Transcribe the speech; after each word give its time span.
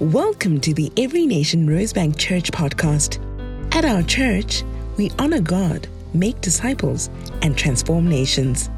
Welcome 0.00 0.60
to 0.62 0.74
the 0.74 0.90
Every 0.96 1.26
Nation 1.26 1.68
Rosebank 1.68 2.18
Church 2.18 2.50
podcast. 2.50 3.20
At 3.74 3.84
our 3.84 4.02
church, 4.02 4.64
we 4.96 5.10
honor 5.18 5.40
God, 5.40 5.86
make 6.14 6.40
disciples, 6.40 7.08
and 7.42 7.56
transform 7.56 8.08
nations. 8.08 8.70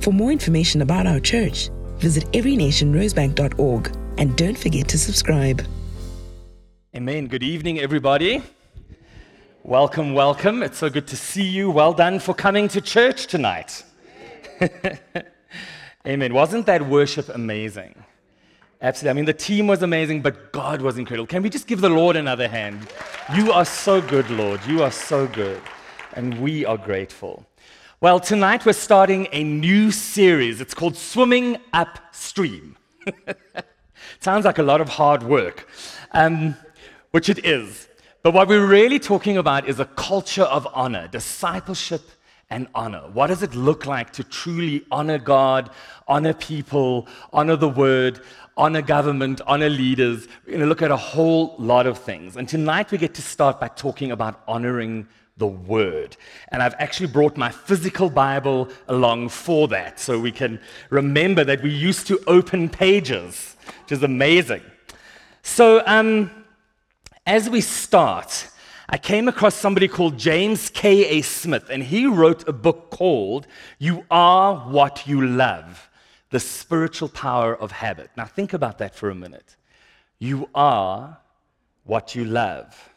For 0.00 0.12
more 0.12 0.30
information 0.30 0.82
about 0.82 1.06
our 1.06 1.20
church, 1.20 1.70
visit 1.96 2.24
everynationrosebank.org 2.32 3.96
and 4.18 4.36
don't 4.36 4.58
forget 4.58 4.88
to 4.88 4.98
subscribe. 4.98 5.66
Amen. 6.94 7.26
Good 7.26 7.42
evening, 7.42 7.80
everybody. 7.80 8.42
Welcome, 9.62 10.12
welcome. 10.12 10.62
It's 10.62 10.78
so 10.78 10.90
good 10.90 11.06
to 11.08 11.16
see 11.16 11.48
you. 11.48 11.70
Well 11.70 11.94
done 11.94 12.20
for 12.20 12.34
coming 12.34 12.68
to 12.68 12.80
church 12.80 13.26
tonight. 13.26 13.84
Amen. 16.06 16.34
Wasn't 16.34 16.66
that 16.66 16.86
worship 16.86 17.28
amazing? 17.30 18.04
Absolutely. 18.80 19.10
I 19.10 19.12
mean, 19.14 19.24
the 19.24 19.32
team 19.32 19.66
was 19.66 19.82
amazing, 19.82 20.22
but 20.22 20.52
God 20.52 20.80
was 20.82 20.98
incredible. 20.98 21.26
Can 21.26 21.42
we 21.42 21.50
just 21.50 21.66
give 21.66 21.80
the 21.80 21.88
Lord 21.88 22.14
another 22.14 22.46
hand? 22.46 22.86
You 23.34 23.50
are 23.50 23.64
so 23.64 24.00
good, 24.00 24.30
Lord. 24.30 24.64
You 24.66 24.84
are 24.84 24.92
so 24.92 25.26
good. 25.26 25.60
And 26.12 26.40
we 26.40 26.64
are 26.64 26.78
grateful. 26.78 27.44
Well, 28.00 28.20
tonight 28.20 28.64
we're 28.64 28.74
starting 28.74 29.26
a 29.32 29.42
new 29.42 29.90
series. 29.90 30.60
It's 30.60 30.74
called 30.74 30.96
Swimming 30.96 31.56
Upstream. 31.72 32.76
Sounds 34.20 34.44
like 34.44 34.58
a 34.58 34.62
lot 34.62 34.80
of 34.80 34.88
hard 34.88 35.24
work, 35.24 35.68
um, 36.12 36.54
which 37.10 37.28
it 37.28 37.44
is. 37.44 37.88
But 38.22 38.32
what 38.32 38.46
we're 38.46 38.64
really 38.66 39.00
talking 39.00 39.38
about 39.38 39.68
is 39.68 39.80
a 39.80 39.86
culture 39.86 40.44
of 40.44 40.68
honor, 40.72 41.08
discipleship 41.08 42.02
and 42.50 42.68
honor. 42.74 43.08
What 43.12 43.26
does 43.26 43.42
it 43.42 43.54
look 43.54 43.86
like 43.86 44.12
to 44.12 44.24
truly 44.24 44.84
honor 44.90 45.18
God, 45.18 45.70
honor 46.06 46.32
people, 46.32 47.06
honor 47.32 47.56
the 47.56 47.68
word, 47.68 48.20
honor 48.58 48.82
government, 48.82 49.40
honor 49.46 49.70
leaders. 49.70 50.26
We're 50.44 50.52
going 50.52 50.60
to 50.60 50.66
look 50.66 50.82
at 50.82 50.90
a 50.90 50.96
whole 50.96 51.54
lot 51.58 51.86
of 51.86 51.96
things. 51.96 52.36
And 52.36 52.48
tonight 52.48 52.90
we 52.90 52.98
get 52.98 53.14
to 53.14 53.22
start 53.22 53.60
by 53.60 53.68
talking 53.68 54.10
about 54.10 54.42
honoring 54.46 55.06
the 55.38 55.46
Word. 55.46 56.16
And 56.48 56.62
I've 56.62 56.74
actually 56.78 57.06
brought 57.06 57.36
my 57.36 57.50
physical 57.50 58.10
Bible 58.10 58.68
along 58.88 59.28
for 59.28 59.68
that, 59.68 60.00
so 60.00 60.18
we 60.18 60.32
can 60.32 60.60
remember 60.90 61.44
that 61.44 61.62
we 61.62 61.70
used 61.70 62.08
to 62.08 62.20
open 62.26 62.68
pages, 62.68 63.56
which 63.82 63.92
is 63.92 64.02
amazing. 64.02 64.62
So, 65.42 65.82
um, 65.86 66.32
as 67.24 67.48
we 67.48 67.60
start, 67.60 68.48
I 68.88 68.98
came 68.98 69.28
across 69.28 69.54
somebody 69.54 69.86
called 69.86 70.18
James 70.18 70.70
K.A. 70.70 71.22
Smith, 71.22 71.70
and 71.70 71.84
he 71.84 72.06
wrote 72.06 72.48
a 72.48 72.52
book 72.52 72.90
called 72.90 73.46
You 73.78 74.04
Are 74.10 74.56
What 74.56 75.06
You 75.06 75.24
Love 75.24 75.87
the 76.30 76.40
spiritual 76.40 77.08
power 77.08 77.54
of 77.56 77.72
habit. 77.72 78.10
Now, 78.16 78.26
think 78.26 78.52
about 78.52 78.78
that 78.78 78.94
for 78.94 79.10
a 79.10 79.14
minute. 79.14 79.56
You 80.18 80.48
are 80.54 81.18
what 81.84 82.14
you 82.14 82.24
love. 82.24 82.90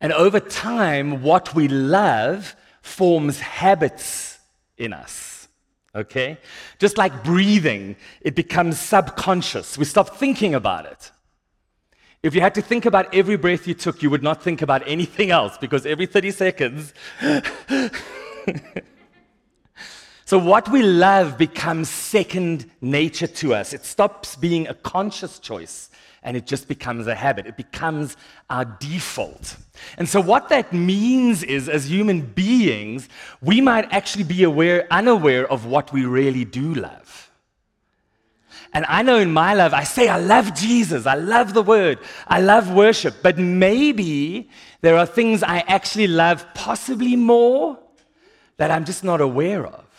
And 0.00 0.12
over 0.12 0.40
time, 0.40 1.22
what 1.22 1.54
we 1.54 1.68
love 1.68 2.56
forms 2.82 3.38
habits 3.40 4.38
in 4.76 4.92
us. 4.92 5.48
Okay? 5.94 6.38
Just 6.78 6.96
like 6.96 7.22
breathing, 7.22 7.96
it 8.20 8.34
becomes 8.34 8.78
subconscious. 8.78 9.76
We 9.76 9.84
stop 9.84 10.16
thinking 10.16 10.54
about 10.54 10.86
it. 10.86 11.10
If 12.22 12.34
you 12.34 12.40
had 12.40 12.54
to 12.56 12.62
think 12.62 12.86
about 12.86 13.14
every 13.14 13.36
breath 13.36 13.66
you 13.66 13.74
took, 13.74 14.02
you 14.02 14.10
would 14.10 14.22
not 14.22 14.42
think 14.42 14.62
about 14.62 14.82
anything 14.86 15.30
else 15.30 15.56
because 15.58 15.86
every 15.86 16.06
30 16.06 16.30
seconds, 16.32 16.92
So, 20.30 20.38
what 20.38 20.68
we 20.68 20.80
love 20.84 21.36
becomes 21.36 21.88
second 21.88 22.70
nature 22.80 23.26
to 23.26 23.52
us. 23.52 23.72
It 23.72 23.84
stops 23.84 24.36
being 24.36 24.68
a 24.68 24.74
conscious 24.74 25.40
choice 25.40 25.90
and 26.22 26.36
it 26.36 26.46
just 26.46 26.68
becomes 26.68 27.08
a 27.08 27.16
habit. 27.16 27.46
It 27.46 27.56
becomes 27.56 28.16
our 28.48 28.64
default. 28.64 29.56
And 29.98 30.08
so, 30.08 30.20
what 30.20 30.48
that 30.50 30.72
means 30.72 31.42
is, 31.42 31.68
as 31.68 31.90
human 31.90 32.20
beings, 32.20 33.08
we 33.42 33.60
might 33.60 33.92
actually 33.92 34.22
be 34.22 34.44
aware, 34.44 34.86
unaware 34.92 35.50
of 35.50 35.66
what 35.66 35.92
we 35.92 36.04
really 36.04 36.44
do 36.44 36.74
love. 36.74 37.28
And 38.72 38.86
I 38.88 39.02
know 39.02 39.16
in 39.16 39.32
my 39.32 39.54
love, 39.54 39.74
I 39.74 39.82
say, 39.82 40.06
I 40.06 40.18
love 40.20 40.54
Jesus, 40.54 41.06
I 41.06 41.14
love 41.14 41.54
the 41.54 41.62
word, 41.62 41.98
I 42.28 42.40
love 42.40 42.72
worship, 42.72 43.16
but 43.20 43.36
maybe 43.36 44.48
there 44.80 44.96
are 44.96 45.06
things 45.06 45.42
I 45.42 45.64
actually 45.66 46.06
love 46.06 46.46
possibly 46.54 47.16
more 47.16 47.80
that 48.58 48.70
I'm 48.70 48.84
just 48.84 49.02
not 49.02 49.20
aware 49.20 49.66
of. 49.66 49.89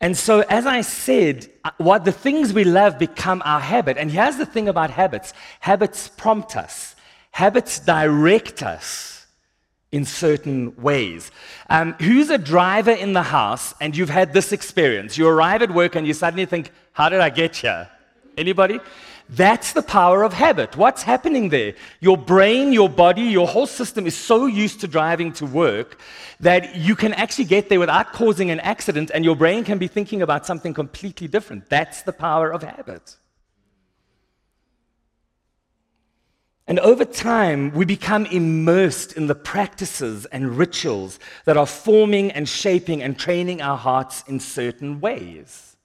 And 0.00 0.16
so, 0.16 0.40
as 0.40 0.66
I 0.66 0.82
said, 0.82 1.50
uh, 1.64 1.70
what 1.78 2.04
the 2.04 2.12
things 2.12 2.52
we 2.52 2.64
love 2.64 2.98
become 2.98 3.42
our 3.44 3.60
habit. 3.60 3.96
And 3.96 4.10
here's 4.10 4.36
the 4.36 4.46
thing 4.46 4.68
about 4.68 4.90
habits 4.90 5.32
habits 5.60 6.08
prompt 6.08 6.56
us, 6.56 6.94
habits 7.30 7.78
direct 7.78 8.62
us 8.62 9.26
in 9.92 10.04
certain 10.04 10.76
ways. 10.76 11.30
Um, 11.70 11.94
who's 11.94 12.28
a 12.28 12.36
driver 12.36 12.90
in 12.90 13.14
the 13.14 13.22
house 13.22 13.74
and 13.80 13.96
you've 13.96 14.10
had 14.10 14.34
this 14.34 14.52
experience? 14.52 15.16
You 15.16 15.28
arrive 15.28 15.62
at 15.62 15.72
work 15.72 15.96
and 15.96 16.06
you 16.06 16.12
suddenly 16.12 16.44
think, 16.44 16.70
How 16.92 17.08
did 17.08 17.20
I 17.20 17.30
get 17.30 17.56
here? 17.56 17.88
Anybody? 18.36 18.80
That's 19.28 19.72
the 19.72 19.82
power 19.82 20.22
of 20.22 20.32
habit. 20.32 20.76
What's 20.76 21.02
happening 21.02 21.48
there? 21.48 21.74
Your 22.00 22.16
brain, 22.16 22.72
your 22.72 22.88
body, 22.88 23.22
your 23.22 23.48
whole 23.48 23.66
system 23.66 24.06
is 24.06 24.16
so 24.16 24.46
used 24.46 24.80
to 24.80 24.88
driving 24.88 25.32
to 25.34 25.46
work 25.46 25.98
that 26.38 26.76
you 26.76 26.94
can 26.94 27.12
actually 27.14 27.46
get 27.46 27.68
there 27.68 27.80
without 27.80 28.12
causing 28.12 28.50
an 28.50 28.60
accident, 28.60 29.10
and 29.12 29.24
your 29.24 29.34
brain 29.34 29.64
can 29.64 29.78
be 29.78 29.88
thinking 29.88 30.22
about 30.22 30.46
something 30.46 30.72
completely 30.72 31.26
different. 31.26 31.68
That's 31.68 32.02
the 32.02 32.12
power 32.12 32.52
of 32.52 32.62
habit. 32.62 33.16
And 36.68 36.80
over 36.80 37.04
time, 37.04 37.70
we 37.72 37.84
become 37.84 38.26
immersed 38.26 39.12
in 39.12 39.28
the 39.28 39.36
practices 39.36 40.26
and 40.26 40.58
rituals 40.58 41.20
that 41.44 41.56
are 41.56 41.66
forming 41.66 42.32
and 42.32 42.48
shaping 42.48 43.02
and 43.02 43.16
training 43.16 43.62
our 43.62 43.76
hearts 43.76 44.24
in 44.26 44.40
certain 44.40 45.00
ways. 45.00 45.75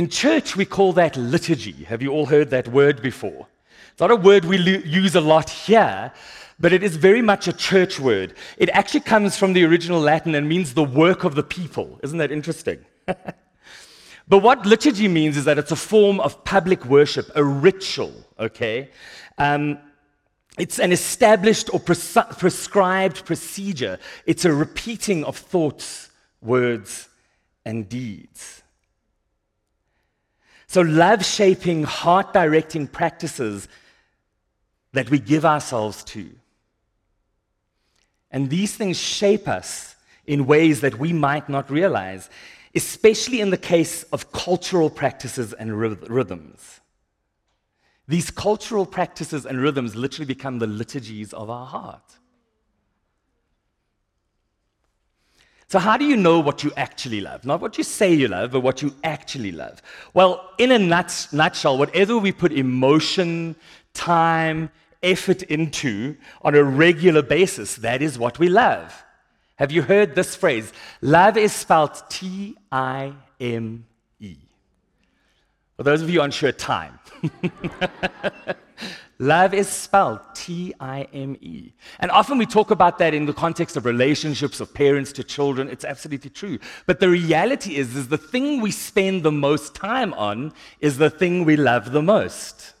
In 0.00 0.08
church, 0.08 0.56
we 0.56 0.64
call 0.64 0.94
that 0.94 1.14
liturgy. 1.18 1.84
Have 1.84 2.00
you 2.00 2.10
all 2.10 2.24
heard 2.24 2.48
that 2.48 2.66
word 2.68 3.02
before? 3.02 3.46
It's 3.92 4.00
not 4.00 4.10
a 4.10 4.16
word 4.16 4.46
we 4.46 4.56
use 4.56 5.14
a 5.14 5.20
lot 5.20 5.50
here, 5.50 6.10
but 6.58 6.72
it 6.72 6.82
is 6.82 6.96
very 6.96 7.20
much 7.20 7.48
a 7.48 7.52
church 7.52 8.00
word. 8.00 8.32
It 8.56 8.70
actually 8.70 9.00
comes 9.00 9.36
from 9.36 9.52
the 9.52 9.62
original 9.62 10.00
Latin 10.00 10.34
and 10.34 10.48
means 10.48 10.72
the 10.72 10.84
work 10.84 11.24
of 11.24 11.34
the 11.34 11.42
people. 11.42 12.00
Isn't 12.02 12.16
that 12.16 12.32
interesting? 12.32 12.82
but 13.06 14.38
what 14.38 14.64
liturgy 14.64 15.06
means 15.06 15.36
is 15.36 15.44
that 15.44 15.58
it's 15.58 15.70
a 15.70 15.76
form 15.76 16.18
of 16.20 16.44
public 16.44 16.86
worship, 16.86 17.30
a 17.34 17.44
ritual, 17.44 18.14
okay? 18.38 18.88
Um, 19.36 19.78
it's 20.56 20.78
an 20.78 20.92
established 20.92 21.68
or 21.74 21.78
pres- 21.78 22.16
prescribed 22.38 23.26
procedure, 23.26 23.98
it's 24.24 24.46
a 24.46 24.52
repeating 24.54 25.24
of 25.24 25.36
thoughts, 25.36 26.08
words, 26.40 27.10
and 27.66 27.86
deeds. 27.86 28.59
So, 30.70 30.82
love 30.82 31.24
shaping, 31.24 31.82
heart 31.82 32.32
directing 32.32 32.86
practices 32.86 33.66
that 34.92 35.10
we 35.10 35.18
give 35.18 35.44
ourselves 35.44 36.04
to. 36.04 36.30
And 38.30 38.48
these 38.48 38.76
things 38.76 38.96
shape 38.96 39.48
us 39.48 39.96
in 40.28 40.46
ways 40.46 40.80
that 40.82 40.96
we 40.96 41.12
might 41.12 41.48
not 41.48 41.72
realize, 41.72 42.30
especially 42.72 43.40
in 43.40 43.50
the 43.50 43.56
case 43.56 44.04
of 44.12 44.30
cultural 44.30 44.90
practices 44.90 45.52
and 45.54 45.76
rhythms. 45.76 46.78
These 48.06 48.30
cultural 48.30 48.86
practices 48.86 49.46
and 49.46 49.60
rhythms 49.60 49.96
literally 49.96 50.26
become 50.26 50.60
the 50.60 50.68
liturgies 50.68 51.32
of 51.32 51.50
our 51.50 51.66
heart. 51.66 52.19
So, 55.70 55.78
how 55.78 55.96
do 55.96 56.04
you 56.04 56.16
know 56.16 56.40
what 56.40 56.64
you 56.64 56.72
actually 56.76 57.20
love? 57.20 57.44
Not 57.44 57.60
what 57.60 57.78
you 57.78 57.84
say 57.84 58.12
you 58.12 58.26
love, 58.26 58.50
but 58.50 58.58
what 58.58 58.82
you 58.82 58.92
actually 59.04 59.52
love. 59.52 59.80
Well, 60.14 60.50
in 60.58 60.72
a 60.72 60.78
nut- 60.80 61.28
nutshell, 61.30 61.78
whatever 61.78 62.18
we 62.18 62.32
put 62.32 62.50
emotion, 62.50 63.54
time, 63.94 64.70
effort 65.00 65.44
into 65.44 66.16
on 66.42 66.56
a 66.56 66.64
regular 66.64 67.22
basis, 67.22 67.76
that 67.76 68.02
is 68.02 68.18
what 68.18 68.40
we 68.40 68.48
love. 68.48 69.04
Have 69.60 69.70
you 69.70 69.82
heard 69.82 70.16
this 70.16 70.34
phrase? 70.34 70.72
Love 71.02 71.36
is 71.36 71.52
spelled 71.52 72.02
T 72.08 72.56
I 72.72 73.12
M 73.38 73.86
E. 74.18 74.38
For 75.76 75.84
those 75.84 76.02
of 76.02 76.10
you 76.10 76.20
unsure, 76.20 76.50
time. 76.50 76.98
Love 79.20 79.52
is 79.52 79.68
spelled 79.68 80.18
T 80.34 80.72
I 80.80 81.06
M 81.12 81.36
E. 81.42 81.74
And 81.98 82.10
often 82.10 82.38
we 82.38 82.46
talk 82.46 82.70
about 82.70 82.96
that 82.98 83.12
in 83.12 83.26
the 83.26 83.34
context 83.34 83.76
of 83.76 83.84
relationships 83.84 84.60
of 84.60 84.72
parents 84.72 85.12
to 85.12 85.22
children. 85.22 85.68
It's 85.68 85.84
absolutely 85.84 86.30
true. 86.30 86.58
But 86.86 87.00
the 87.00 87.10
reality 87.10 87.76
is, 87.76 87.94
is 87.94 88.08
the 88.08 88.16
thing 88.16 88.62
we 88.62 88.70
spend 88.70 89.22
the 89.22 89.30
most 89.30 89.74
time 89.74 90.14
on 90.14 90.54
is 90.80 90.96
the 90.96 91.10
thing 91.10 91.44
we 91.44 91.56
love 91.56 91.92
the 91.92 92.00
most. 92.00 92.72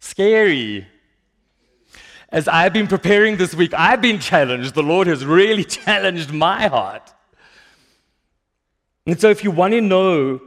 Scary. 0.00 0.88
As 2.30 2.48
I've 2.48 2.72
been 2.72 2.86
preparing 2.86 3.36
this 3.36 3.54
week, 3.54 3.74
I've 3.74 4.00
been 4.00 4.20
challenged. 4.20 4.74
The 4.74 4.82
Lord 4.82 5.06
has 5.06 5.26
really 5.26 5.64
challenged 5.84 6.32
my 6.32 6.68
heart. 6.68 7.12
And 9.06 9.20
so, 9.20 9.28
if 9.28 9.44
you 9.44 9.50
want 9.50 9.72
to 9.72 9.82
know 9.82 10.40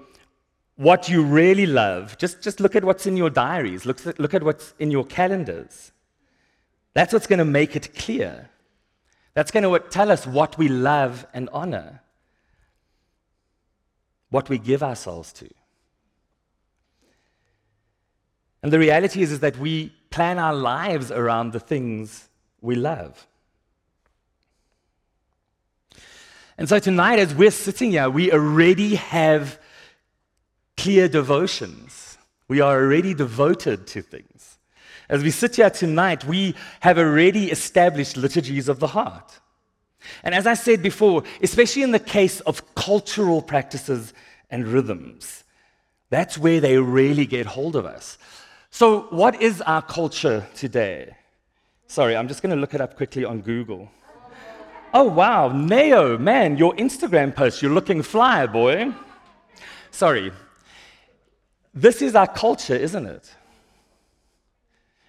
what 0.81 1.07
you 1.07 1.21
really 1.21 1.67
love, 1.67 2.17
just, 2.17 2.41
just 2.41 2.59
look 2.59 2.75
at 2.75 2.83
what's 2.83 3.05
in 3.05 3.15
your 3.15 3.29
diaries, 3.29 3.85
look 3.85 4.05
at, 4.07 4.19
look 4.19 4.33
at 4.33 4.41
what's 4.41 4.73
in 4.79 4.89
your 4.89 5.05
calendars. 5.05 5.91
That's 6.95 7.13
what's 7.13 7.27
going 7.27 7.37
to 7.37 7.45
make 7.45 7.75
it 7.75 7.95
clear. 7.95 8.49
That's 9.35 9.51
going 9.51 9.63
to 9.63 9.79
tell 9.89 10.09
us 10.11 10.25
what 10.25 10.57
we 10.57 10.69
love 10.69 11.27
and 11.35 11.49
honor, 11.53 12.01
what 14.31 14.49
we 14.49 14.57
give 14.57 14.81
ourselves 14.81 15.31
to. 15.33 15.47
And 18.63 18.73
the 18.73 18.79
reality 18.79 19.21
is, 19.21 19.31
is 19.31 19.39
that 19.41 19.59
we 19.59 19.93
plan 20.09 20.39
our 20.39 20.55
lives 20.55 21.11
around 21.11 21.53
the 21.53 21.59
things 21.59 22.27
we 22.59 22.73
love. 22.73 23.27
And 26.57 26.67
so 26.67 26.79
tonight, 26.79 27.19
as 27.19 27.35
we're 27.35 27.51
sitting 27.51 27.91
here, 27.91 28.09
we 28.09 28.31
already 28.31 28.95
have 28.95 29.59
clear 30.81 31.07
devotions. 31.07 32.17
We 32.47 32.59
are 32.59 32.75
already 32.75 33.13
devoted 33.13 33.85
to 33.93 34.01
things. 34.01 34.57
As 35.09 35.21
we 35.21 35.29
sit 35.29 35.57
here 35.57 35.69
tonight, 35.69 36.25
we 36.25 36.55
have 36.79 36.97
already 36.97 37.51
established 37.51 38.17
liturgies 38.17 38.67
of 38.67 38.79
the 38.79 38.87
heart. 38.87 39.39
And 40.23 40.33
as 40.33 40.47
I 40.47 40.55
said 40.55 40.81
before, 40.81 41.21
especially 41.43 41.83
in 41.83 41.91
the 41.91 41.99
case 41.99 42.39
of 42.41 42.73
cultural 42.73 43.43
practices 43.43 44.11
and 44.49 44.67
rhythms, 44.67 45.43
that's 46.09 46.39
where 46.39 46.59
they 46.59 46.77
really 46.79 47.27
get 47.27 47.45
hold 47.45 47.75
of 47.75 47.85
us. 47.85 48.17
So, 48.71 49.01
what 49.11 49.39
is 49.39 49.61
our 49.61 49.83
culture 49.83 50.47
today? 50.55 51.15
Sorry, 51.85 52.15
I'm 52.15 52.27
just 52.27 52.41
going 52.41 52.55
to 52.55 52.59
look 52.59 52.73
it 52.73 52.81
up 52.81 52.97
quickly 52.97 53.23
on 53.23 53.41
Google. 53.41 53.91
Oh, 54.95 55.03
wow, 55.03 55.49
Neo, 55.49 56.17
man, 56.17 56.57
your 56.57 56.73
Instagram 56.75 57.35
post, 57.35 57.61
you're 57.61 57.71
looking 57.71 58.01
fly, 58.01 58.47
boy. 58.47 58.91
Sorry, 59.91 60.31
this 61.73 62.01
is 62.01 62.15
our 62.15 62.27
culture, 62.27 62.75
isn't 62.75 63.05
it? 63.05 63.35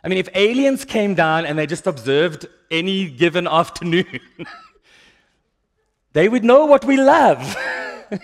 I 0.04 0.08
mean, 0.08 0.18
if 0.18 0.28
aliens 0.34 0.84
came 0.84 1.14
down 1.14 1.46
and 1.46 1.58
they 1.58 1.66
just 1.66 1.86
observed 1.86 2.46
any 2.70 3.08
given 3.08 3.46
afternoon, 3.46 4.20
they 6.12 6.28
would 6.28 6.44
know 6.44 6.66
what 6.66 6.84
we 6.84 6.96
love. 6.96 7.56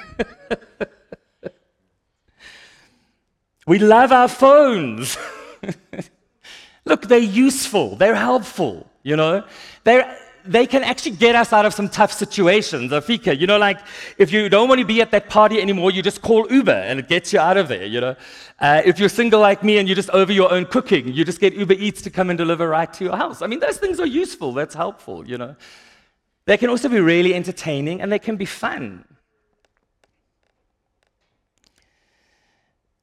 we 3.66 3.78
love 3.78 4.12
our 4.12 4.28
phones. 4.28 5.16
Look, 6.84 7.02
they're 7.02 7.18
useful, 7.18 7.96
they're 7.96 8.14
helpful, 8.14 8.90
you 9.02 9.14
know? 9.14 9.44
They're 9.84 10.18
they 10.48 10.66
can 10.66 10.82
actually 10.82 11.12
get 11.12 11.34
us 11.34 11.52
out 11.52 11.66
of 11.66 11.74
some 11.74 11.88
tough 11.88 12.12
situations. 12.12 12.90
Afika, 12.90 13.38
you 13.38 13.46
know, 13.46 13.58
like 13.58 13.78
if 14.16 14.32
you 14.32 14.48
don't 14.48 14.68
want 14.68 14.80
to 14.80 14.86
be 14.86 15.00
at 15.00 15.10
that 15.10 15.28
party 15.28 15.60
anymore, 15.60 15.90
you 15.90 16.02
just 16.02 16.22
call 16.22 16.50
Uber 16.50 16.72
and 16.72 16.98
it 16.98 17.08
gets 17.08 17.32
you 17.32 17.38
out 17.38 17.56
of 17.56 17.68
there, 17.68 17.84
you 17.84 18.00
know. 18.00 18.16
Uh, 18.58 18.82
if 18.84 18.98
you're 18.98 19.08
single 19.08 19.40
like 19.40 19.62
me 19.62 19.78
and 19.78 19.88
you're 19.88 19.94
just 19.94 20.10
over 20.10 20.32
your 20.32 20.50
own 20.52 20.64
cooking, 20.64 21.12
you 21.12 21.24
just 21.24 21.40
get 21.40 21.54
Uber 21.54 21.74
Eats 21.74 22.02
to 22.02 22.10
come 22.10 22.30
and 22.30 22.38
deliver 22.38 22.68
right 22.68 22.92
to 22.94 23.04
your 23.04 23.16
house. 23.16 23.42
I 23.42 23.46
mean, 23.46 23.60
those 23.60 23.78
things 23.78 24.00
are 24.00 24.06
useful, 24.06 24.52
that's 24.52 24.74
helpful, 24.74 25.26
you 25.26 25.38
know. 25.38 25.54
They 26.46 26.56
can 26.56 26.70
also 26.70 26.88
be 26.88 27.00
really 27.00 27.34
entertaining 27.34 28.00
and 28.00 28.10
they 28.10 28.18
can 28.18 28.36
be 28.36 28.46
fun. 28.46 29.04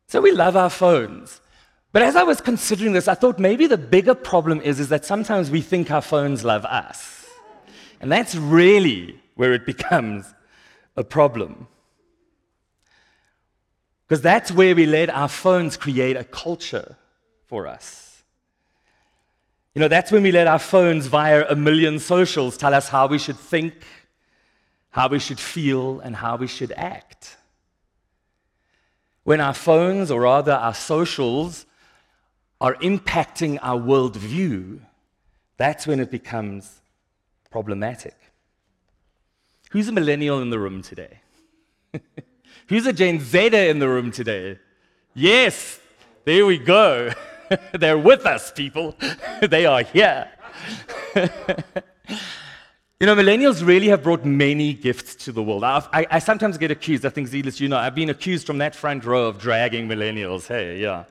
So 0.08 0.22
we 0.22 0.32
love 0.32 0.56
our 0.56 0.70
phones. 0.70 1.42
But 1.92 2.02
as 2.02 2.16
I 2.16 2.24
was 2.24 2.42
considering 2.42 2.92
this, 2.94 3.08
I 3.08 3.14
thought 3.14 3.40
maybe 3.40 3.68
the 3.68 3.78
bigger 3.78 4.16
problem 4.16 4.60
is, 4.62 4.80
is 4.80 4.90
that 4.90 5.06
sometimes 5.06 5.50
we 5.50 5.62
think 5.62 5.92
our 5.92 6.02
phones 6.02 6.44
love 6.44 6.66
us. 6.66 7.25
And 8.06 8.12
that's 8.12 8.36
really 8.36 9.20
where 9.34 9.54
it 9.54 9.66
becomes 9.74 10.32
a 10.96 11.04
problem. 11.04 11.68
Because 14.08 14.22
that's 14.22 14.52
where 14.52 14.76
we 14.76 14.86
let 14.86 15.10
our 15.10 15.28
phones 15.28 15.76
create 15.76 16.16
a 16.16 16.24
culture 16.24 16.98
for 17.48 17.66
us. 17.66 18.22
You 19.74 19.80
know, 19.80 19.88
that's 19.88 20.12
when 20.12 20.22
we 20.22 20.32
let 20.32 20.46
our 20.46 20.60
phones 20.60 21.08
via 21.08 21.48
a 21.50 21.56
million 21.56 21.98
socials 21.98 22.58
tell 22.58 22.76
us 22.76 22.90
how 22.90 23.08
we 23.08 23.18
should 23.18 23.40
think, 23.40 23.74
how 24.92 25.08
we 25.08 25.18
should 25.18 25.40
feel, 25.40 26.00
and 26.00 26.16
how 26.16 26.36
we 26.36 26.46
should 26.46 26.74
act. 26.74 27.38
When 29.24 29.42
our 29.42 29.56
phones, 29.56 30.12
or 30.12 30.22
rather 30.22 30.54
our 30.54 30.76
socials, 30.76 31.66
are 32.62 32.76
impacting 32.76 33.58
our 33.64 33.80
worldview, 33.80 34.82
that's 35.58 35.88
when 35.88 36.00
it 36.00 36.12
becomes 36.12 36.82
problematic. 37.56 38.18
Who's 39.72 39.88
a 39.88 39.94
millennial 39.94 40.42
in 40.42 40.50
the 40.50 40.60
room 40.60 40.82
today? 40.82 41.22
Who's 42.68 42.86
a 42.86 42.92
Gen 42.92 43.22
Zer 43.22 43.70
in 43.72 43.80
the 43.80 43.88
room 43.88 44.12
today? 44.12 44.60
Yes, 45.14 45.80
there 46.26 46.46
we 46.46 46.58
go. 46.58 47.14
They're 47.72 47.98
with 47.98 48.26
us, 48.26 48.52
people. 48.52 48.94
they 49.42 49.66
are 49.66 49.84
here. 49.84 50.28
You 53.00 53.08
know, 53.08 53.16
millennials 53.16 53.66
really 53.66 53.88
have 53.88 54.04
brought 54.04 54.24
many 54.24 54.74
gifts 54.74 55.16
to 55.16 55.34
the 55.34 55.44
world. 55.44 55.66
I, 55.66 55.84
I, 55.92 56.08
I 56.12 56.20
sometimes 56.20 56.58
get 56.58 56.72
accused, 56.72 57.06
I 57.06 57.10
think, 57.10 57.28
Zealous, 57.28 57.60
you 57.60 57.68
know, 57.68 57.78
I've 57.78 57.94
been 57.94 58.10
accused 58.10 58.48
from 58.48 58.60
that 58.60 58.74
front 58.74 59.04
row 59.04 59.28
of 59.28 59.38
dragging 59.38 59.90
millennials. 59.90 60.48
Hey, 60.48 60.80
yeah. 60.80 61.04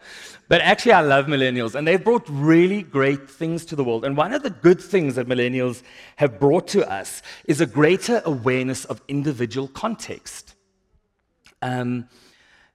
But 0.49 0.63
actually, 0.63 0.93
I 0.93 1.03
love 1.03 1.27
millennials, 1.27 1.75
and 1.75 1.87
they've 1.87 2.03
brought 2.03 2.27
really 2.29 2.83
great 2.83 3.29
things 3.29 3.67
to 3.67 3.77
the 3.77 3.85
world. 3.85 4.07
And 4.07 4.17
one 4.17 4.33
of 4.33 4.43
the 4.43 4.51
good 4.51 4.81
things 4.81 5.17
that 5.17 5.27
millennials 5.27 5.83
have 6.17 6.41
brought 6.41 6.69
to 6.69 6.91
us 6.91 7.21
is 7.45 7.61
a 7.61 7.67
greater 7.67 8.23
awareness 8.25 8.87
of 8.87 9.03
individual 9.09 9.69
context. 9.69 10.55
Um, 11.61 12.09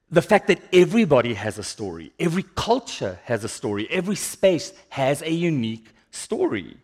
the 0.08 0.22
fact 0.22 0.46
that 0.48 0.60
everybody 0.72 1.34
has 1.34 1.58
a 1.58 1.64
story, 1.64 2.12
every 2.18 2.44
culture 2.54 3.18
has 3.24 3.42
a 3.42 3.48
story, 3.48 3.88
every 3.90 4.16
space 4.16 4.72
has 4.90 5.20
a 5.22 5.30
unique 5.32 5.88
story. 6.10 6.76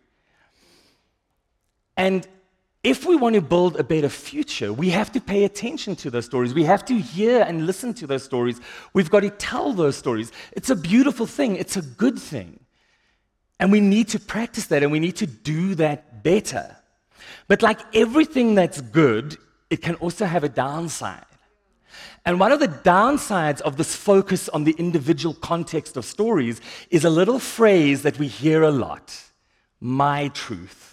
And 1.97 2.27
if 2.83 3.05
we 3.05 3.15
want 3.15 3.35
to 3.35 3.41
build 3.41 3.77
a 3.77 3.83
better 3.83 4.07
future, 4.07 4.71
we 4.71 4.91
have 4.91 5.11
to 5.11 5.19
pay 5.19 5.43
attention 5.43 5.95
to 5.97 6.09
those 6.09 6.25
stories. 6.25 6.53
We 6.53 6.63
have 6.63 6.85
to 6.85 6.97
hear 6.97 7.41
and 7.41 7.65
listen 7.65 7.93
to 7.95 8.07
those 8.07 8.23
stories. 8.23 8.61
We've 8.93 9.09
got 9.09 9.21
to 9.21 9.29
tell 9.29 9.73
those 9.73 9.97
stories. 9.97 10.31
It's 10.53 10.69
a 10.69 10.75
beautiful 10.75 11.25
thing, 11.25 11.57
it's 11.57 11.75
a 11.75 11.81
good 11.81 12.17
thing. 12.17 12.59
And 13.59 13.71
we 13.71 13.81
need 13.81 14.07
to 14.09 14.19
practice 14.19 14.67
that 14.67 14.83
and 14.83 14.91
we 14.91 14.99
need 14.99 15.17
to 15.17 15.27
do 15.27 15.75
that 15.75 16.23
better. 16.23 16.77
But 17.47 17.61
like 17.61 17.79
everything 17.95 18.55
that's 18.55 18.79
good, 18.79 19.35
it 19.69 19.81
can 19.81 19.95
also 19.95 20.25
have 20.25 20.43
a 20.43 20.49
downside. 20.49 21.25
And 22.25 22.39
one 22.39 22.51
of 22.51 22.59
the 22.59 22.67
downsides 22.67 23.61
of 23.61 23.77
this 23.77 23.95
focus 23.95 24.49
on 24.49 24.63
the 24.65 24.75
individual 24.77 25.33
context 25.33 25.97
of 25.97 26.05
stories 26.05 26.61
is 26.89 27.05
a 27.05 27.09
little 27.09 27.39
phrase 27.39 28.03
that 28.03 28.19
we 28.19 28.27
hear 28.27 28.63
a 28.63 28.71
lot 28.71 29.23
my 29.79 30.27
truth. 30.29 30.86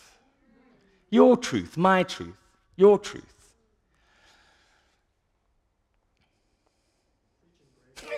Your 1.15 1.37
truth, 1.37 1.77
my 1.77 2.03
truth, 2.03 2.35
your 2.75 2.99
truth. 2.99 3.23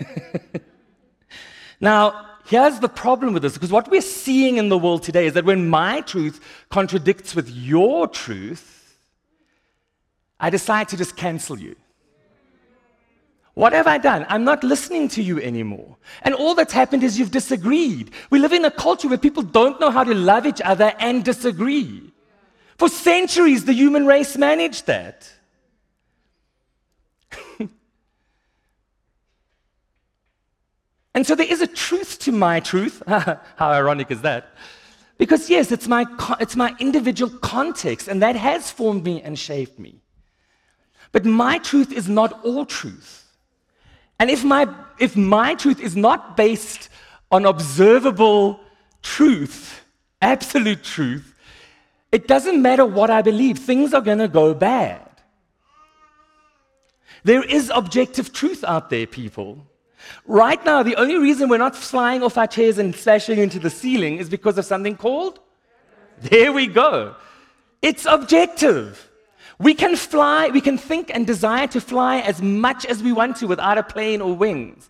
now, 1.78 2.26
here's 2.46 2.80
the 2.80 2.88
problem 2.88 3.34
with 3.34 3.42
this 3.42 3.52
because 3.52 3.70
what 3.70 3.90
we're 3.90 4.00
seeing 4.00 4.56
in 4.56 4.70
the 4.70 4.78
world 4.78 5.02
today 5.02 5.26
is 5.26 5.34
that 5.34 5.44
when 5.44 5.68
my 5.68 6.00
truth 6.00 6.40
contradicts 6.70 7.34
with 7.34 7.50
your 7.50 8.08
truth, 8.08 8.96
I 10.40 10.48
decide 10.48 10.88
to 10.88 10.96
just 10.96 11.16
cancel 11.18 11.58
you. 11.58 11.76
What 13.52 13.74
have 13.74 13.86
I 13.86 13.98
done? 13.98 14.24
I'm 14.30 14.44
not 14.44 14.64
listening 14.64 15.08
to 15.08 15.22
you 15.22 15.38
anymore. 15.42 15.98
And 16.22 16.34
all 16.34 16.54
that's 16.54 16.72
happened 16.72 17.02
is 17.02 17.18
you've 17.18 17.30
disagreed. 17.30 18.12
We 18.30 18.38
live 18.38 18.54
in 18.54 18.64
a 18.64 18.70
culture 18.70 19.08
where 19.08 19.18
people 19.18 19.42
don't 19.42 19.78
know 19.80 19.90
how 19.90 20.02
to 20.02 20.14
love 20.14 20.46
each 20.46 20.62
other 20.64 20.94
and 20.98 21.22
disagree. 21.22 22.14
For 22.78 22.88
centuries, 22.88 23.64
the 23.64 23.73
human 23.73 24.06
race 24.06 24.37
managed 24.37 24.87
that. 24.87 25.33
and 31.14 31.26
so 31.26 31.35
there 31.35 31.50
is 31.50 31.62
a 31.62 31.66
truth 31.66 32.18
to 32.21 32.33
my 32.33 32.61
truth. 32.61 33.02
How 33.06 33.40
ironic 33.61 34.11
is 34.11 34.21
that? 34.23 34.54
Because, 35.18 35.49
yes, 35.49 35.73
it's 35.73 35.88
my, 35.88 36.04
it's 36.38 36.56
my 36.56 36.75
individual 36.78 37.30
context, 37.38 38.09
and 38.09 38.21
that 38.21 38.37
has 38.37 38.71
formed 38.71 39.04
me 39.04 39.23
and 39.23 39.38
shaped 39.38 39.78
me. 39.78 40.02
But 41.12 41.25
my 41.25 41.56
truth 41.59 41.92
is 41.92 42.09
not 42.09 42.45
all 42.45 42.66
truth. 42.66 43.26
And 44.18 44.30
if 44.30 44.45
my, 44.45 44.68
if 44.99 45.16
my 45.16 45.54
truth 45.54 45.80
is 45.80 45.97
not 45.97 46.37
based 46.37 46.90
on 47.30 47.47
observable 47.47 48.61
truth, 49.02 49.83
absolute 50.21 50.85
truth, 50.85 51.35
it 52.16 52.26
doesn't 52.26 52.62
matter 52.62 52.87
what 52.87 53.11
I 53.11 53.20
believe, 53.20 53.58
things 53.58 53.92
are 53.92 54.00
going 54.00 54.20
to 54.20 54.28
go 54.42 54.54
bad. 54.54 55.06
There 57.25 57.42
is 57.42 57.70
objective 57.75 58.32
truth 58.32 58.64
out 58.64 58.88
there, 58.88 59.06
people. 59.06 59.66
Right 60.25 60.64
now, 60.64 60.82
the 60.82 60.96
only 60.96 61.18
reason 61.18 61.50
we're 61.50 61.58
not 61.58 61.76
flying 61.76 62.23
off 62.23 62.38
our 62.38 62.46
chairs 62.46 62.78
and 62.78 62.96
slashing 62.96 63.38
into 63.38 63.58
the 63.58 63.68
ceiling 63.68 64.16
is 64.16 64.30
because 64.30 64.56
of 64.56 64.64
something 64.64 64.96
called. 64.96 65.40
There 66.23 66.54
we 66.54 66.68
go. 66.68 67.16
It's 67.82 68.06
objective. 68.06 69.11
We 69.58 69.75
can 69.75 69.94
fly, 69.94 70.49
we 70.49 70.62
can 70.62 70.78
think 70.78 71.11
and 71.12 71.26
desire 71.26 71.66
to 71.66 71.82
fly 71.82 72.20
as 72.20 72.40
much 72.40 72.87
as 72.87 73.02
we 73.02 73.12
want 73.12 73.37
to 73.40 73.46
without 73.46 73.76
a 73.76 73.82
plane 73.82 74.23
or 74.23 74.35
wings. 74.35 74.88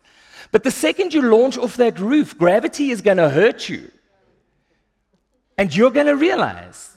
But 0.52 0.62
the 0.62 0.70
second 0.70 1.12
you 1.12 1.22
launch 1.22 1.58
off 1.58 1.76
that 1.78 1.98
roof, 1.98 2.38
gravity 2.38 2.92
is 2.92 3.00
going 3.00 3.16
to 3.16 3.30
hurt 3.30 3.68
you. 3.68 3.90
And 5.58 5.74
you're 5.74 5.90
going 5.90 6.06
to 6.06 6.14
realize 6.14 6.95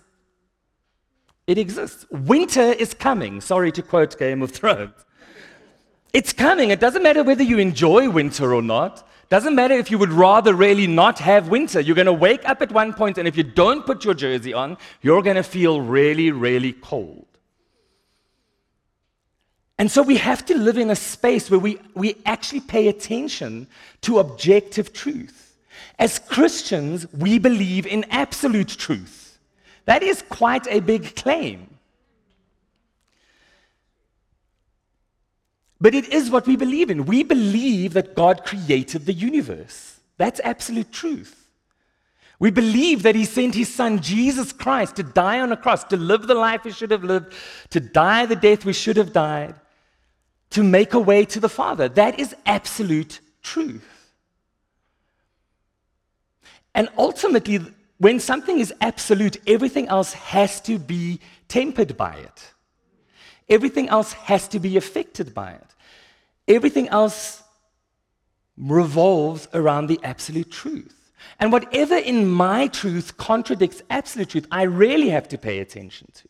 it 1.49 1.57
exists. 1.57 2.05
Winter 2.11 2.61
is 2.61 2.93
coming. 2.93 3.41
Sorry 3.41 3.71
to 3.71 3.81
quote 3.81 4.15
Game 4.19 4.43
of 4.43 4.51
Thrones. 4.51 4.93
It's 6.13 6.31
coming. 6.31 6.69
It 6.69 6.79
doesn't 6.79 7.01
matter 7.01 7.23
whether 7.23 7.41
you 7.41 7.57
enjoy 7.57 8.07
winter 8.07 8.53
or 8.53 8.61
not. 8.61 9.07
Doesn't 9.29 9.55
matter 9.55 9.73
if 9.73 9.89
you 9.89 9.97
would 9.97 10.11
rather 10.11 10.53
really 10.53 10.85
not 10.85 11.17
have 11.17 11.47
winter. 11.47 11.79
You're 11.79 11.95
going 11.95 12.05
to 12.05 12.13
wake 12.13 12.47
up 12.47 12.61
at 12.61 12.71
one 12.71 12.93
point, 12.93 13.17
and 13.17 13.27
if 13.27 13.35
you 13.35 13.41
don't 13.41 13.83
put 13.83 14.05
your 14.05 14.13
jersey 14.13 14.53
on, 14.53 14.77
you're 15.01 15.23
going 15.23 15.37
to 15.37 15.43
feel 15.43 15.81
really, 15.81 16.29
really 16.29 16.73
cold. 16.73 17.25
And 19.79 19.89
so 19.89 20.03
we 20.03 20.17
have 20.17 20.45
to 20.45 20.55
live 20.55 20.77
in 20.77 20.91
a 20.91 20.95
space 20.95 21.49
where 21.49 21.59
we, 21.59 21.79
we 21.95 22.15
actually 22.27 22.61
pay 22.61 22.89
attention 22.89 23.65
to 24.01 24.19
objective 24.19 24.93
truth. 24.93 25.57
As 25.97 26.19
Christians, 26.19 27.11
we 27.11 27.39
believe 27.39 27.87
in 27.87 28.05
absolute 28.11 28.67
truth. 28.67 29.28
That 29.89 30.03
is 30.03 30.21
quite 30.21 30.67
a 30.67 30.81
big 30.81 31.15
claim. 31.15 31.67
But 35.81 35.95
it 35.95 36.13
is 36.13 36.29
what 36.29 36.45
we 36.45 36.55
believe 36.55 36.91
in. 36.91 37.07
We 37.07 37.23
believe 37.23 37.93
that 37.93 38.13
God 38.13 38.45
created 38.45 39.07
the 39.07 39.13
universe. 39.13 39.99
That's 40.17 40.39
absolute 40.41 40.91
truth. 40.91 41.49
We 42.37 42.51
believe 42.51 43.01
that 43.01 43.15
He 43.15 43.25
sent 43.25 43.55
His 43.55 43.73
Son, 43.73 43.99
Jesus 43.99 44.53
Christ, 44.53 44.97
to 44.97 45.03
die 45.03 45.39
on 45.39 45.51
a 45.51 45.57
cross, 45.57 45.83
to 45.85 45.97
live 45.97 46.27
the 46.27 46.35
life 46.35 46.65
we 46.65 46.71
should 46.71 46.91
have 46.91 47.03
lived, 47.03 47.33
to 47.71 47.79
die 47.79 48.27
the 48.27 48.35
death 48.35 48.65
we 48.65 48.73
should 48.73 48.97
have 48.97 49.11
died, 49.11 49.55
to 50.51 50.61
make 50.61 50.93
a 50.93 50.99
way 50.99 51.25
to 51.25 51.39
the 51.39 51.49
Father. 51.49 51.89
That 51.89 52.19
is 52.19 52.35
absolute 52.45 53.21
truth. 53.41 54.13
And 56.75 56.89
ultimately, 56.95 57.59
when 57.99 58.19
something 58.19 58.59
is 58.59 58.73
absolute, 58.79 59.37
everything 59.45 59.87
else 59.89 60.13
has 60.13 60.61
to 60.61 60.79
be 60.79 61.19
tempered 61.47 61.95
by 61.97 62.15
it. 62.15 62.53
Everything 63.49 63.89
else 63.89 64.13
has 64.13 64.47
to 64.47 64.59
be 64.59 64.77
affected 64.77 65.33
by 65.33 65.51
it. 65.51 65.75
Everything 66.47 66.87
else 66.89 67.43
revolves 68.57 69.47
around 69.53 69.87
the 69.87 69.99
absolute 70.03 70.49
truth. 70.49 71.11
And 71.39 71.51
whatever 71.51 71.95
in 71.95 72.29
my 72.29 72.67
truth 72.67 73.17
contradicts 73.17 73.81
absolute 73.89 74.29
truth, 74.29 74.47
I 74.49 74.63
really 74.63 75.09
have 75.09 75.27
to 75.29 75.37
pay 75.37 75.59
attention 75.59 76.09
to. 76.13 76.27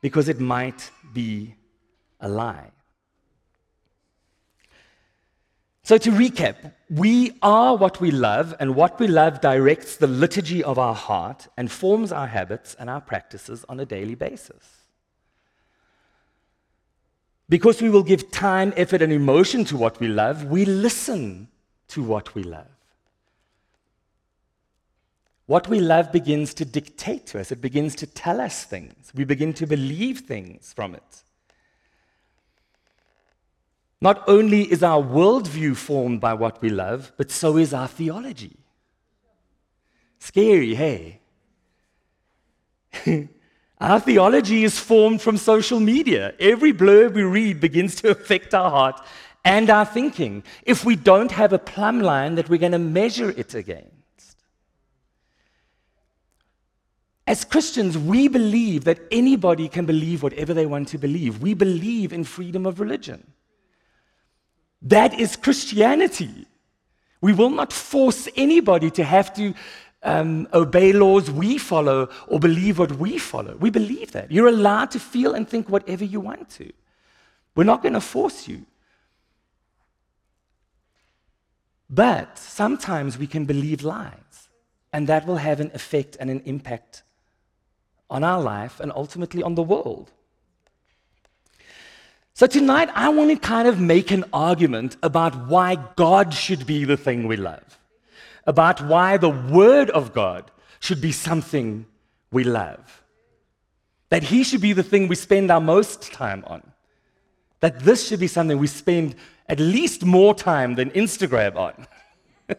Because 0.00 0.28
it 0.28 0.38
might 0.38 0.90
be 1.12 1.56
a 2.20 2.28
lie. 2.28 2.73
So, 5.84 5.98
to 5.98 6.10
recap, 6.10 6.72
we 6.88 7.36
are 7.42 7.76
what 7.76 8.00
we 8.00 8.10
love, 8.10 8.54
and 8.58 8.74
what 8.74 8.98
we 8.98 9.06
love 9.06 9.42
directs 9.42 9.96
the 9.96 10.06
liturgy 10.06 10.64
of 10.64 10.78
our 10.78 10.94
heart 10.94 11.46
and 11.58 11.70
forms 11.70 12.10
our 12.10 12.26
habits 12.26 12.74
and 12.78 12.88
our 12.88 13.02
practices 13.02 13.66
on 13.68 13.78
a 13.78 13.84
daily 13.84 14.14
basis. 14.14 14.64
Because 17.50 17.82
we 17.82 17.90
will 17.90 18.02
give 18.02 18.30
time, 18.30 18.72
effort, 18.78 19.02
and 19.02 19.12
emotion 19.12 19.66
to 19.66 19.76
what 19.76 20.00
we 20.00 20.08
love, 20.08 20.44
we 20.44 20.64
listen 20.64 21.48
to 21.88 22.02
what 22.02 22.34
we 22.34 22.42
love. 22.42 22.66
What 25.44 25.68
we 25.68 25.80
love 25.80 26.10
begins 26.10 26.54
to 26.54 26.64
dictate 26.64 27.26
to 27.26 27.40
us, 27.40 27.52
it 27.52 27.60
begins 27.60 27.94
to 27.96 28.06
tell 28.06 28.40
us 28.40 28.64
things. 28.64 29.12
We 29.14 29.24
begin 29.24 29.52
to 29.54 29.66
believe 29.66 30.20
things 30.20 30.72
from 30.74 30.94
it. 30.94 31.23
Not 34.04 34.22
only 34.28 34.70
is 34.70 34.82
our 34.82 35.02
worldview 35.02 35.76
formed 35.76 36.20
by 36.20 36.34
what 36.34 36.60
we 36.60 36.68
love, 36.68 37.10
but 37.16 37.30
so 37.30 37.56
is 37.56 37.72
our 37.72 37.88
theology. 37.88 38.58
Scary, 40.18 40.74
hey? 40.74 41.20
our 43.80 43.98
theology 44.00 44.62
is 44.62 44.78
formed 44.78 45.22
from 45.22 45.38
social 45.38 45.80
media. 45.80 46.34
Every 46.38 46.70
blurb 46.70 47.14
we 47.14 47.22
read 47.22 47.60
begins 47.60 47.94
to 48.02 48.10
affect 48.16 48.52
our 48.52 48.68
heart 48.68 49.00
and 49.42 49.70
our 49.70 49.86
thinking 49.86 50.44
if 50.64 50.84
we 50.84 50.96
don't 50.96 51.32
have 51.32 51.54
a 51.54 51.58
plumb 51.58 52.00
line 52.02 52.34
that 52.34 52.50
we're 52.50 52.58
going 52.58 52.72
to 52.72 52.78
measure 52.78 53.30
it 53.30 53.54
against. 53.54 54.36
As 57.26 57.42
Christians, 57.42 57.96
we 57.96 58.28
believe 58.28 58.84
that 58.84 59.00
anybody 59.10 59.66
can 59.66 59.86
believe 59.86 60.22
whatever 60.22 60.52
they 60.52 60.66
want 60.66 60.88
to 60.88 60.98
believe. 60.98 61.40
We 61.40 61.54
believe 61.54 62.12
in 62.12 62.24
freedom 62.24 62.66
of 62.66 62.80
religion. 62.80 63.33
That 64.84 65.18
is 65.18 65.36
Christianity. 65.36 66.46
We 67.20 67.32
will 67.32 67.50
not 67.50 67.72
force 67.72 68.28
anybody 68.36 68.90
to 68.92 69.02
have 69.04 69.32
to 69.34 69.54
um, 70.02 70.46
obey 70.52 70.92
laws 70.92 71.30
we 71.30 71.56
follow 71.56 72.10
or 72.28 72.38
believe 72.38 72.78
what 72.78 72.92
we 72.92 73.16
follow. 73.16 73.56
We 73.56 73.70
believe 73.70 74.12
that. 74.12 74.30
You're 74.30 74.48
allowed 74.48 74.90
to 74.90 75.00
feel 75.00 75.34
and 75.34 75.48
think 75.48 75.70
whatever 75.70 76.04
you 76.04 76.20
want 76.20 76.50
to. 76.50 76.70
We're 77.56 77.64
not 77.64 77.82
going 77.82 77.94
to 77.94 78.00
force 78.00 78.46
you. 78.46 78.66
But 81.88 82.38
sometimes 82.38 83.16
we 83.16 83.26
can 83.26 83.44
believe 83.46 83.82
lies, 83.82 84.48
and 84.92 85.06
that 85.06 85.26
will 85.26 85.36
have 85.36 85.60
an 85.60 85.70
effect 85.74 86.16
and 86.18 86.28
an 86.30 86.42
impact 86.44 87.04
on 88.10 88.24
our 88.24 88.40
life 88.40 88.80
and 88.80 88.92
ultimately 88.94 89.42
on 89.42 89.54
the 89.54 89.62
world. 89.62 90.10
So 92.36 92.48
tonight, 92.48 92.90
I 92.96 93.10
want 93.10 93.30
to 93.30 93.36
kind 93.36 93.68
of 93.68 93.78
make 93.78 94.10
an 94.10 94.24
argument 94.32 94.96
about 95.04 95.46
why 95.46 95.76
God 95.94 96.34
should 96.34 96.66
be 96.66 96.84
the 96.84 96.96
thing 96.96 97.28
we 97.28 97.36
love, 97.36 97.78
about 98.44 98.84
why 98.84 99.18
the 99.18 99.28
Word 99.28 99.88
of 99.90 100.12
God 100.12 100.50
should 100.80 101.00
be 101.00 101.12
something 101.12 101.86
we 102.32 102.42
love, 102.42 103.04
that 104.08 104.24
He 104.24 104.42
should 104.42 104.60
be 104.60 104.72
the 104.72 104.82
thing 104.82 105.06
we 105.06 105.14
spend 105.14 105.48
our 105.52 105.60
most 105.60 106.12
time 106.12 106.42
on, 106.48 106.60
that 107.60 107.78
this 107.78 108.08
should 108.08 108.18
be 108.18 108.26
something 108.26 108.58
we 108.58 108.66
spend 108.66 109.14
at 109.48 109.60
least 109.60 110.04
more 110.04 110.34
time 110.34 110.74
than 110.74 110.90
Instagram 110.90 111.54
on. 111.54 111.86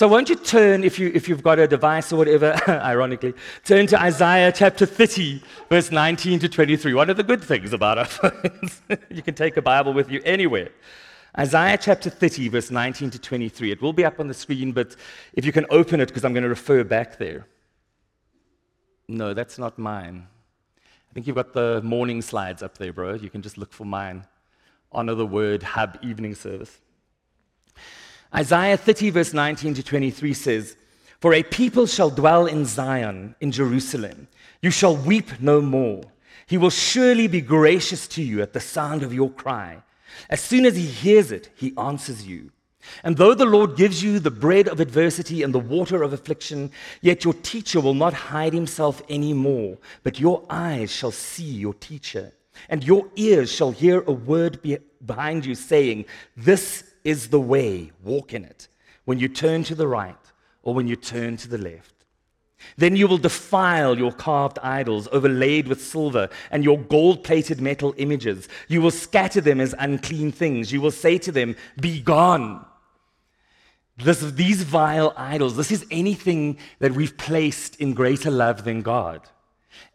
So 0.00 0.08
won't 0.08 0.30
you 0.30 0.36
turn, 0.36 0.82
if, 0.82 0.98
you, 0.98 1.12
if 1.14 1.28
you've 1.28 1.42
got 1.42 1.58
a 1.58 1.68
device 1.68 2.10
or 2.10 2.16
whatever, 2.16 2.58
ironically, 2.68 3.34
turn 3.66 3.86
to 3.88 4.00
Isaiah 4.00 4.50
chapter 4.50 4.86
30, 4.86 5.42
verse 5.68 5.90
19 5.90 6.38
to 6.38 6.48
23. 6.48 6.94
One 6.94 7.10
of 7.10 7.18
the 7.18 7.22
good 7.22 7.44
things 7.44 7.74
about 7.74 7.98
our 7.98 8.06
phones, 8.06 8.80
you 9.10 9.20
can 9.20 9.34
take 9.34 9.58
a 9.58 9.60
Bible 9.60 9.92
with 9.92 10.10
you 10.10 10.22
anywhere. 10.24 10.70
Isaiah 11.38 11.76
chapter 11.76 12.08
30, 12.08 12.48
verse 12.48 12.70
19 12.70 13.10
to 13.10 13.18
23. 13.18 13.72
It 13.72 13.82
will 13.82 13.92
be 13.92 14.06
up 14.06 14.18
on 14.18 14.26
the 14.26 14.32
screen, 14.32 14.72
but 14.72 14.96
if 15.34 15.44
you 15.44 15.52
can 15.52 15.66
open 15.68 16.00
it, 16.00 16.08
because 16.08 16.24
I'm 16.24 16.32
going 16.32 16.44
to 16.44 16.48
refer 16.48 16.82
back 16.82 17.18
there. 17.18 17.46
No, 19.06 19.34
that's 19.34 19.58
not 19.58 19.78
mine. 19.78 20.26
I 20.78 21.12
think 21.12 21.26
you've 21.26 21.36
got 21.36 21.52
the 21.52 21.82
morning 21.84 22.22
slides 22.22 22.62
up 22.62 22.78
there, 22.78 22.94
bro. 22.94 23.16
You 23.16 23.28
can 23.28 23.42
just 23.42 23.58
look 23.58 23.74
for 23.74 23.84
mine. 23.84 24.24
Honor 24.92 25.14
the 25.14 25.26
word, 25.26 25.62
hub 25.62 25.98
evening 26.00 26.34
service. 26.34 26.80
Isaiah 28.34 28.76
30, 28.76 29.10
verse 29.10 29.34
19 29.34 29.74
to 29.74 29.82
23 29.82 30.34
says, 30.34 30.76
For 31.20 31.34
a 31.34 31.42
people 31.42 31.86
shall 31.86 32.10
dwell 32.10 32.46
in 32.46 32.64
Zion, 32.64 33.34
in 33.40 33.50
Jerusalem. 33.50 34.28
You 34.62 34.70
shall 34.70 34.96
weep 34.96 35.40
no 35.40 35.60
more. 35.60 36.02
He 36.46 36.58
will 36.58 36.70
surely 36.70 37.26
be 37.26 37.40
gracious 37.40 38.06
to 38.08 38.22
you 38.22 38.42
at 38.42 38.52
the 38.52 38.60
sound 38.60 39.02
of 39.02 39.14
your 39.14 39.30
cry. 39.30 39.82
As 40.28 40.40
soon 40.40 40.64
as 40.64 40.76
he 40.76 40.86
hears 40.86 41.32
it, 41.32 41.50
he 41.56 41.72
answers 41.76 42.26
you. 42.26 42.50
And 43.04 43.16
though 43.16 43.34
the 43.34 43.44
Lord 43.44 43.76
gives 43.76 44.02
you 44.02 44.18
the 44.18 44.30
bread 44.30 44.68
of 44.68 44.80
adversity 44.80 45.42
and 45.42 45.54
the 45.54 45.58
water 45.58 46.02
of 46.02 46.12
affliction, 46.12 46.70
yet 47.02 47.24
your 47.24 47.34
teacher 47.34 47.80
will 47.80 47.94
not 47.94 48.14
hide 48.14 48.52
himself 48.52 49.02
any 49.08 49.32
more, 49.32 49.78
but 50.02 50.18
your 50.18 50.44
eyes 50.48 50.90
shall 50.90 51.10
see 51.12 51.44
your 51.44 51.74
teacher, 51.74 52.32
and 52.68 52.82
your 52.82 53.06
ears 53.16 53.52
shall 53.52 53.70
hear 53.70 54.02
a 54.06 54.12
word 54.12 54.60
behind 55.04 55.46
you 55.46 55.54
saying, 55.54 56.06
This 56.36 56.89
is 57.04 57.28
the 57.28 57.40
way, 57.40 57.90
walk 58.02 58.32
in 58.34 58.44
it, 58.44 58.68
when 59.04 59.18
you 59.18 59.28
turn 59.28 59.64
to 59.64 59.74
the 59.74 59.88
right 59.88 60.16
or 60.62 60.74
when 60.74 60.86
you 60.86 60.96
turn 60.96 61.36
to 61.38 61.48
the 61.48 61.58
left. 61.58 61.94
Then 62.76 62.96
you 62.96 63.08
will 63.08 63.18
defile 63.18 63.98
your 63.98 64.12
carved 64.12 64.58
idols 64.62 65.08
overlaid 65.12 65.66
with 65.66 65.82
silver 65.82 66.28
and 66.50 66.62
your 66.62 66.78
gold 66.78 67.24
plated 67.24 67.60
metal 67.60 67.94
images. 67.96 68.48
You 68.68 68.82
will 68.82 68.90
scatter 68.90 69.40
them 69.40 69.60
as 69.60 69.74
unclean 69.78 70.32
things. 70.32 70.72
You 70.72 70.80
will 70.80 70.90
say 70.90 71.18
to 71.18 71.32
them, 71.32 71.56
Be 71.80 72.00
gone. 72.00 72.66
This, 73.96 74.20
these 74.20 74.62
vile 74.62 75.12
idols, 75.16 75.56
this 75.56 75.70
is 75.70 75.84
anything 75.90 76.58
that 76.78 76.92
we've 76.92 77.16
placed 77.16 77.76
in 77.76 77.92
greater 77.92 78.30
love 78.30 78.64
than 78.64 78.82
God. 78.82 79.22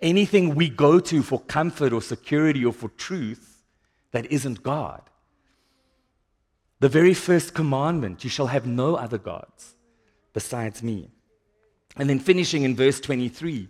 Anything 0.01 0.55
we 0.55 0.69
go 0.69 0.99
to 0.99 1.23
for 1.23 1.39
comfort 1.39 1.91
or 1.91 2.01
security 2.01 2.63
or 2.63 2.73
for 2.73 2.89
truth 2.89 3.63
that 4.11 4.31
isn't 4.31 4.63
God. 4.63 5.01
The 6.79 6.89
very 6.89 7.13
first 7.13 7.53
commandment 7.53 8.23
you 8.23 8.29
shall 8.29 8.47
have 8.47 8.65
no 8.65 8.95
other 8.95 9.17
gods 9.17 9.75
besides 10.33 10.83
me. 10.83 11.09
And 11.95 12.09
then 12.09 12.19
finishing 12.19 12.63
in 12.63 12.75
verse 12.75 12.99
23. 12.99 13.69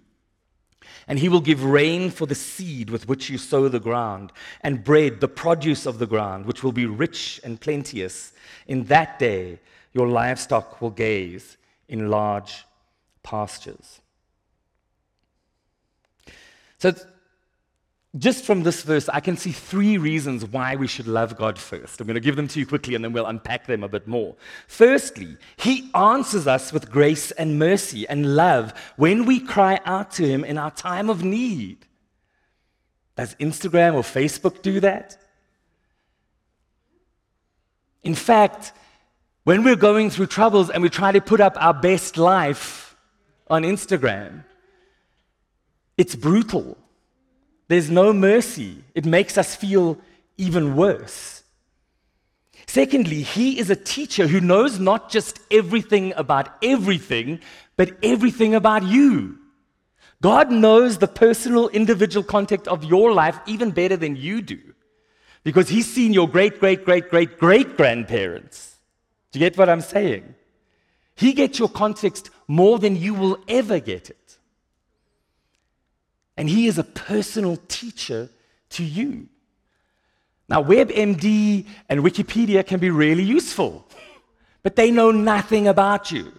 And 1.08 1.20
he 1.20 1.30
will 1.30 1.42
give 1.42 1.64
rain 1.64 2.10
for 2.10 2.26
the 2.26 2.36
seed 2.36 2.90
with 2.90 3.08
which 3.08 3.30
you 3.30 3.38
sow 3.38 3.68
the 3.68 3.80
ground, 3.80 4.32
and 4.62 4.84
bread, 4.84 5.20
the 5.20 5.28
produce 5.28 5.86
of 5.86 6.00
the 6.00 6.08
ground, 6.08 6.46
which 6.46 6.64
will 6.64 6.72
be 6.72 6.86
rich 6.86 7.40
and 7.44 7.60
plenteous. 7.60 8.34
In 8.68 8.86
that 8.86 9.20
day, 9.20 9.60
your 9.94 10.08
livestock 10.08 10.82
will 10.82 10.92
gaze 10.92 11.58
in 11.88 12.10
large 12.10 12.66
pastures. 13.24 14.02
So, 16.78 16.94
just 18.18 18.46
from 18.46 18.64
this 18.64 18.82
verse, 18.82 19.10
I 19.10 19.20
can 19.20 19.36
see 19.36 19.52
three 19.52 19.98
reasons 19.98 20.46
why 20.46 20.76
we 20.76 20.88
should 20.88 21.08
love 21.08 21.36
God 21.36 21.60
first. 21.60 22.00
I'm 22.00 22.08
going 22.08 22.16
to 22.16 22.22
give 22.22 22.38
them 22.38 22.48
to 22.50 22.60
you 22.60 22.66
quickly 22.66 22.96
and 22.96 23.04
then 23.04 23.12
we'll 23.12 23.26
unpack 23.26 23.68
them 23.68 23.84
a 23.84 23.90
bit 23.90 24.08
more. 24.08 24.36
Firstly, 24.68 25.38
He 25.58 25.90
answers 25.94 26.48
us 26.48 26.72
with 26.72 26.90
grace 26.90 27.32
and 27.32 27.60
mercy 27.60 28.08
and 28.08 28.36
love 28.36 28.74
when 28.96 29.26
we 29.26 29.40
cry 29.40 29.80
out 29.86 30.12
to 30.12 30.28
Him 30.28 30.46
in 30.46 30.58
our 30.58 30.72
time 30.72 31.10
of 31.10 31.24
need. 31.24 31.86
Does 33.18 33.36
Instagram 33.36 33.96
or 33.96 34.02
Facebook 34.02 34.62
do 34.62 34.80
that? 34.80 35.18
In 38.04 38.16
fact, 38.16 38.72
when 39.44 39.64
we're 39.64 39.76
going 39.76 40.10
through 40.10 40.28
troubles 40.28 40.70
and 40.70 40.82
we 40.82 40.90
try 40.90 41.12
to 41.12 41.20
put 41.20 41.42
up 41.42 41.58
our 41.60 41.74
best 41.74 42.18
life 42.18 42.96
on 43.50 43.64
Instagram, 43.64 44.46
it's 45.98 46.16
brutal. 46.16 46.78
There's 47.68 47.90
no 47.90 48.14
mercy. 48.14 48.84
It 48.94 49.06
makes 49.06 49.38
us 49.38 49.56
feel 49.56 49.98
even 50.38 50.76
worse. 50.76 51.44
Secondly, 52.68 53.22
he 53.22 53.60
is 53.60 53.70
a 53.70 53.76
teacher 53.76 54.28
who 54.28 54.42
knows 54.42 54.80
not 54.80 55.10
just 55.10 55.40
everything 55.52 56.14
about 56.18 56.50
everything, 56.64 57.40
but 57.78 57.98
everything 58.04 58.56
about 58.56 58.84
you. 58.84 59.38
God 60.22 60.52
knows 60.52 60.98
the 60.98 61.08
personal, 61.08 61.70
individual 61.70 62.24
context 62.24 62.68
of 62.68 62.84
your 62.84 63.14
life 63.14 63.40
even 63.46 63.72
better 63.72 63.98
than 63.98 64.16
you 64.16 64.42
do 64.42 64.60
because 65.44 65.70
he's 65.70 65.92
seen 65.92 66.12
your 66.14 66.28
great, 66.28 66.60
great, 66.60 66.84
great, 66.84 67.10
great, 67.10 67.38
great 67.38 67.78
grandparents. 67.78 68.78
Do 69.32 69.40
you 69.40 69.46
get 69.46 69.58
what 69.58 69.70
I'm 69.70 69.82
saying? 69.82 70.34
He 71.16 71.34
gets 71.34 71.60
your 71.60 71.70
context 71.70 72.32
more 72.48 72.80
than 72.80 72.96
you 72.96 73.14
will 73.14 73.38
ever 73.48 73.80
get 73.80 74.10
it. 74.10 74.25
And 76.38 76.50
he 76.50 76.68
is 76.68 76.78
a 76.78 76.84
personal 76.84 77.58
teacher 77.68 78.30
to 78.72 78.84
you. 78.84 79.28
Now, 80.48 80.62
WebMD 80.62 81.66
and 81.90 82.02
Wikipedia 82.02 82.66
can 82.66 82.80
be 82.80 82.90
really 82.90 83.24
useful, 83.24 83.88
but 84.64 84.76
they 84.76 84.92
know 84.92 85.12
nothing 85.12 85.68
about 85.68 86.12
you. 86.12 86.32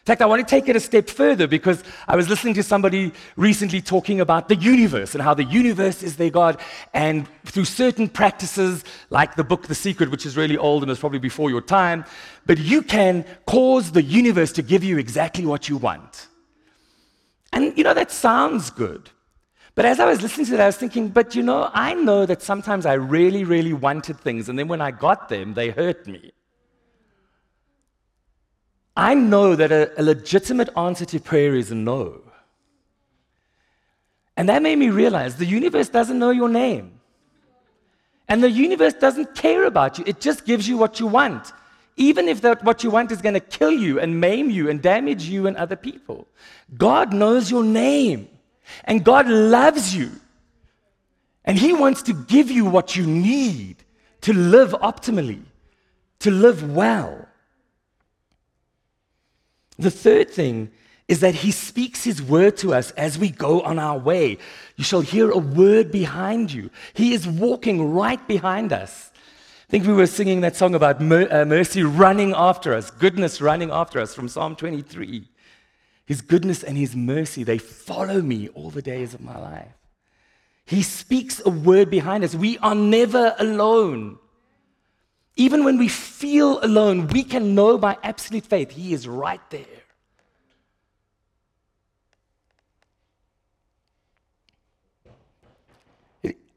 In 0.00 0.06
fact, 0.06 0.22
I 0.22 0.26
want 0.26 0.40
to 0.40 0.50
take 0.50 0.68
it 0.68 0.76
a 0.76 0.80
step 0.80 1.10
further 1.10 1.46
because 1.46 1.84
I 2.08 2.16
was 2.16 2.28
listening 2.28 2.54
to 2.54 2.62
somebody 2.62 3.12
recently 3.36 3.82
talking 3.82 4.20
about 4.20 4.48
the 4.48 4.56
universe 4.56 5.14
and 5.14 5.22
how 5.22 5.34
the 5.34 5.44
universe 5.44 6.02
is 6.02 6.16
their 6.16 6.30
God. 6.30 6.58
And 6.94 7.28
through 7.44 7.66
certain 7.66 8.08
practices, 8.08 8.82
like 9.10 9.34
the 9.36 9.44
book 9.44 9.66
The 9.66 9.74
Secret, 9.74 10.10
which 10.10 10.24
is 10.24 10.38
really 10.38 10.56
old 10.56 10.82
and 10.82 10.90
is 10.90 10.98
probably 10.98 11.18
before 11.18 11.50
your 11.50 11.60
time, 11.60 12.06
but 12.46 12.56
you 12.58 12.80
can 12.80 13.26
cause 13.46 13.92
the 13.92 14.02
universe 14.02 14.52
to 14.52 14.62
give 14.62 14.82
you 14.82 14.96
exactly 14.96 15.44
what 15.44 15.68
you 15.68 15.76
want. 15.76 16.28
And 17.52 17.76
you 17.76 17.84
know, 17.84 17.94
that 17.94 18.10
sounds 18.10 18.70
good. 18.70 19.10
But 19.74 19.84
as 19.84 20.00
I 20.00 20.04
was 20.04 20.20
listening 20.20 20.46
to 20.46 20.52
that, 20.52 20.60
I 20.60 20.66
was 20.66 20.76
thinking, 20.76 21.08
but 21.08 21.34
you 21.34 21.42
know, 21.42 21.70
I 21.72 21.94
know 21.94 22.26
that 22.26 22.42
sometimes 22.42 22.86
I 22.86 22.94
really, 22.94 23.44
really 23.44 23.72
wanted 23.72 24.18
things, 24.18 24.48
and 24.48 24.58
then 24.58 24.68
when 24.68 24.80
I 24.80 24.90
got 24.90 25.28
them, 25.28 25.54
they 25.54 25.70
hurt 25.70 26.06
me. 26.06 26.32
I 28.96 29.14
know 29.14 29.54
that 29.54 29.72
a, 29.72 30.00
a 30.00 30.02
legitimate 30.02 30.68
answer 30.76 31.04
to 31.06 31.20
prayer 31.20 31.54
is 31.54 31.70
no. 31.70 32.20
And 34.36 34.48
that 34.48 34.62
made 34.62 34.76
me 34.76 34.90
realize 34.90 35.36
the 35.36 35.46
universe 35.46 35.88
doesn't 35.88 36.18
know 36.18 36.30
your 36.30 36.48
name. 36.48 37.00
And 38.28 38.42
the 38.42 38.50
universe 38.50 38.94
doesn't 38.94 39.34
care 39.34 39.64
about 39.64 39.98
you, 39.98 40.04
it 40.06 40.20
just 40.20 40.44
gives 40.44 40.68
you 40.68 40.76
what 40.76 41.00
you 41.00 41.06
want. 41.06 41.52
Even 41.96 42.28
if 42.28 42.40
that, 42.40 42.64
what 42.64 42.82
you 42.82 42.90
want 42.90 43.12
is 43.12 43.20
going 43.20 43.34
to 43.34 43.40
kill 43.40 43.72
you 43.72 44.00
and 44.00 44.20
maim 44.20 44.48
you 44.48 44.70
and 44.70 44.80
damage 44.80 45.24
you 45.24 45.46
and 45.46 45.56
other 45.56 45.76
people. 45.76 46.26
God 46.78 47.12
knows 47.12 47.50
your 47.50 47.64
name. 47.64 48.28
And 48.84 49.04
God 49.04 49.28
loves 49.28 49.94
you. 49.94 50.10
And 51.44 51.58
He 51.58 51.72
wants 51.72 52.02
to 52.02 52.12
give 52.12 52.50
you 52.50 52.64
what 52.64 52.96
you 52.96 53.06
need 53.06 53.76
to 54.22 54.32
live 54.32 54.72
optimally, 54.72 55.42
to 56.20 56.30
live 56.30 56.70
well. 56.70 57.26
The 59.78 59.90
third 59.90 60.30
thing 60.30 60.70
is 61.08 61.20
that 61.20 61.34
He 61.34 61.50
speaks 61.50 62.04
His 62.04 62.22
word 62.22 62.56
to 62.58 62.74
us 62.74 62.90
as 62.92 63.18
we 63.18 63.30
go 63.30 63.62
on 63.62 63.78
our 63.78 63.98
way. 63.98 64.38
You 64.76 64.84
shall 64.84 65.00
hear 65.00 65.30
a 65.30 65.38
word 65.38 65.90
behind 65.90 66.52
you. 66.52 66.70
He 66.92 67.14
is 67.14 67.26
walking 67.26 67.92
right 67.92 68.24
behind 68.28 68.72
us. 68.72 69.10
I 69.14 69.70
think 69.70 69.86
we 69.86 69.92
were 69.92 70.06
singing 70.06 70.40
that 70.40 70.56
song 70.56 70.74
about 70.74 71.00
uh, 71.00 71.44
mercy 71.44 71.84
running 71.84 72.34
after 72.34 72.74
us, 72.74 72.90
goodness 72.90 73.40
running 73.40 73.70
after 73.70 74.00
us 74.00 74.14
from 74.14 74.28
Psalm 74.28 74.56
23. 74.56 75.28
His 76.10 76.22
goodness 76.22 76.64
and 76.64 76.76
His 76.76 76.96
mercy, 76.96 77.44
they 77.44 77.58
follow 77.58 78.20
me 78.20 78.48
all 78.48 78.70
the 78.70 78.82
days 78.82 79.14
of 79.14 79.20
my 79.20 79.38
life. 79.38 79.76
He 80.64 80.82
speaks 80.82 81.40
a 81.46 81.50
word 81.50 81.88
behind 81.88 82.24
us. 82.24 82.34
We 82.34 82.58
are 82.58 82.74
never 82.74 83.32
alone. 83.38 84.18
Even 85.36 85.62
when 85.62 85.78
we 85.78 85.86
feel 85.86 86.58
alone, 86.64 87.06
we 87.06 87.22
can 87.22 87.54
know 87.54 87.78
by 87.78 87.96
absolute 88.02 88.44
faith 88.44 88.72
He 88.72 88.92
is 88.92 89.06
right 89.06 89.40
there. 89.50 89.84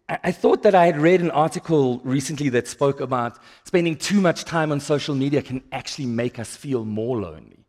I 0.10 0.32
thought 0.32 0.64
that 0.64 0.74
I 0.74 0.88
had 0.88 0.98
read 0.98 1.22
an 1.22 1.30
article 1.30 2.02
recently 2.04 2.50
that 2.50 2.68
spoke 2.68 3.02
about 3.02 3.38
spending 3.66 3.98
too 3.98 4.20
much 4.20 4.46
time 4.46 4.72
on 4.72 4.80
social 4.80 5.14
media 5.14 5.44
can 5.44 5.62
actually 5.72 6.08
make 6.08 6.40
us 6.40 6.56
feel 6.56 6.86
more 6.86 7.22
lonely. 7.22 7.63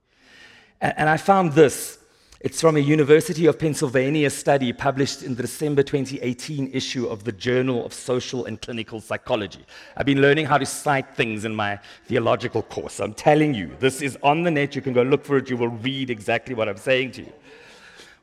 And 0.81 1.09
I 1.09 1.17
found 1.17 1.53
this. 1.53 1.99
It's 2.45 2.61
from 2.61 2.77
a 2.77 2.81
University 2.81 3.47
of 3.47 3.59
Pennsylvania 3.59 4.29
study 4.29 4.71
published 4.75 5.23
in 5.23 5.35
the 5.35 5.41
December 5.41 5.83
2018 5.83 6.73
issue 6.75 7.07
of 7.07 7.25
the 7.25 7.33
Journal 7.33 7.87
of 7.87 7.95
Social 7.95 8.45
and 8.45 8.61
Clinical 8.61 9.01
Psychology. 9.01 9.65
I've 9.97 10.05
been 10.05 10.21
learning 10.21 10.45
how 10.45 10.59
to 10.59 10.67
cite 10.67 11.17
things 11.17 11.47
in 11.47 11.55
my 11.55 11.79
theological 12.05 12.63
course. 12.63 13.01
I'm 13.01 13.15
telling 13.15 13.55
you, 13.55 13.75
this 13.81 14.03
is 14.03 14.19
on 14.23 14.43
the 14.43 14.51
net. 14.51 14.77
You 14.77 14.83
can 14.83 14.93
go 14.93 15.01
look 15.01 15.25
for 15.25 15.39
it. 15.39 15.49
You 15.49 15.57
will 15.57 15.69
read 15.71 16.11
exactly 16.11 16.55
what 16.55 16.69
I'm 16.69 16.77
saying 16.77 17.13
to 17.13 17.23
you. 17.23 17.33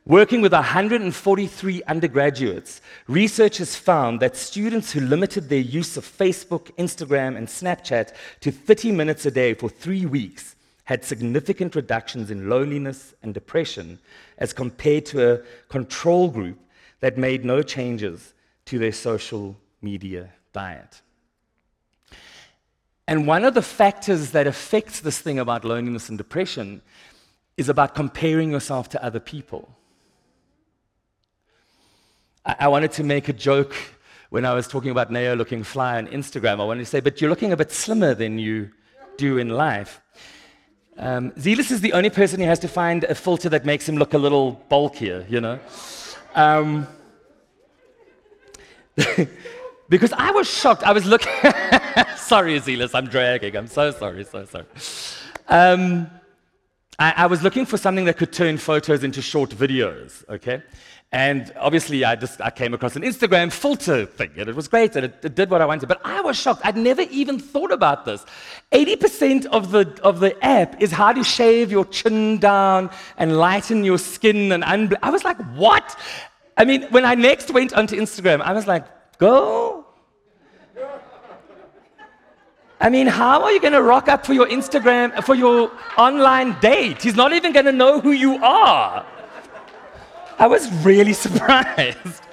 Working 0.05 0.41
with 0.41 0.53
143 0.53 1.83
undergraduates, 1.87 2.81
researchers 3.07 3.75
found 3.75 4.19
that 4.19 4.37
students 4.37 4.91
who 4.91 4.99
limited 4.99 5.49
their 5.49 5.59
use 5.59 5.97
of 5.97 6.05
Facebook, 6.05 6.71
Instagram, 6.77 7.37
and 7.37 7.47
Snapchat 7.47 8.13
to 8.41 8.51
30 8.51 8.91
minutes 8.91 9.25
a 9.25 9.31
day 9.31 9.55
for 9.55 9.67
three 9.67 10.05
weeks 10.05 10.55
had 10.85 11.05
significant 11.05 11.75
reductions 11.75 12.31
in 12.31 12.49
loneliness 12.49 13.13
and 13.21 13.33
depression 13.33 13.99
as 14.37 14.53
compared 14.53 15.05
to 15.07 15.33
a 15.33 15.41
control 15.69 16.27
group 16.27 16.59
that 16.99 17.17
made 17.17 17.45
no 17.45 17.61
changes 17.61 18.33
to 18.65 18.79
their 18.79 18.91
social 18.91 19.57
media 19.81 20.29
diet. 20.53 21.01
And 23.07 23.27
one 23.27 23.43
of 23.43 23.53
the 23.53 23.61
factors 23.61 24.31
that 24.31 24.47
affects 24.47 25.01
this 25.01 25.19
thing 25.19 25.39
about 25.39 25.65
loneliness 25.65 26.09
and 26.09 26.17
depression 26.17 26.81
is 27.57 27.67
about 27.67 27.95
comparing 27.95 28.51
yourself 28.51 28.89
to 28.89 29.03
other 29.03 29.19
people. 29.19 29.75
I, 32.45 32.55
I 32.61 32.67
wanted 32.69 32.91
to 32.93 33.03
make 33.03 33.27
a 33.27 33.33
joke 33.33 33.75
when 34.29 34.45
I 34.45 34.53
was 34.53 34.67
talking 34.67 34.91
about 34.91 35.11
Neo 35.11 35.35
looking 35.35 35.63
fly 35.63 35.97
on 35.97 36.07
Instagram. 36.07 36.61
I 36.61 36.63
wanted 36.63 36.81
to 36.81 36.89
say, 36.89 37.01
but 37.01 37.19
you're 37.19 37.29
looking 37.29 37.51
a 37.51 37.57
bit 37.57 37.71
slimmer 37.71 38.13
than 38.13 38.39
you 38.39 38.71
do 39.17 39.37
in 39.37 39.49
life. 39.49 40.01
Um, 40.97 41.33
Zealous 41.39 41.71
is 41.71 41.81
the 41.81 41.93
only 41.93 42.09
person 42.09 42.39
who 42.39 42.45
has 42.45 42.59
to 42.59 42.67
find 42.67 43.03
a 43.05 43.15
filter 43.15 43.49
that 43.49 43.65
makes 43.65 43.87
him 43.87 43.95
look 43.95 44.13
a 44.13 44.17
little 44.17 44.63
bulkier, 44.69 45.25
you 45.29 45.41
know? 45.41 45.59
Um, 46.35 46.87
because 49.89 50.13
I 50.13 50.31
was 50.31 50.49
shocked. 50.49 50.83
I 50.83 50.91
was 50.91 51.05
looking. 51.05 51.31
sorry, 52.17 52.59
Zealous, 52.59 52.93
I'm 52.93 53.07
dragging. 53.07 53.55
I'm 53.55 53.67
so 53.67 53.91
sorry, 53.91 54.23
so 54.25 54.45
sorry. 54.45 54.65
Um, 55.47 56.09
I, 56.99 57.13
I 57.17 57.25
was 57.25 57.41
looking 57.41 57.65
for 57.65 57.77
something 57.77 58.05
that 58.05 58.17
could 58.17 58.31
turn 58.31 58.57
photos 58.57 59.03
into 59.03 59.21
short 59.21 59.49
videos, 59.49 60.27
okay? 60.29 60.61
And 61.13 61.51
obviously, 61.59 62.05
I 62.05 62.15
just 62.15 62.39
I 62.39 62.51
came 62.51 62.73
across 62.73 62.95
an 62.95 63.01
Instagram 63.01 63.51
filter 63.51 64.05
thing, 64.05 64.31
and 64.37 64.47
it 64.47 64.55
was 64.55 64.69
great, 64.69 64.95
and 64.95 65.05
it, 65.05 65.15
it, 65.21 65.35
did 65.35 65.49
what 65.49 65.61
I 65.61 65.65
wanted. 65.65 65.89
But 65.89 65.99
I 66.05 66.21
was 66.21 66.39
shocked. 66.39 66.61
I'd 66.63 66.77
never 66.77 67.01
even 67.01 67.37
thought 67.37 67.73
about 67.73 68.05
this. 68.05 68.25
80% 68.71 69.47
of 69.47 69.71
the, 69.71 69.99
of 70.03 70.21
the 70.21 70.41
app 70.43 70.81
is 70.81 70.89
how 70.89 71.11
to 71.11 71.21
shave 71.21 71.69
your 71.69 71.83
chin 71.83 72.37
down 72.37 72.89
and 73.17 73.37
lighten 73.37 73.83
your 73.83 73.97
skin. 73.97 74.53
And 74.53 74.63
I 75.03 75.09
was 75.09 75.25
like, 75.25 75.37
what? 75.55 75.99
I 76.55 76.63
mean, 76.63 76.83
when 76.83 77.03
I 77.03 77.15
next 77.15 77.51
went 77.51 77.73
onto 77.73 77.97
Instagram, 77.97 78.39
I 78.39 78.53
was 78.53 78.65
like, 78.65 78.85
go. 79.17 79.85
I 82.79 82.89
mean, 82.89 83.07
how 83.07 83.43
are 83.43 83.51
you 83.51 83.59
going 83.59 83.73
to 83.73 83.81
rock 83.81 84.07
up 84.07 84.25
for 84.25 84.33
your 84.33 84.47
Instagram, 84.47 85.21
for 85.25 85.35
your 85.35 85.71
online 85.97 86.57
date? 86.61 87.01
He's 87.01 87.17
not 87.17 87.33
even 87.33 87.51
going 87.51 87.65
to 87.65 87.73
know 87.73 87.99
who 87.99 88.11
you 88.11 88.41
are. 88.41 89.05
I 90.41 90.47
was 90.47 90.71
really 90.83 91.13
surprised. 91.25 92.23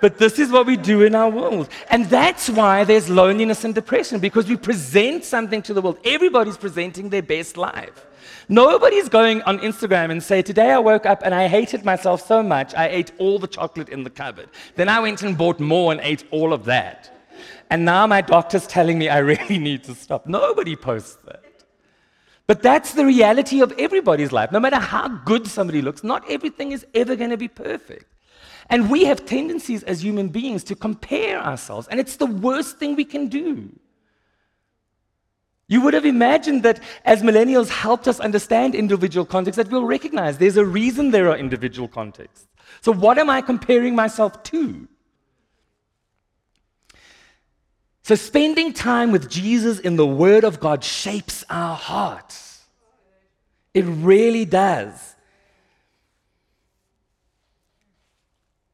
But 0.00 0.18
this 0.18 0.38
is 0.38 0.50
what 0.50 0.66
we 0.66 0.76
do 0.76 1.02
in 1.02 1.14
our 1.14 1.30
world. 1.30 1.68
And 1.90 2.06
that's 2.06 2.48
why 2.48 2.82
there's 2.82 3.08
loneliness 3.08 3.62
and 3.64 3.74
depression, 3.74 4.18
because 4.20 4.48
we 4.48 4.56
present 4.56 5.24
something 5.24 5.60
to 5.62 5.74
the 5.74 5.82
world. 5.82 5.98
Everybody's 6.04 6.56
presenting 6.56 7.10
their 7.10 7.22
best 7.22 7.56
life. 7.58 8.06
Nobody's 8.48 9.08
going 9.08 9.42
on 9.42 9.58
Instagram 9.58 10.10
and 10.10 10.22
say, 10.22 10.40
Today 10.40 10.72
I 10.72 10.78
woke 10.78 11.04
up 11.04 11.20
and 11.24 11.34
I 11.34 11.46
hated 11.46 11.84
myself 11.84 12.26
so 12.26 12.42
much, 12.42 12.74
I 12.74 12.88
ate 12.88 13.12
all 13.18 13.38
the 13.38 13.46
chocolate 13.46 13.90
in 13.90 14.02
the 14.02 14.10
cupboard. 14.10 14.48
Then 14.74 14.88
I 14.88 14.98
went 15.00 15.22
and 15.22 15.36
bought 15.36 15.60
more 15.60 15.92
and 15.92 16.00
ate 16.00 16.24
all 16.30 16.52
of 16.52 16.64
that. 16.64 17.10
And 17.70 17.84
now 17.84 18.06
my 18.06 18.22
doctor's 18.22 18.66
telling 18.66 18.98
me 18.98 19.08
I 19.10 19.18
really 19.32 19.58
need 19.58 19.84
to 19.84 19.94
stop. 19.94 20.26
Nobody 20.26 20.74
posts 20.74 21.18
that. 21.26 21.41
But 22.52 22.60
that's 22.60 22.92
the 22.92 23.06
reality 23.06 23.62
of 23.62 23.72
everybody's 23.78 24.30
life. 24.30 24.52
No 24.52 24.60
matter 24.60 24.76
how 24.76 25.08
good 25.08 25.46
somebody 25.46 25.80
looks, 25.80 26.04
not 26.04 26.22
everything 26.30 26.72
is 26.72 26.84
ever 26.92 27.16
going 27.16 27.30
to 27.30 27.38
be 27.38 27.48
perfect. 27.48 28.04
And 28.68 28.90
we 28.90 29.06
have 29.06 29.24
tendencies 29.24 29.82
as 29.84 30.04
human 30.04 30.28
beings 30.28 30.62
to 30.64 30.74
compare 30.74 31.38
ourselves, 31.42 31.88
and 31.88 31.98
it's 31.98 32.16
the 32.16 32.26
worst 32.26 32.76
thing 32.76 32.94
we 32.94 33.06
can 33.06 33.28
do. 33.28 33.70
You 35.66 35.80
would 35.80 35.94
have 35.94 36.04
imagined 36.04 36.62
that 36.64 36.82
as 37.06 37.22
millennials 37.22 37.70
helped 37.70 38.06
us 38.06 38.20
understand 38.20 38.74
individual 38.74 39.24
contexts, 39.24 39.56
that 39.56 39.72
we'll 39.72 39.86
recognize 39.86 40.36
there's 40.36 40.58
a 40.58 40.66
reason 40.66 41.10
there 41.10 41.30
are 41.30 41.38
individual 41.38 41.88
contexts. 41.88 42.48
So, 42.82 42.92
what 42.92 43.16
am 43.16 43.30
I 43.30 43.40
comparing 43.40 43.94
myself 43.94 44.42
to? 44.42 44.86
So, 48.02 48.16
spending 48.16 48.72
time 48.72 49.12
with 49.12 49.30
Jesus 49.30 49.78
in 49.78 49.94
the 49.94 50.06
Word 50.06 50.42
of 50.42 50.58
God 50.58 50.82
shapes 50.82 51.44
our 51.48 51.76
hearts. 51.76 52.64
It 53.74 53.84
really 53.84 54.44
does. 54.44 55.14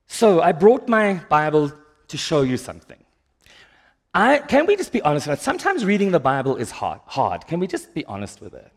So, 0.06 0.40
I 0.40 0.52
brought 0.52 0.88
my 0.88 1.20
Bible 1.28 1.70
to 2.08 2.16
show 2.16 2.40
you 2.40 2.56
something. 2.56 2.96
I, 4.14 4.38
can 4.38 4.64
we 4.64 4.76
just 4.76 4.92
be 4.92 5.02
honest 5.02 5.26
with 5.26 5.38
it? 5.38 5.42
Sometimes 5.42 5.84
reading 5.84 6.10
the 6.10 6.20
Bible 6.20 6.56
is 6.56 6.70
hard, 6.70 7.00
hard. 7.04 7.46
Can 7.46 7.60
we 7.60 7.66
just 7.66 7.92
be 7.92 8.06
honest 8.06 8.40
with 8.40 8.54
it? 8.54 8.72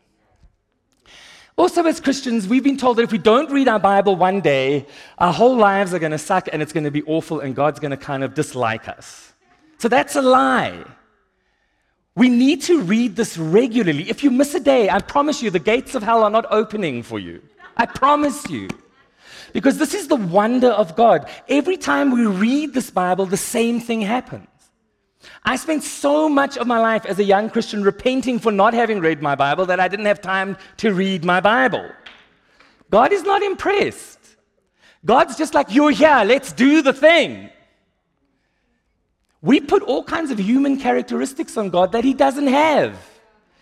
Also, 1.58 1.86
as 1.86 2.02
Christians, 2.02 2.48
we've 2.48 2.64
been 2.64 2.78
told 2.78 2.98
that 2.98 3.04
if 3.04 3.12
we 3.12 3.18
don't 3.18 3.50
read 3.52 3.70
our 3.70 3.80
Bible 3.80 4.18
one 4.18 4.42
day, 4.42 4.86
our 5.18 5.32
whole 5.32 5.56
lives 5.56 5.94
are 5.94 6.00
going 6.00 6.12
to 6.12 6.18
suck 6.18 6.50
and 6.52 6.62
it's 6.62 6.74
going 6.74 6.84
to 6.84 6.92
be 6.92 7.04
awful 7.04 7.40
and 7.40 7.56
God's 7.56 7.80
going 7.80 7.92
to 7.92 7.98
kind 7.98 8.24
of 8.24 8.34
dislike 8.34 8.90
us. 8.90 9.31
So 9.82 9.88
that's 9.88 10.15
a 10.15 10.22
lie. 10.22 10.86
We 12.13 12.30
need 12.30 12.62
to 12.63 12.84
read 12.84 13.15
this 13.15 13.36
regularly. 13.36 14.08
If 14.12 14.24
you 14.24 14.30
miss 14.30 14.54
a 14.54 14.60
day, 14.60 14.91
I 14.91 15.00
promise 15.00 15.41
you, 15.41 15.50
the 15.50 15.58
gates 15.58 15.96
of 15.96 16.04
hell 16.04 16.22
are 16.22 16.30
not 16.30 16.46
opening 16.52 17.02
for 17.02 17.17
you. 17.17 17.41
I 17.78 17.88
promise 17.88 18.48
you. 18.48 18.70
Because 19.54 19.80
this 19.80 19.96
is 19.96 20.08
the 20.08 20.15
wonder 20.15 20.70
of 20.70 20.96
God. 20.96 21.28
Every 21.50 21.78
time 21.78 22.12
we 22.12 22.28
read 22.28 22.76
this 22.76 22.91
Bible, 22.91 23.26
the 23.26 23.38
same 23.38 23.80
thing 23.80 24.02
happens. 24.02 24.46
I 25.44 25.56
spent 25.56 25.82
so 25.84 26.30
much 26.30 26.58
of 26.58 26.67
my 26.67 26.78
life 26.78 27.08
as 27.08 27.17
a 27.17 27.24
young 27.24 27.50
Christian 27.50 27.82
repenting 27.82 28.38
for 28.38 28.52
not 28.52 28.76
having 28.76 29.00
read 29.00 29.20
my 29.20 29.34
Bible 29.34 29.65
that 29.65 29.80
I 29.80 29.88
didn't 29.88 30.06
have 30.06 30.22
time 30.22 30.58
to 30.78 30.94
read 30.94 31.26
my 31.26 31.39
Bible. 31.39 31.89
God 32.91 33.12
is 33.12 33.24
not 33.24 33.41
impressed. 33.41 34.20
God's 35.04 35.38
just 35.38 35.56
like, 35.56 35.74
you're 35.74 35.89
here, 35.89 36.22
let's 36.24 36.54
do 36.54 36.84
the 36.84 36.94
thing. 36.94 37.50
We 39.41 39.60
put 39.60 39.82
all 39.84 40.04
kinds 40.04 40.30
of 40.32 40.39
human 40.39 40.77
characteristics 40.80 41.58
on 41.58 41.69
God 41.69 41.93
that 41.93 42.04
He 42.04 42.13
doesn't 42.13 42.47
have. 42.47 42.95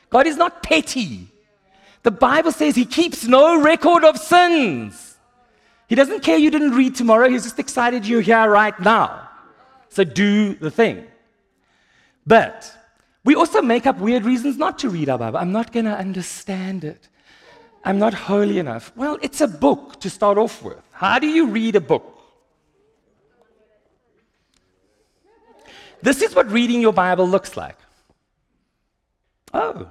God 0.09 0.27
is 0.27 0.37
not 0.37 0.61
petty. 0.61 1.27
The 2.03 2.11
Bible 2.11 2.51
says 2.51 2.75
He 2.75 2.85
keeps 2.85 3.25
no 3.25 3.61
record 3.61 4.03
of 4.03 4.17
sins. 4.17 5.17
He 5.87 5.95
doesn't 5.95 6.21
care 6.21 6.37
you 6.37 6.51
didn't 6.51 6.71
read 6.71 6.95
tomorrow, 6.95 7.29
He's 7.29 7.43
just 7.43 7.59
excited 7.59 8.05
you're 8.05 8.21
here 8.21 8.49
right 8.49 8.77
now. 8.79 9.29
So 9.89 10.03
do 10.03 10.53
the 10.53 10.69
thing. 10.69 11.05
But 12.27 12.71
we 13.23 13.35
also 13.35 13.61
make 13.61 13.87
up 13.87 13.97
weird 13.97 14.23
reasons 14.25 14.57
not 14.57 14.79
to 14.79 14.89
read 14.89 15.09
our 15.09 15.17
Bible. 15.17 15.39
I'm 15.39 15.51
not 15.51 15.71
going 15.71 15.85
to 15.85 15.97
understand 15.97 16.83
it. 16.83 17.07
I'm 17.83 17.97
not 17.97 18.13
holy 18.13 18.59
enough. 18.59 18.91
Well, 18.95 19.17
it's 19.21 19.41
a 19.41 19.47
book 19.47 19.99
to 20.01 20.09
start 20.09 20.37
off 20.37 20.61
with. 20.61 20.81
How 20.91 21.17
do 21.19 21.27
you 21.27 21.47
read 21.47 21.75
a 21.75 21.81
book? 21.81 22.18
This 26.01 26.21
is 26.21 26.35
what 26.35 26.49
reading 26.51 26.81
your 26.81 26.93
Bible 26.93 27.27
looks 27.27 27.57
like. 27.57 27.77
Oh, 29.53 29.89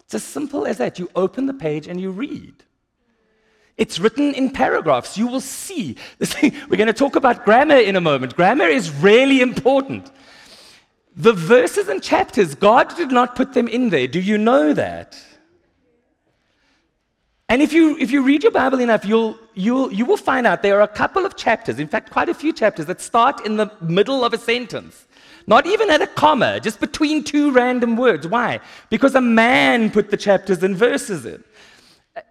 it's 0.00 0.14
as 0.14 0.24
simple 0.24 0.66
as 0.66 0.78
that. 0.78 0.98
You 0.98 1.10
open 1.16 1.46
the 1.46 1.54
page 1.54 1.88
and 1.88 2.00
you 2.00 2.10
read. 2.10 2.54
It's 3.76 3.98
written 3.98 4.32
in 4.34 4.50
paragraphs. 4.50 5.18
You 5.18 5.26
will 5.26 5.40
see. 5.40 5.96
We're 6.42 6.76
going 6.76 6.86
to 6.86 6.92
talk 6.92 7.16
about 7.16 7.44
grammar 7.44 7.76
in 7.76 7.96
a 7.96 8.00
moment. 8.00 8.36
Grammar 8.36 8.66
is 8.66 8.90
really 8.90 9.40
important. 9.40 10.10
The 11.16 11.32
verses 11.32 11.88
and 11.88 12.02
chapters, 12.02 12.54
God 12.54 12.94
did 12.96 13.10
not 13.10 13.34
put 13.34 13.52
them 13.52 13.68
in 13.68 13.90
there. 13.90 14.06
Do 14.06 14.20
you 14.20 14.38
know 14.38 14.72
that? 14.72 15.18
And 17.48 17.62
if 17.62 17.72
you, 17.72 17.96
if 17.98 18.10
you 18.10 18.22
read 18.22 18.42
your 18.42 18.52
Bible 18.52 18.80
enough, 18.80 19.04
you'll, 19.04 19.38
you'll, 19.56 19.92
you 19.92 20.04
will 20.04 20.16
find 20.16 20.46
out 20.46 20.62
there 20.62 20.78
are 20.78 20.82
a 20.82 20.88
couple 20.88 21.26
of 21.26 21.36
chapters, 21.36 21.80
in 21.80 21.88
fact, 21.88 22.10
quite 22.10 22.28
a 22.28 22.34
few 22.34 22.52
chapters, 22.52 22.86
that 22.86 23.00
start 23.00 23.44
in 23.44 23.56
the 23.56 23.70
middle 23.80 24.24
of 24.24 24.32
a 24.32 24.38
sentence. 24.38 25.06
Not 25.48 25.66
even 25.66 25.90
at 25.90 26.02
a 26.02 26.06
comma, 26.06 26.60
just 26.60 26.78
between 26.78 27.24
two 27.24 27.50
random 27.50 27.96
words. 27.96 28.28
Why? 28.28 28.60
Because 28.90 29.14
a 29.14 29.20
man 29.20 29.90
put 29.90 30.10
the 30.10 30.16
chapters 30.16 30.62
and 30.62 30.76
verses 30.76 31.26
in. 31.26 31.42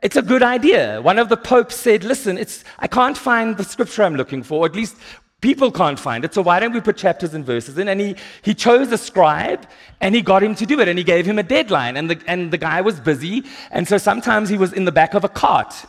It's 0.02 0.16
a 0.16 0.22
good 0.22 0.44
idea. 0.44 1.02
One 1.02 1.20
of 1.20 1.30
the 1.30 1.38
popes 1.38 1.76
said, 1.76 2.04
Listen, 2.04 2.38
it's, 2.38 2.64
I 2.80 2.88
can't 2.88 3.18
find 3.18 3.58
the 3.58 3.64
scripture 3.64 4.04
I'm 4.04 4.16
looking 4.16 4.44
for, 4.44 4.66
at 4.66 4.76
least 4.76 4.96
People 5.42 5.70
can't 5.70 6.00
find 6.00 6.26
it, 6.26 6.34
so 6.34 6.42
why 6.42 6.60
don't 6.60 6.74
we 6.74 6.82
put 6.82 6.98
chapters 6.98 7.36
and 7.36 7.46
verses 7.46 7.78
in? 7.78 7.88
And 7.88 8.02
he, 8.02 8.16
he 8.42 8.56
chose 8.56 8.92
a 8.92 8.98
scribe 8.98 9.68
and 10.02 10.16
he 10.16 10.24
got 10.24 10.42
him 10.42 10.56
to 10.56 10.66
do 10.66 10.80
it 10.80 10.88
and 10.88 10.98
he 10.98 11.04
gave 11.04 11.24
him 11.24 11.38
a 11.38 11.44
deadline. 11.44 11.98
And 11.98 12.10
the, 12.10 12.20
and 12.26 12.50
the 12.50 12.58
guy 12.58 12.82
was 12.82 13.00
busy, 13.00 13.44
and 13.70 13.88
so 13.88 14.00
sometimes 14.00 14.50
he 14.50 14.58
was 14.58 14.74
in 14.74 14.86
the 14.86 14.92
back 14.92 15.14
of 15.14 15.24
a 15.24 15.30
cart. 15.30 15.86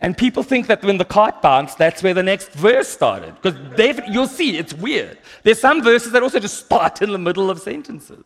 And 0.00 0.16
people 0.16 0.42
think 0.42 0.66
that 0.68 0.82
when 0.82 0.96
the 0.96 1.04
cart 1.04 1.42
bounced, 1.42 1.76
that's 1.76 2.02
where 2.02 2.14
the 2.14 2.22
next 2.22 2.52
verse 2.52 2.88
started. 2.88 3.34
Because 3.40 4.00
you'll 4.08 4.26
see, 4.26 4.56
it's 4.56 4.72
weird. 4.72 5.18
There's 5.42 5.60
some 5.60 5.82
verses 5.82 6.12
that 6.12 6.22
also 6.22 6.40
just 6.40 6.64
start 6.64 7.02
in 7.02 7.12
the 7.12 7.18
middle 7.18 7.50
of 7.50 7.60
sentences. 7.60 8.24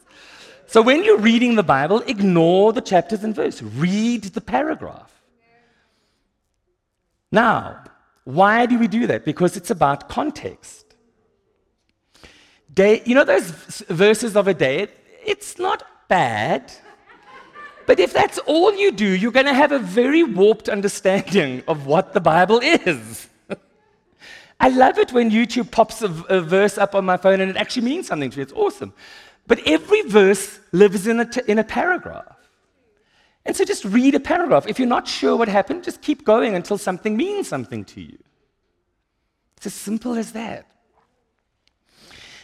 So 0.67 0.83
when 0.83 1.03
you're 1.03 1.19
reading 1.19 1.57
the 1.57 1.65
Bible, 1.65 2.01
ignore 2.07 2.73
the 2.73 2.81
chapters 2.81 3.25
and 3.25 3.35
verse. 3.35 3.61
Read 3.61 4.23
the 4.23 4.41
paragraph. 4.41 5.11
Now, 7.33 7.83
why 8.23 8.67
do 8.67 8.79
we 8.79 8.87
do 8.87 9.09
that? 9.09 9.25
Because 9.25 9.57
it's 9.57 9.71
about 9.71 10.09
context. 10.09 10.95
Day, 12.73 13.03
you 13.05 13.15
know 13.15 13.25
those 13.25 13.51
verses 13.89 14.37
of 14.37 14.49
a 14.49 14.55
day? 14.55 14.89
It's 15.25 15.59
not 15.59 15.83
bad. 16.09 16.73
But 17.87 18.01
if 18.01 18.13
that's 18.13 18.39
all 18.39 18.75
you 18.75 18.93
do, 18.93 19.07
you're 19.07 19.33
going 19.33 19.47
to 19.47 19.55
have 19.55 19.73
a 19.73 19.79
very 19.79 20.23
warped 20.23 20.69
understanding 20.69 21.63
of 21.69 21.87
what 21.87 22.15
the 22.15 22.21
Bible 22.21 22.61
is. 22.61 23.29
I 24.61 24.69
love 24.71 24.99
it 24.99 25.13
when 25.13 25.31
YouTube 25.31 25.71
pops 25.71 26.03
a, 26.03 26.11
a, 26.29 26.41
verse 26.41 26.79
up 26.79 26.95
on 26.95 27.05
my 27.05 27.17
phone 27.17 27.41
and 27.41 27.51
it 27.51 27.57
actually 27.57 27.85
means 27.85 28.07
something 28.07 28.31
to 28.31 28.39
me. 28.39 28.43
It's 28.43 28.53
awesome. 28.53 28.95
But 29.47 29.61
every 29.67 30.03
verse 30.03 30.61
lives 30.73 31.07
in 31.07 31.21
a, 31.21 31.27
t- 31.27 31.43
in 31.47 31.59
a 31.59 31.65
paragraph. 31.65 32.37
And 33.45 33.55
so 33.55 33.65
just 33.65 33.85
read 33.85 34.15
a 34.15 34.21
paragraph. 34.21 34.67
If 34.67 34.79
you're 34.79 34.89
not 34.89 35.07
sure 35.07 35.37
what 35.37 35.49
happened, 35.49 35.85
just 35.85 36.01
keep 36.01 36.25
going 36.25 36.55
until 36.55 36.79
something 36.79 37.15
means 37.15 37.49
something 37.49 37.85
to 37.87 38.01
you. 38.01 38.19
It's 39.59 39.67
as 39.67 39.75
simple 39.75 40.15
as 40.15 40.33
that. 40.33 40.67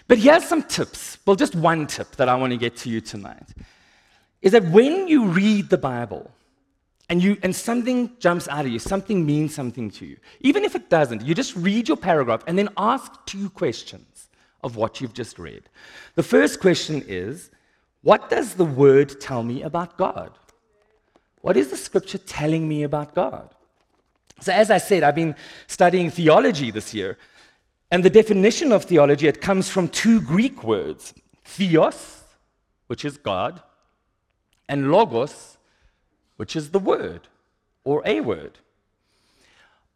But 0.06 0.18
here's 0.18 0.44
some 0.44 0.62
tips. 0.62 1.16
Well, 1.24 1.36
just 1.36 1.54
one 1.54 1.86
tip 1.86 2.16
that 2.16 2.28
I 2.28 2.34
want 2.34 2.52
to 2.52 2.58
get 2.58 2.76
to 2.78 2.90
you 2.90 3.00
tonight 3.00 3.48
is 4.42 4.52
that 4.52 4.64
when 4.64 5.08
you 5.08 5.26
read 5.26 5.68
the 5.68 5.78
Bible 5.78 6.30
and, 7.08 7.22
you, 7.22 7.36
and 7.42 7.54
something 7.54 8.12
jumps 8.18 8.48
out 8.48 8.64
of 8.64 8.70
you, 8.70 8.78
something 8.78 9.24
means 9.26 9.54
something 9.54 9.90
to 9.92 10.06
you, 10.06 10.16
even 10.40 10.64
if 10.64 10.74
it 10.74 10.88
doesn't, 10.88 11.22
you 11.22 11.34
just 11.34 11.56
read 11.56 11.88
your 11.88 11.96
paragraph 11.96 12.42
and 12.46 12.58
then 12.58 12.68
ask 12.76 13.12
two 13.26 13.50
questions 13.50 14.28
of 14.62 14.76
what 14.76 15.00
you've 15.00 15.14
just 15.14 15.38
read. 15.38 15.62
The 16.14 16.22
first 16.22 16.60
question 16.60 17.02
is 17.06 17.50
What 18.02 18.30
does 18.30 18.54
the 18.54 18.64
word 18.64 19.20
tell 19.20 19.42
me 19.42 19.62
about 19.62 19.96
God? 19.96 20.32
What 21.42 21.56
is 21.56 21.68
the 21.68 21.76
scripture 21.76 22.18
telling 22.18 22.68
me 22.68 22.82
about 22.82 23.14
God? 23.14 23.50
So, 24.40 24.52
as 24.52 24.70
I 24.70 24.78
said, 24.78 25.02
I've 25.02 25.14
been 25.14 25.34
studying 25.66 26.10
theology 26.10 26.70
this 26.70 26.94
year. 26.94 27.18
And 27.90 28.04
the 28.04 28.10
definition 28.10 28.72
of 28.72 28.84
theology, 28.84 29.26
it 29.26 29.40
comes 29.40 29.68
from 29.68 29.88
two 29.88 30.20
Greek 30.20 30.62
words 30.62 31.12
theos, 31.44 32.22
which 32.86 33.04
is 33.04 33.16
God, 33.16 33.60
and 34.70 34.90
logos, 34.90 35.58
which 36.36 36.56
is 36.56 36.70
the 36.70 36.78
word 36.78 37.22
or 37.84 38.02
a 38.06 38.20
word. 38.20 38.58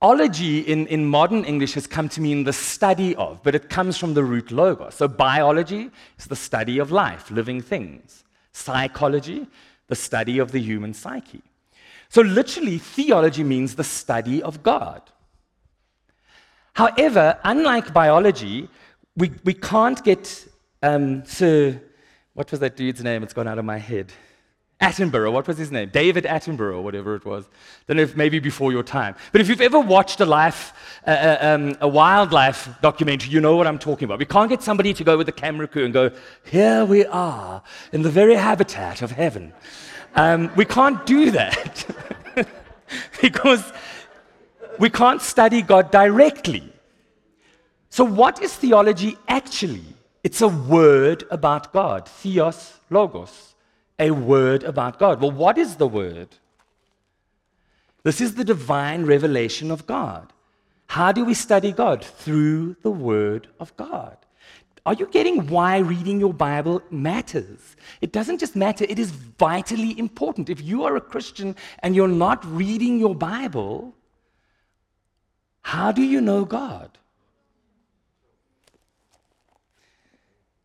ology 0.02 0.58
in, 0.72 0.87
in 0.88 1.06
modern 1.06 1.44
English 1.44 1.72
has 1.74 1.87
come 1.87 2.08
to 2.14 2.20
mean 2.20 2.44
the 2.44 2.52
study 2.52 3.14
of, 3.16 3.42
but 3.42 3.54
it 3.54 3.70
comes 3.70 3.96
from 3.96 4.12
the 4.12 4.24
root 4.32 4.50
logos. 4.50 4.94
So 4.96 5.08
biology 5.08 5.90
is 6.18 6.26
the 6.26 6.37
study 6.37 6.78
of 6.78 6.90
life, 6.90 7.30
living 7.30 7.62
things. 7.62 8.24
Psychology, 8.52 9.46
the 9.87 9.94
study 9.94 10.38
of 10.38 10.52
the 10.52 10.60
human 10.60 10.92
psyche. 10.92 11.42
So 12.08 12.20
literally, 12.20 12.78
theology 12.78 13.44
means 13.44 13.76
the 13.76 13.88
study 14.00 14.42
of 14.42 14.62
God. 14.62 15.02
However, 16.74 17.38
unlike 17.44 17.94
biology, 17.94 18.68
we, 19.16 19.30
we 19.44 19.54
can't 19.54 20.04
get 20.04 20.46
um, 20.82 21.24
Sir, 21.24 21.80
what 22.34 22.50
was 22.50 22.60
that 22.60 22.76
dude's 22.76 23.02
name? 23.02 23.22
It's 23.22 23.32
gone 23.32 23.48
out 23.48 23.58
of 23.58 23.64
my 23.64 23.78
head. 23.78 24.12
Attenborough, 24.80 25.32
what 25.32 25.46
was 25.46 25.56
his 25.56 25.70
name? 25.70 25.88
David 25.90 26.24
Attenborough, 26.24 26.82
whatever 26.82 27.14
it 27.14 27.24
was. 27.24 27.48
Don't 27.87 27.96
know 27.96 28.02
if 28.02 28.16
maybe 28.16 28.40
before 28.40 28.72
your 28.72 28.82
time. 28.82 29.14
But 29.30 29.40
if 29.40 29.48
you've 29.48 29.60
ever 29.60 29.78
watched 29.78 30.20
a 30.20 30.26
life, 30.26 30.72
uh, 31.06 31.10
uh, 31.10 31.38
um, 31.40 31.76
a 31.80 31.87
wildlife 31.87 32.68
documentary, 32.82 33.30
you 33.30 33.40
know 33.40 33.56
what 33.56 33.68
I'm 33.68 33.78
talking 33.78 34.04
about. 34.04 34.18
We 34.18 34.24
can't 34.24 34.50
get 34.50 34.62
somebody 34.62 34.92
to 34.92 35.04
go 35.04 35.16
with 35.16 35.26
the 35.26 35.32
camera 35.32 35.68
crew 35.68 35.84
and 35.84 35.94
go, 35.94 36.10
here 36.44 36.84
we 36.84 37.06
are 37.06 37.62
in 37.92 38.02
the 38.02 38.10
very 38.10 38.34
habitat 38.34 39.00
of 39.00 39.12
heaven. 39.12 39.52
Um, 40.16 40.50
we 40.56 40.64
can't 40.64 41.06
do 41.06 41.30
that 41.30 41.87
because 43.22 43.72
we 44.80 44.90
can't 44.90 45.22
study 45.22 45.62
God 45.62 45.92
directly. 45.92 46.72
So, 47.90 48.04
what 48.04 48.42
is 48.42 48.54
theology 48.54 49.16
actually? 49.28 49.84
It's 50.24 50.40
a 50.40 50.48
word 50.48 51.24
about 51.30 51.72
God. 51.72 52.08
Theos, 52.08 52.80
logos 52.90 53.53
a 53.98 54.11
word 54.11 54.62
about 54.64 54.98
God. 54.98 55.20
Well, 55.20 55.30
what 55.30 55.59
is 55.59 55.76
the 55.76 55.87
word? 55.87 56.28
This 58.02 58.20
is 58.20 58.35
the 58.35 58.44
divine 58.44 59.07
revelation 59.07 59.70
of 59.70 59.87
God. 59.87 60.33
How 60.88 61.12
do 61.12 61.24
we 61.24 61.35
study 61.35 61.72
God? 61.72 62.04
Through 62.04 62.76
the 62.83 62.90
word 62.90 63.48
of 63.59 63.74
God. 63.76 64.16
Are 64.87 64.92
you 64.92 65.07
getting 65.07 65.46
why 65.46 65.78
reading 65.78 66.20
your 66.20 66.35
Bible 66.35 66.83
matters? 66.90 67.76
It 68.02 68.12
doesn't 68.12 68.38
just 68.38 68.54
matter, 68.54 68.85
it 68.87 68.98
is 68.98 69.11
vitally 69.11 69.98
important. 69.98 70.50
If 70.50 70.61
you 70.61 70.85
are 70.85 70.96
a 70.96 71.00
Christian 71.00 71.57
and 71.78 71.96
you're 71.96 72.07
not 72.07 72.44
reading 72.44 72.98
your 72.98 73.14
Bible, 73.14 73.94
how 75.62 75.90
do 75.90 76.02
you 76.02 76.20
know 76.20 76.44
God? 76.44 76.98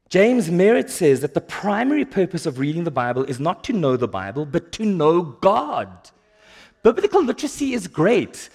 James 0.09 0.49
Merritt 0.49 0.89
says 0.89 1.21
that 1.21 1.35
the 1.35 1.41
primary 1.41 2.03
purpose 2.03 2.47
of 2.47 2.57
reading 2.57 2.83
the 2.83 2.91
Bible 2.91 3.23
is 3.25 3.39
not 3.39 3.63
to 3.65 3.73
know 3.73 3.95
the 3.95 4.07
Bible, 4.07 4.45
but 4.45 4.71
to 4.73 4.83
know 4.83 5.21
God. 5.21 5.87
Biblical 6.81 7.23
literacy 7.23 7.73
is 7.73 7.87
great. 7.87 8.49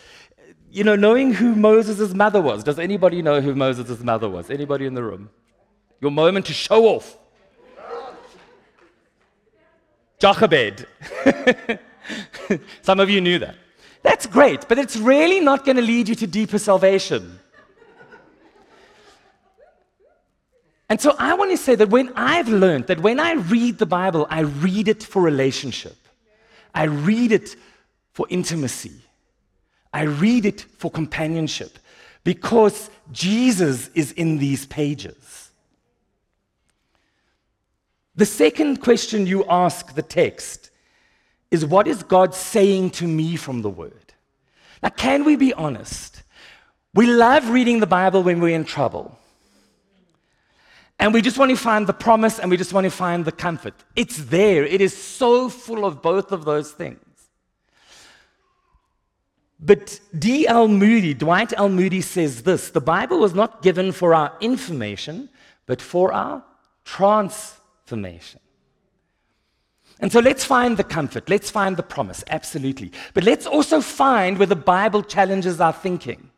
You 0.72 0.82
know, 0.82 0.96
knowing 0.96 1.32
who 1.32 1.54
Moses' 1.54 2.12
mother 2.12 2.40
was. 2.40 2.64
Does 2.64 2.80
anybody 2.80 3.22
know 3.22 3.40
who 3.40 3.54
Moses' 3.54 4.00
mother 4.00 4.28
was? 4.28 4.50
Anybody 4.50 4.86
in 4.86 4.94
the 4.94 5.04
room? 5.04 5.30
Your 6.00 6.10
moment 6.10 6.46
to 6.46 6.52
show 6.52 6.86
off. 6.86 7.16
Jochebed. 10.18 10.86
Some 12.82 12.98
of 12.98 13.08
you 13.08 13.20
knew 13.20 13.38
that. 13.38 13.56
That's 14.02 14.26
great, 14.26 14.68
but 14.68 14.78
it's 14.78 14.96
really 14.96 15.38
not 15.38 15.64
going 15.64 15.76
to 15.76 15.82
lead 15.82 16.08
you 16.08 16.14
to 16.16 16.26
deeper 16.26 16.58
salvation. 16.58 17.38
And 20.94 21.00
so 21.00 21.16
I 21.18 21.34
want 21.34 21.50
to 21.50 21.56
say 21.56 21.74
that 21.74 21.90
when 21.90 22.12
I've 22.14 22.48
learned 22.48 22.86
that 22.86 23.00
when 23.00 23.18
I 23.18 23.32
read 23.32 23.78
the 23.78 23.84
Bible, 23.84 24.28
I 24.30 24.42
read 24.42 24.86
it 24.86 25.02
for 25.02 25.20
relationship, 25.20 25.96
I 26.72 26.84
read 26.84 27.32
it 27.32 27.56
for 28.12 28.28
intimacy, 28.30 28.92
I 29.92 30.02
read 30.02 30.46
it 30.46 30.60
for 30.60 30.92
companionship, 30.92 31.80
because 32.22 32.90
Jesus 33.10 33.90
is 33.96 34.12
in 34.12 34.38
these 34.38 34.66
pages. 34.66 35.50
The 38.14 38.24
second 38.24 38.80
question 38.80 39.26
you 39.26 39.44
ask 39.48 39.96
the 39.96 40.02
text 40.02 40.70
is 41.50 41.66
what 41.66 41.88
is 41.88 42.04
God 42.04 42.36
saying 42.36 42.90
to 42.90 43.08
me 43.08 43.34
from 43.34 43.62
the 43.62 43.68
Word? 43.68 44.12
Now, 44.80 44.90
can 44.90 45.24
we 45.24 45.34
be 45.34 45.52
honest? 45.54 46.22
We 46.94 47.08
love 47.08 47.50
reading 47.50 47.80
the 47.80 47.88
Bible 47.88 48.22
when 48.22 48.38
we're 48.38 48.54
in 48.54 48.64
trouble. 48.64 49.18
And 50.98 51.12
we 51.12 51.22
just 51.22 51.38
want 51.38 51.50
to 51.50 51.56
find 51.56 51.86
the 51.86 51.92
promise 51.92 52.38
and 52.38 52.50
we 52.50 52.56
just 52.56 52.72
want 52.72 52.84
to 52.84 52.90
find 52.90 53.24
the 53.24 53.32
comfort. 53.32 53.74
It's 53.96 54.16
there. 54.24 54.64
It 54.64 54.80
is 54.80 54.96
so 54.96 55.48
full 55.48 55.84
of 55.84 56.02
both 56.02 56.32
of 56.32 56.44
those 56.44 56.70
things. 56.72 57.00
But 59.58 59.98
D.L. 60.18 60.68
Moody, 60.68 61.14
Dwight 61.14 61.52
L. 61.56 61.68
Moody 61.68 62.00
says 62.00 62.42
this 62.42 62.70
the 62.70 62.80
Bible 62.80 63.18
was 63.18 63.34
not 63.34 63.62
given 63.62 63.92
for 63.92 64.14
our 64.14 64.32
information, 64.40 65.30
but 65.66 65.80
for 65.80 66.12
our 66.12 66.44
transformation. 66.84 68.40
And 70.00 70.12
so 70.12 70.20
let's 70.20 70.44
find 70.44 70.76
the 70.76 70.84
comfort, 70.84 71.30
let's 71.30 71.50
find 71.50 71.76
the 71.76 71.82
promise, 71.82 72.24
absolutely. 72.28 72.92
But 73.14 73.24
let's 73.24 73.46
also 73.46 73.80
find 73.80 74.38
where 74.38 74.46
the 74.46 74.56
Bible 74.56 75.02
challenges 75.02 75.60
our 75.60 75.72
thinking 75.72 76.30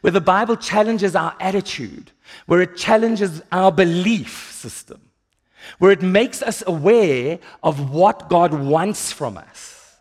where 0.00 0.10
the 0.10 0.20
Bible 0.20 0.56
challenges 0.56 1.16
our 1.16 1.34
attitude, 1.40 2.10
where 2.46 2.62
it 2.62 2.76
challenges 2.76 3.42
our 3.52 3.72
belief 3.72 4.52
system, 4.52 5.00
where 5.78 5.92
it 5.92 6.02
makes 6.02 6.42
us 6.42 6.62
aware 6.66 7.38
of 7.62 7.90
what 7.90 8.28
God 8.28 8.52
wants 8.54 9.12
from 9.12 9.36
us. 9.36 9.98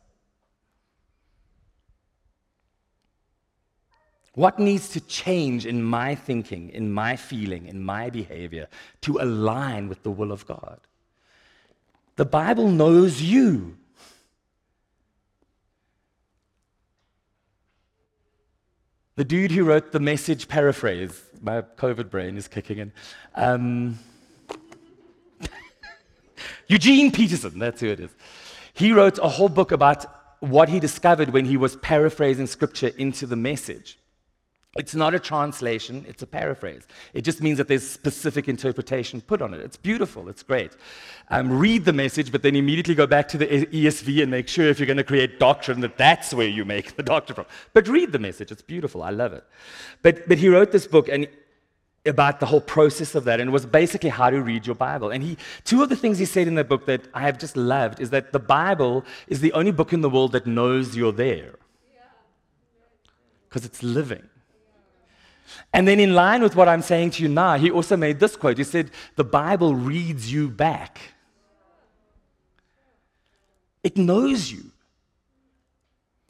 What 4.34 4.60
needs 4.60 4.90
to 4.90 5.00
change 5.00 5.66
in 5.66 5.82
my 5.82 6.14
thinking, 6.14 6.70
in 6.70 6.92
my 6.92 7.16
feeling, 7.16 7.68
in 7.68 7.82
my 7.84 8.10
behavior 8.10 8.68
to 9.02 9.18
align 9.18 9.88
with 9.88 10.04
the 10.04 10.12
will 10.12 10.34
of 10.34 10.46
God? 10.46 10.80
The 12.18 12.26
Bible 12.26 12.70
knows 12.70 13.22
you. 13.22 13.78
The 19.18 19.24
dude 19.24 19.52
who 19.52 19.64
wrote 19.64 19.94
the 19.94 20.02
message 20.02 20.50
paraphrase, 20.50 21.22
my 21.42 21.62
COVID 21.62 22.10
brain 22.10 22.36
is 22.36 22.50
kicking 22.50 22.80
in. 22.80 22.92
Um, 23.34 23.98
Eugene 26.68 27.14
Peterson, 27.14 27.58
that's 27.58 27.80
who 27.80 27.88
it 27.88 28.02
is. 28.02 28.12
He 28.74 28.92
wrote 28.92 29.18
a 29.20 29.30
whole 29.30 29.48
book 29.48 29.72
about 29.72 30.06
what 30.42 30.68
he 30.68 30.82
discovered 30.82 31.30
when 31.30 31.46
he 31.46 31.56
was 31.56 31.78
paraphrasing 31.78 32.46
scripture 32.46 32.92
into 32.98 33.26
the 33.26 33.38
message. 33.38 33.98
It's 34.76 34.94
not 34.94 35.16
a 35.16 35.20
translation, 35.20 36.06
it's 36.06 36.22
a 36.22 36.28
paraphrase. 36.28 36.86
It 37.14 37.22
just 37.22 37.42
means 37.42 37.58
that 37.60 37.70
there's 37.70 37.90
specific 37.90 38.50
interpretation 38.50 39.22
put 39.22 39.42
on 39.42 39.54
it. 39.54 39.62
It's 39.62 39.78
beautiful, 39.78 40.28
it's 40.28 40.44
great. 40.44 40.74
Um, 41.30 41.58
read 41.58 41.86
the 41.86 41.94
message, 41.94 42.30
but 42.30 42.44
then 42.44 42.58
immediately 42.58 42.94
go 42.94 43.08
back 43.08 43.30
to 43.30 43.38
the 43.38 43.48
ESV 43.48 44.22
and 44.22 44.30
make 44.30 44.50
sure 44.50 44.68
if 44.68 44.78
you're 44.78 44.86
going 44.86 44.98
to 44.98 45.04
create 45.06 45.40
doctrine 45.40 45.80
that 45.80 45.98
that's 45.98 46.34
where 46.34 46.50
you 46.50 46.66
make 46.66 46.98
the 46.98 47.04
doctrine 47.04 47.36
from. 47.36 47.46
But 47.74 47.88
read 47.88 48.12
the 48.12 48.20
message, 48.20 48.52
it's 48.52 48.62
beautiful, 48.62 49.02
I 49.02 49.12
love 49.12 49.32
it. 49.32 49.46
But, 50.02 50.28
but 50.28 50.40
he 50.40 50.50
wrote 50.50 50.74
this 50.74 50.88
book 50.88 51.08
and 51.08 51.26
about 52.06 52.42
the 52.42 52.46
whole 52.46 52.62
process 52.62 53.16
of 53.16 53.24
that, 53.24 53.40
and 53.40 53.50
it 53.50 53.54
was 53.54 53.66
basically 53.66 54.10
how 54.10 54.30
to 54.30 54.42
read 54.42 54.68
your 54.68 54.76
Bible. 54.76 55.10
And 55.10 55.24
he, 55.24 55.38
two 55.64 55.84
of 55.84 55.90
the 55.90 55.96
things 55.96 56.18
he 56.18 56.26
said 56.26 56.50
in 56.50 56.56
the 56.56 56.66
book 56.66 56.86
that 56.86 57.08
I 57.14 57.22
have 57.22 57.40
just 57.40 57.56
loved 57.56 58.02
is 58.02 58.10
that 58.10 58.34
the 58.34 58.40
Bible 58.40 59.06
is 59.30 59.40
the 59.40 59.54
only 59.54 59.72
book 59.72 59.94
in 59.94 60.02
the 60.02 60.10
world 60.10 60.34
that 60.34 60.46
knows 60.46 60.98
you're 60.98 61.14
there 61.14 61.56
because 63.48 63.64
it's 63.64 63.82
living. 63.82 64.28
And 65.74 65.88
then, 65.88 66.00
in 66.00 66.14
line 66.14 66.42
with 66.42 66.56
what 66.56 66.68
I'm 66.68 66.82
saying 66.82 67.12
to 67.12 67.24
you 67.24 67.30
now, 67.30 67.58
he 67.58 67.70
also 67.70 67.98
made 67.98 68.20
this 68.20 68.36
quote. 68.36 68.58
He 68.58 68.64
said, 68.64 68.92
The 69.16 69.24
Bible 69.24 69.76
reads 69.76 70.32
you 70.32 70.50
back, 70.50 71.00
it 73.84 73.98
knows 73.98 74.52
you. 74.52 74.72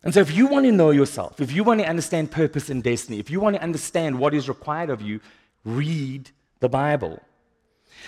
And 0.03 0.13
so, 0.13 0.19
if 0.19 0.35
you 0.35 0.47
want 0.47 0.65
to 0.65 0.71
know 0.71 0.91
yourself, 0.91 1.39
if 1.41 1.51
you 1.51 1.63
want 1.63 1.79
to 1.79 1.87
understand 1.87 2.31
purpose 2.31 2.69
and 2.69 2.83
destiny, 2.83 3.19
if 3.19 3.29
you 3.29 3.39
want 3.39 3.55
to 3.55 3.61
understand 3.61 4.19
what 4.19 4.33
is 4.33 4.47
required 4.47 4.89
of 4.89 5.01
you, 5.01 5.19
read 5.63 6.29
the 6.59 6.69
Bible. 6.69 7.21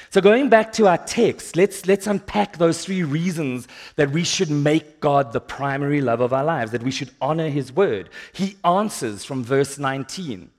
So, 0.09 0.21
going 0.21 0.49
back 0.49 0.71
to 0.73 0.87
our 0.87 0.97
text, 0.97 1.55
let's, 1.55 1.85
let's 1.85 2.07
unpack 2.07 2.57
those 2.57 2.83
three 2.83 3.03
reasons 3.03 3.67
that 3.95 4.11
we 4.11 4.23
should 4.23 4.49
make 4.49 4.99
God 4.99 5.33
the 5.33 5.41
primary 5.41 6.01
love 6.01 6.21
of 6.21 6.33
our 6.33 6.43
lives, 6.43 6.71
that 6.71 6.83
we 6.83 6.91
should 6.91 7.11
honor 7.19 7.49
His 7.49 7.71
word. 7.71 8.09
He 8.31 8.57
answers 8.63 9.25
from 9.25 9.43
verse 9.43 9.77
19. 9.77 10.51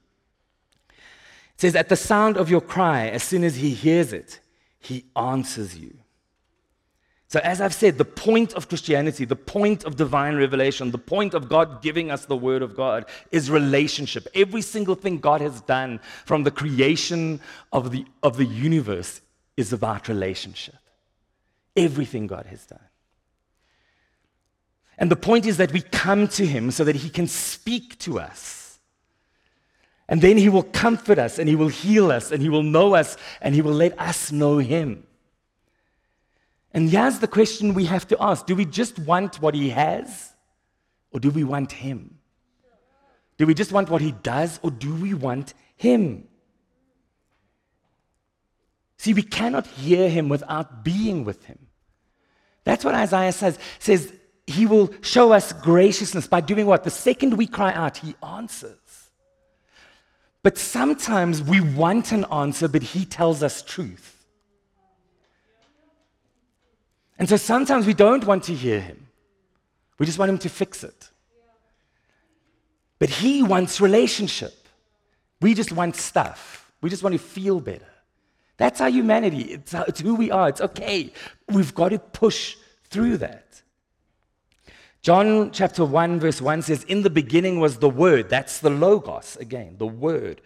Says, 1.59 1.75
At 1.75 1.89
the 1.89 1.97
sound 1.97 2.37
of 2.37 2.49
your 2.49 2.61
cry, 2.61 3.09
as 3.09 3.23
soon 3.23 3.45
as 3.45 3.57
he 3.57 3.75
hears 3.75 4.13
it, 4.13 4.41
he 4.79 5.05
answers 5.17 5.77
you. 5.77 5.93
So, 7.27 7.41
as 7.41 7.61
I've 7.61 7.75
said, 7.75 7.99
the 7.99 8.07
point 8.07 8.55
of 8.55 8.69
Christianity, 8.69 9.27
the 9.27 9.37
point 9.37 9.85
of 9.85 9.97
divine 9.97 10.37
revelation, 10.37 10.93
the 10.93 10.99
point 10.99 11.35
of 11.35 11.49
God 11.49 11.83
giving 11.83 12.11
us 12.11 12.25
the 12.25 12.37
Word 12.37 12.63
of 12.63 12.75
God 12.75 13.05
is 13.31 13.51
relationship. 13.51 14.27
Every 14.35 14.63
single 14.63 14.95
thing 14.95 15.19
God 15.19 15.43
has 15.43 15.61
done 15.61 16.01
from 16.25 16.45
the 16.45 16.51
creation 16.51 17.41
of 17.71 17.91
the, 17.91 18.07
of 18.23 18.39
the 18.39 18.47
universe 18.47 19.21
is 19.59 19.75
about 19.75 20.09
relationship. 20.09 20.77
Everything 21.77 22.27
God 22.27 22.47
has 22.47 22.65
done. 22.65 22.81
And 24.97 25.11
the 25.11 25.17
point 25.17 25.45
is 25.45 25.59
that 25.59 25.73
we 25.73 25.83
come 25.83 26.29
to 26.29 26.47
Him 26.47 26.71
so 26.71 26.83
that 26.85 26.97
He 26.97 27.11
can 27.11 27.27
speak 27.27 27.99
to 27.99 28.19
us 28.21 28.58
And 30.09 30.23
then 30.23 30.39
he 30.39 30.49
will 30.49 30.63
comfort 30.63 31.19
us 31.19 31.39
and 31.39 31.49
he 31.49 31.57
will 31.57 31.69
heal 31.69 32.11
us 32.11 32.33
and 32.33 32.43
he 32.43 32.49
will 32.49 32.63
know 32.63 32.95
us 32.95 33.17
and 33.43 33.55
he 33.55 33.61
will 33.61 33.75
let 33.75 33.99
us 34.01 34.33
know 34.33 34.59
him. 34.59 35.05
And 36.73 36.89
here's 36.89 37.19
the 37.19 37.29
question 37.29 37.75
we 37.75 37.85
have 37.87 38.07
to 38.09 38.17
ask 38.21 38.47
Do 38.47 38.55
we 38.55 38.65
just 38.65 38.99
want 38.99 39.41
what 39.43 39.55
he 39.55 39.71
has 39.71 40.33
or 41.11 41.21
do 41.21 41.31
we 41.31 41.45
want 41.45 41.73
him? 41.73 42.19
Do 43.37 43.47
we 43.47 43.55
just 43.55 43.71
want 43.71 43.89
what 43.91 44.01
he 44.01 44.13
does 44.13 44.59
or 44.63 44.71
do 44.71 44.95
we 44.95 45.15
want 45.15 45.55
him? 45.77 46.27
See, 48.97 49.15
we 49.15 49.23
cannot 49.23 49.67
hear 49.67 50.09
him 50.09 50.29
without 50.29 50.83
being 50.83 51.25
with 51.25 51.45
him. 51.45 51.59
That's 52.65 52.85
what 52.85 52.95
Isaiah 52.95 53.33
says. 53.33 53.59
says 53.79 54.13
he 54.47 54.67
will 54.67 54.93
show 55.03 55.33
us 55.33 55.53
graciousness 55.53 56.27
by 56.27 56.41
doing 56.41 56.67
what? 56.67 56.83
The 56.83 56.91
second 56.91 57.35
we 57.37 57.47
cry 57.47 57.73
out, 57.73 57.99
he 57.99 58.17
answers. 58.23 58.79
But 60.49 60.57
sometimes 60.57 61.43
we 61.43 61.61
want 61.61 62.11
an 62.11 62.25
answer, 62.33 62.69
but 62.69 62.83
he 62.83 63.05
tells 63.05 63.43
us 63.43 63.61
truth. 63.61 64.25
And 67.19 67.29
so 67.29 67.37
sometimes 67.37 67.87
we 67.87 67.93
don't 67.93 68.25
want 68.25 68.45
to 68.45 68.55
hear 68.55 68.81
him. 68.81 69.09
We 69.99 70.07
just 70.07 70.19
want 70.19 70.31
him 70.31 70.39
to 70.39 70.49
fix 70.49 70.85
it. 70.85 71.11
But 72.99 73.11
he 73.11 73.43
wants 73.43 73.79
relationship. 73.79 74.55
We 75.43 75.53
just 75.53 75.71
want 75.71 75.97
stuff. 75.97 76.73
We 76.81 76.89
just 76.89 77.03
want 77.03 77.13
to 77.13 77.19
feel 77.19 77.61
better. 77.61 77.93
That's 78.57 78.81
our 78.81 78.89
humanity. 78.89 79.43
It's, 79.53 79.75
it's 79.75 80.01
who 80.01 80.15
we 80.15 80.31
are. 80.31 80.49
It's 80.49 80.63
okay. 80.63 81.13
We've 81.47 81.75
got 81.75 81.91
to 81.91 81.99
push 81.99 82.57
through 82.85 83.19
that. 83.19 83.61
John 85.03 85.51
chapter 85.53 85.85
1, 85.85 86.21
verse 86.21 86.41
1 86.41 86.63
says, 86.63 86.85
In 86.85 87.03
the 87.03 87.11
beginning 87.11 87.61
was 87.61 87.79
the 87.79 87.89
Word. 87.89 88.29
That's 88.29 88.61
the 88.61 88.71
Logos 88.71 89.37
again, 89.37 89.77
the 89.79 89.87
Word. 89.87 90.41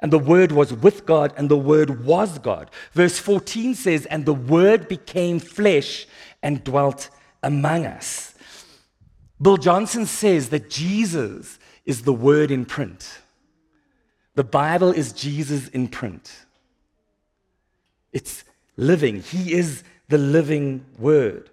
And 0.00 0.12
the 0.12 0.18
Word 0.18 0.50
was 0.50 0.72
with 0.72 1.06
God, 1.06 1.32
and 1.36 1.48
the 1.48 1.56
Word 1.56 2.04
was 2.04 2.38
God. 2.40 2.70
Verse 2.92 3.18
14 3.18 3.74
says, 3.74 4.06
And 4.06 4.26
the 4.26 4.34
Word 4.34 4.88
became 4.88 5.38
flesh 5.38 6.06
and 6.42 6.64
dwelt 6.64 7.10
among 7.42 7.86
us. 7.86 8.34
Bill 9.40 9.56
Johnson 9.56 10.06
says 10.06 10.50
that 10.50 10.68
Jesus 10.68 11.58
is 11.84 12.02
the 12.02 12.12
Word 12.12 12.50
in 12.50 12.64
print. 12.64 13.20
The 14.34 14.44
Bible 14.44 14.90
is 14.90 15.12
Jesus 15.12 15.68
in 15.68 15.88
print. 15.88 16.44
It's 18.12 18.44
living. 18.76 19.20
He 19.20 19.52
is 19.52 19.84
the 20.08 20.18
living 20.18 20.84
Word. 20.98 21.50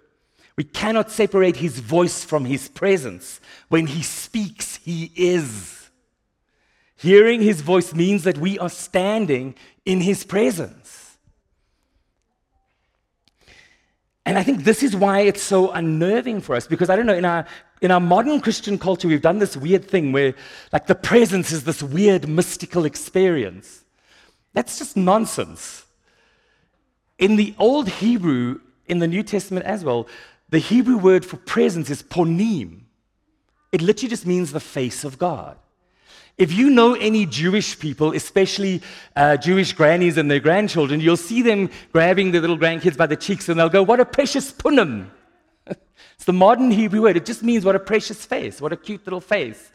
We 0.60 0.64
cannot 0.64 1.10
separate 1.10 1.56
his 1.56 1.78
voice 1.80 2.22
from 2.22 2.44
his 2.44 2.68
presence. 2.68 3.40
When 3.70 3.86
he 3.86 4.02
speaks, 4.02 4.76
he 4.76 5.10
is. 5.16 5.88
Hearing 6.96 7.40
his 7.40 7.62
voice 7.62 7.94
means 7.94 8.24
that 8.24 8.36
we 8.36 8.58
are 8.58 8.68
standing 8.68 9.54
in 9.86 10.02
his 10.02 10.22
presence. 10.22 11.16
And 14.26 14.36
I 14.36 14.42
think 14.42 14.64
this 14.64 14.82
is 14.82 14.94
why 14.94 15.20
it's 15.20 15.40
so 15.40 15.70
unnerving 15.70 16.42
for 16.42 16.54
us 16.54 16.66
because 16.66 16.90
I 16.90 16.96
don't 16.96 17.06
know, 17.06 17.14
in 17.14 17.24
our, 17.24 17.46
in 17.80 17.90
our 17.90 17.98
modern 17.98 18.38
Christian 18.38 18.78
culture, 18.78 19.08
we've 19.08 19.22
done 19.22 19.38
this 19.38 19.56
weird 19.56 19.86
thing 19.88 20.12
where, 20.12 20.34
like, 20.74 20.88
the 20.88 20.94
presence 20.94 21.52
is 21.52 21.64
this 21.64 21.82
weird 21.82 22.28
mystical 22.28 22.84
experience. 22.84 23.82
That's 24.52 24.78
just 24.78 24.94
nonsense. 24.94 25.86
In 27.18 27.36
the 27.36 27.54
old 27.58 27.88
Hebrew, 27.88 28.60
in 28.88 28.98
the 28.98 29.08
New 29.08 29.22
Testament 29.22 29.64
as 29.64 29.84
well, 29.84 30.06
the 30.50 30.58
Hebrew 30.58 30.98
word 30.98 31.24
for 31.24 31.36
presence 31.36 31.90
is 31.90 32.02
ponim. 32.02 32.80
It 33.72 33.80
literally 33.80 34.10
just 34.10 34.26
means 34.26 34.52
the 34.52 34.60
face 34.60 35.04
of 35.04 35.18
God. 35.18 35.56
If 36.36 36.52
you 36.52 36.70
know 36.70 36.94
any 36.94 37.26
Jewish 37.26 37.78
people, 37.78 38.12
especially 38.14 38.82
uh, 39.14 39.36
Jewish 39.36 39.72
grannies 39.74 40.16
and 40.16 40.30
their 40.30 40.40
grandchildren, 40.40 41.00
you'll 41.00 41.16
see 41.16 41.42
them 41.42 41.70
grabbing 41.92 42.32
their 42.32 42.40
little 42.40 42.58
grandkids 42.58 42.96
by 42.96 43.06
the 43.06 43.16
cheeks 43.16 43.48
and 43.48 43.60
they'll 43.60 43.68
go, 43.68 43.82
What 43.82 44.00
a 44.00 44.04
precious 44.04 44.50
punim. 44.50 45.10
it's 45.66 46.24
the 46.24 46.32
modern 46.32 46.70
Hebrew 46.70 47.02
word. 47.02 47.16
It 47.16 47.26
just 47.26 47.42
means 47.42 47.64
what 47.64 47.76
a 47.76 47.80
precious 47.80 48.24
face, 48.24 48.60
what 48.60 48.72
a 48.72 48.76
cute 48.76 49.06
little 49.06 49.20
face. 49.20 49.70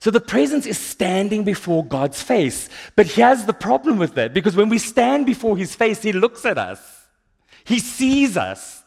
So 0.00 0.10
the 0.10 0.20
presence 0.20 0.66
is 0.66 0.76
standing 0.76 1.44
before 1.44 1.82
God's 1.82 2.20
face. 2.20 2.68
But 2.94 3.06
here's 3.06 3.44
the 3.46 3.54
problem 3.54 3.96
with 3.96 4.14
that 4.16 4.34
because 4.34 4.56
when 4.56 4.68
we 4.68 4.78
stand 4.78 5.24
before 5.24 5.56
his 5.56 5.74
face, 5.74 6.02
he 6.02 6.12
looks 6.12 6.44
at 6.44 6.58
us, 6.58 7.06
he 7.64 7.78
sees 7.78 8.36
us. 8.36 8.83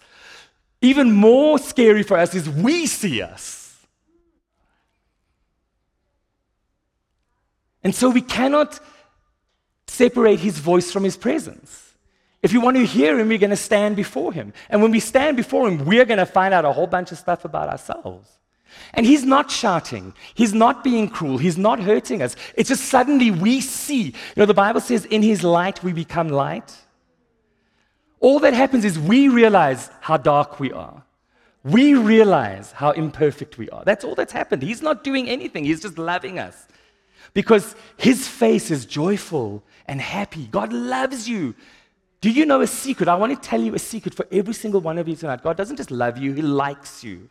Even 0.82 1.12
more 1.12 1.58
scary 1.58 2.04
for 2.04 2.18
us 2.18 2.36
is 2.36 2.50
we 2.50 2.86
see 2.86 3.22
us. 3.22 3.86
And 7.84 7.96
so 7.96 8.10
we 8.10 8.22
cannot 8.22 8.80
separate 9.88 10.40
his 10.40 10.60
voice 10.60 10.92
from 10.92 11.04
his 11.04 11.18
presence. 11.18 11.94
If 12.44 12.54
you 12.54 12.62
want 12.62 12.78
to 12.78 12.86
hear 12.86 13.18
him, 13.18 13.30
we're 13.30 13.38
going 13.38 13.50
to 13.50 13.56
stand 13.56 13.96
before 13.96 14.32
him. 14.32 14.54
And 14.70 14.82
when 14.82 14.92
we 14.92 15.00
stand 15.00 15.38
before 15.38 15.68
him, 15.68 15.86
we're 15.86 16.06
going 16.06 16.20
to 16.20 16.26
find 16.26 16.54
out 16.54 16.66
a 16.66 16.72
whole 16.72 16.88
bunch 16.88 17.12
of 17.12 17.18
stuff 17.18 17.46
about 17.46 17.70
ourselves. 17.70 18.30
And 18.94 19.06
he's 19.06 19.24
not 19.24 19.50
shouting. 19.50 20.13
He's 20.36 20.54
not 20.54 20.84
being 20.84 21.10
cruel. 21.10 21.38
He's 21.38 21.58
not 21.58 21.80
hurting 21.80 22.22
us. 22.22 22.36
It's 22.56 22.70
just 22.70 22.86
suddenly 22.86 23.32
we 23.32 23.62
see. 23.62 24.04
You 24.04 24.13
know, 24.36 24.46
the 24.46 24.54
Bible 24.54 24.82
says, 24.82 25.06
in 25.06 25.24
his 25.24 25.44
light 25.44 25.84
we 25.84 25.94
become 25.94 26.30
light. 26.30 26.76
All 28.19 28.39
that 28.39 28.53
happens 28.53 28.84
is 28.86 28.97
we 28.97 29.27
realize 29.27 29.89
how 30.01 30.17
dark 30.17 30.60
we 30.60 30.71
are. 30.71 31.03
We 31.63 31.93
realize 31.93 32.71
how 32.71 32.91
imperfect 32.91 33.58
we 33.58 33.69
are. 33.69 33.84
That's 33.84 34.03
all 34.03 34.15
that's 34.15 34.32
happened. 34.32 34.62
He's 34.63 34.82
not 34.82 35.03
doing 35.03 35.30
anything, 35.30 35.65
He's 35.65 35.82
just 35.82 35.97
loving 35.97 36.39
us. 36.39 36.67
Because 37.34 37.75
His 37.97 38.27
face 38.27 38.71
is 38.71 38.86
joyful 38.86 39.63
and 39.86 40.01
happy. 40.01 40.47
God 40.47 40.71
loves 40.73 41.27
you. 41.27 41.56
Do 42.21 42.32
you 42.32 42.45
know 42.45 42.62
a 42.62 42.67
secret? 42.67 43.08
I 43.08 43.15
want 43.15 43.41
to 43.41 43.49
tell 43.49 43.62
you 43.62 43.75
a 43.75 43.80
secret 43.80 44.15
for 44.15 44.25
every 44.32 44.53
single 44.53 44.82
one 44.82 44.97
of 44.97 45.08
you 45.08 45.15
tonight. 45.15 45.43
God 45.43 45.58
doesn't 45.58 45.77
just 45.77 45.91
love 45.91 46.17
you, 46.17 46.34
He 46.34 46.41
likes 46.41 47.03
you. 47.03 47.30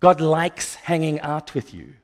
God 0.00 0.20
likes 0.20 0.74
hanging 0.74 1.20
out 1.20 1.54
with 1.54 1.72
you. 1.74 1.94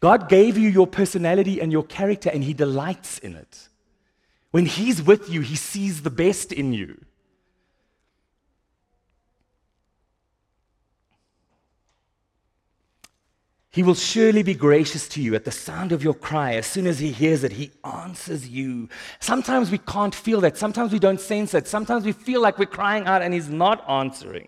God 0.00 0.28
gave 0.28 0.58
you 0.58 0.68
your 0.68 0.86
personality 0.86 1.60
and 1.60 1.70
your 1.70 1.84
character, 1.84 2.30
and 2.30 2.42
He 2.42 2.54
delights 2.54 3.18
in 3.18 3.36
it. 3.36 3.68
When 4.54 4.66
He's 4.66 5.02
with 5.02 5.28
you, 5.28 5.40
He 5.40 5.56
sees 5.56 6.02
the 6.02 6.10
best 6.10 6.52
in 6.52 6.72
you. 6.72 7.04
He 13.72 13.82
will 13.82 13.96
surely 13.96 14.44
be 14.44 14.54
gracious 14.54 15.08
to 15.08 15.20
you 15.20 15.34
at 15.34 15.44
the 15.44 15.50
sound 15.50 15.90
of 15.90 16.04
your 16.04 16.14
cry. 16.14 16.54
As 16.54 16.66
soon 16.66 16.86
as 16.86 17.00
he 17.00 17.10
hears 17.10 17.42
it, 17.42 17.50
he 17.50 17.72
answers 17.82 18.48
you. 18.48 18.88
Sometimes 19.18 19.72
we 19.72 19.78
can't 19.78 20.14
feel 20.14 20.40
that. 20.42 20.56
Sometimes 20.56 20.92
we 20.92 21.00
don't 21.00 21.20
sense 21.20 21.52
it. 21.54 21.66
Sometimes 21.66 22.04
we 22.04 22.12
feel 22.12 22.40
like 22.40 22.56
we're 22.56 22.66
crying 22.66 23.06
out 23.06 23.22
and 23.22 23.34
he's 23.34 23.48
not 23.48 23.84
answering. 23.90 24.46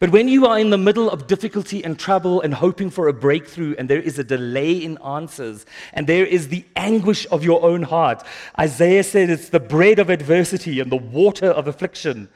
But 0.00 0.10
when 0.10 0.28
you 0.28 0.46
are 0.46 0.58
in 0.58 0.70
the 0.70 0.78
middle 0.78 1.10
of 1.10 1.26
difficulty 1.26 1.84
and 1.84 1.98
trouble 1.98 2.40
and 2.40 2.54
hoping 2.54 2.90
for 2.90 3.08
a 3.08 3.12
breakthrough, 3.12 3.74
and 3.78 3.88
there 3.88 4.00
is 4.00 4.18
a 4.18 4.24
delay 4.24 4.72
in 4.72 4.98
answers, 4.98 5.66
and 5.92 6.06
there 6.06 6.26
is 6.26 6.48
the 6.48 6.64
anguish 6.76 7.26
of 7.30 7.44
your 7.44 7.62
own 7.64 7.82
heart, 7.82 8.24
Isaiah 8.58 9.02
said 9.02 9.30
it's 9.30 9.48
the 9.48 9.60
bread 9.60 9.98
of 9.98 10.10
adversity 10.10 10.80
and 10.80 10.92
the 10.92 10.96
water 10.96 11.46
of 11.46 11.66
affliction. 11.66 12.28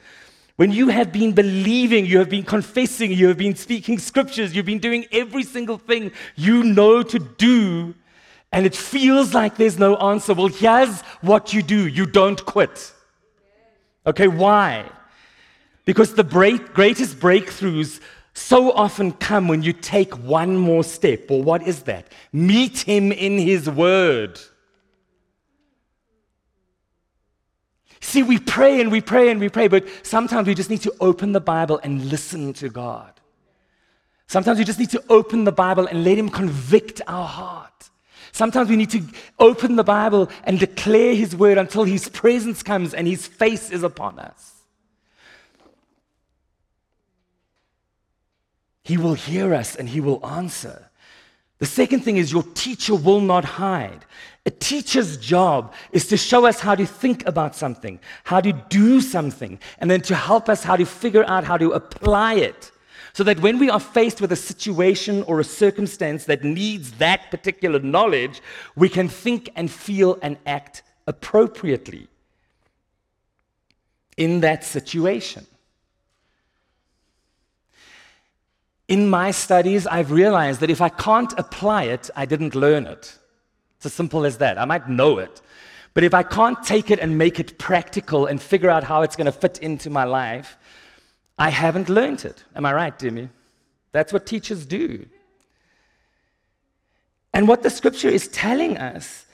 When 0.56 0.70
you 0.72 0.88
have 0.88 1.12
been 1.12 1.32
believing, 1.32 2.04
you 2.06 2.18
have 2.18 2.28
been 2.28 2.42
confessing, 2.42 3.12
you 3.12 3.28
have 3.28 3.38
been 3.38 3.56
speaking 3.56 3.98
scriptures, 3.98 4.54
you've 4.54 4.66
been 4.66 4.78
doing 4.78 5.06
every 5.10 5.44
single 5.44 5.78
thing 5.78 6.12
you 6.36 6.62
know 6.62 7.02
to 7.02 7.18
do, 7.18 7.94
and 8.52 8.66
it 8.66 8.76
feels 8.76 9.32
like 9.32 9.56
there's 9.56 9.78
no 9.78 9.96
answer. 9.96 10.34
Well, 10.34 10.48
here's 10.48 11.00
what 11.22 11.54
you 11.54 11.62
do 11.62 11.88
you 11.88 12.06
don't 12.06 12.44
quit. 12.44 12.92
Okay, 14.06 14.28
why? 14.28 14.90
Because 15.92 16.14
the 16.14 16.24
break, 16.24 16.72
greatest 16.72 17.20
breakthroughs 17.20 18.00
so 18.32 18.72
often 18.72 19.12
come 19.12 19.46
when 19.46 19.62
you 19.62 19.74
take 19.74 20.14
one 20.20 20.56
more 20.56 20.82
step. 20.82 21.28
Well, 21.28 21.42
what 21.42 21.68
is 21.68 21.82
that? 21.82 22.06
Meet 22.32 22.78
Him 22.78 23.12
in 23.12 23.36
His 23.36 23.68
Word. 23.68 24.40
See, 28.00 28.22
we 28.22 28.38
pray 28.38 28.80
and 28.80 28.90
we 28.90 29.02
pray 29.02 29.30
and 29.30 29.38
we 29.38 29.50
pray, 29.50 29.68
but 29.68 29.84
sometimes 30.02 30.48
we 30.48 30.54
just 30.54 30.70
need 30.70 30.80
to 30.80 30.94
open 30.98 31.32
the 31.32 31.42
Bible 31.42 31.78
and 31.82 32.06
listen 32.06 32.54
to 32.54 32.70
God. 32.70 33.12
Sometimes 34.28 34.58
we 34.60 34.64
just 34.64 34.78
need 34.78 34.92
to 34.92 35.04
open 35.10 35.44
the 35.44 35.52
Bible 35.52 35.86
and 35.88 36.04
let 36.04 36.16
Him 36.16 36.30
convict 36.30 37.02
our 37.06 37.28
heart. 37.28 37.90
Sometimes 38.32 38.70
we 38.70 38.76
need 38.76 38.88
to 38.92 39.02
open 39.38 39.76
the 39.76 39.84
Bible 39.84 40.30
and 40.44 40.58
declare 40.58 41.14
His 41.14 41.36
word 41.36 41.58
until 41.58 41.84
His 41.84 42.08
presence 42.08 42.62
comes 42.62 42.94
and 42.94 43.06
His 43.06 43.26
face 43.26 43.70
is 43.70 43.82
upon 43.82 44.18
us. 44.18 44.51
He 48.82 48.96
will 48.96 49.14
hear 49.14 49.54
us 49.54 49.76
and 49.76 49.88
he 49.88 50.00
will 50.00 50.24
answer. 50.26 50.90
The 51.58 51.66
second 51.66 52.00
thing 52.00 52.16
is 52.16 52.32
your 52.32 52.42
teacher 52.54 52.96
will 52.96 53.20
not 53.20 53.44
hide. 53.44 54.04
A 54.44 54.50
teacher's 54.50 55.16
job 55.16 55.72
is 55.92 56.08
to 56.08 56.16
show 56.16 56.44
us 56.44 56.58
how 56.58 56.74
to 56.74 56.84
think 56.84 57.24
about 57.24 57.54
something, 57.54 58.00
how 58.24 58.40
to 58.40 58.52
do 58.52 59.00
something, 59.00 59.60
and 59.78 59.88
then 59.88 60.00
to 60.00 60.16
help 60.16 60.48
us 60.48 60.64
how 60.64 60.74
to 60.74 60.84
figure 60.84 61.24
out 61.28 61.44
how 61.44 61.56
to 61.56 61.70
apply 61.70 62.34
it. 62.34 62.72
So 63.12 63.22
that 63.24 63.38
when 63.38 63.58
we 63.58 63.70
are 63.70 63.78
faced 63.78 64.20
with 64.20 64.32
a 64.32 64.36
situation 64.36 65.22
or 65.24 65.38
a 65.38 65.44
circumstance 65.44 66.24
that 66.24 66.42
needs 66.42 66.92
that 66.92 67.30
particular 67.30 67.78
knowledge, 67.78 68.42
we 68.74 68.88
can 68.88 69.08
think 69.08 69.50
and 69.54 69.70
feel 69.70 70.18
and 70.22 70.38
act 70.46 70.82
appropriately 71.06 72.08
in 74.16 74.40
that 74.40 74.64
situation. 74.64 75.46
In 78.92 79.08
my 79.08 79.30
studies, 79.30 79.86
I've 79.86 80.10
realized 80.10 80.60
that 80.60 80.68
if 80.68 80.82
I 80.82 80.90
can't 80.90 81.32
apply 81.38 81.84
it, 81.84 82.10
I 82.14 82.26
didn't 82.26 82.54
learn 82.54 82.84
it. 82.86 83.18
It's 83.76 83.86
as 83.86 83.94
simple 83.94 84.26
as 84.26 84.36
that. 84.36 84.58
I 84.58 84.66
might 84.66 84.86
know 84.86 85.16
it, 85.16 85.40
but 85.94 86.04
if 86.04 86.12
I 86.12 86.22
can't 86.22 86.62
take 86.62 86.90
it 86.90 86.98
and 86.98 87.16
make 87.16 87.40
it 87.40 87.56
practical 87.56 88.26
and 88.26 88.38
figure 88.38 88.68
out 88.68 88.84
how 88.84 89.00
it's 89.00 89.16
going 89.16 89.32
to 89.32 89.32
fit 89.32 89.56
into 89.60 89.88
my 89.88 90.04
life, 90.04 90.58
I 91.38 91.48
haven't 91.48 91.88
learned 91.88 92.26
it. 92.26 92.44
Am 92.54 92.66
I 92.66 92.74
right, 92.74 92.98
Demi? 92.98 93.30
That's 93.92 94.12
what 94.12 94.26
teachers 94.26 94.66
do. 94.66 95.06
And 97.32 97.48
what 97.48 97.62
the 97.62 97.70
scripture 97.70 98.10
is 98.10 98.28
telling 98.28 98.76
us 98.76 99.24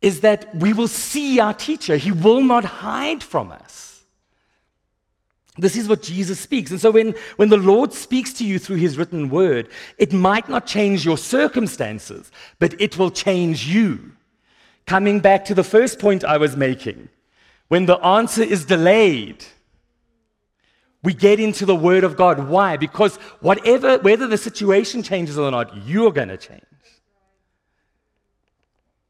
is 0.00 0.22
that 0.22 0.52
we 0.56 0.72
will 0.72 0.88
see 0.88 1.38
our 1.38 1.54
teacher, 1.54 1.96
he 1.96 2.10
will 2.10 2.42
not 2.42 2.64
hide 2.64 3.22
from 3.22 3.52
us. 3.52 3.91
This 5.58 5.76
is 5.76 5.88
what 5.88 6.02
Jesus 6.02 6.40
speaks. 6.40 6.70
And 6.70 6.80
so 6.80 6.90
when, 6.90 7.14
when 7.36 7.50
the 7.50 7.58
Lord 7.58 7.92
speaks 7.92 8.32
to 8.34 8.44
you 8.44 8.58
through 8.58 8.76
his 8.76 8.96
written 8.96 9.28
word, 9.28 9.68
it 9.98 10.12
might 10.12 10.48
not 10.48 10.66
change 10.66 11.04
your 11.04 11.18
circumstances, 11.18 12.30
but 12.58 12.80
it 12.80 12.96
will 12.96 13.10
change 13.10 13.66
you. 13.66 14.12
Coming 14.86 15.20
back 15.20 15.44
to 15.46 15.54
the 15.54 15.64
first 15.64 15.98
point 15.98 16.24
I 16.24 16.38
was 16.38 16.56
making, 16.56 17.08
when 17.68 17.86
the 17.86 17.98
answer 17.98 18.42
is 18.42 18.64
delayed, 18.64 19.44
we 21.02 21.12
get 21.12 21.40
into 21.40 21.66
the 21.66 21.74
Word 21.74 22.04
of 22.04 22.16
God. 22.16 22.48
Why? 22.48 22.76
Because 22.76 23.16
whatever, 23.40 23.98
whether 23.98 24.26
the 24.26 24.38
situation 24.38 25.02
changes 25.02 25.36
or 25.36 25.50
not, 25.50 25.86
you're 25.86 26.12
going 26.12 26.28
to 26.28 26.36
change. 26.36 26.62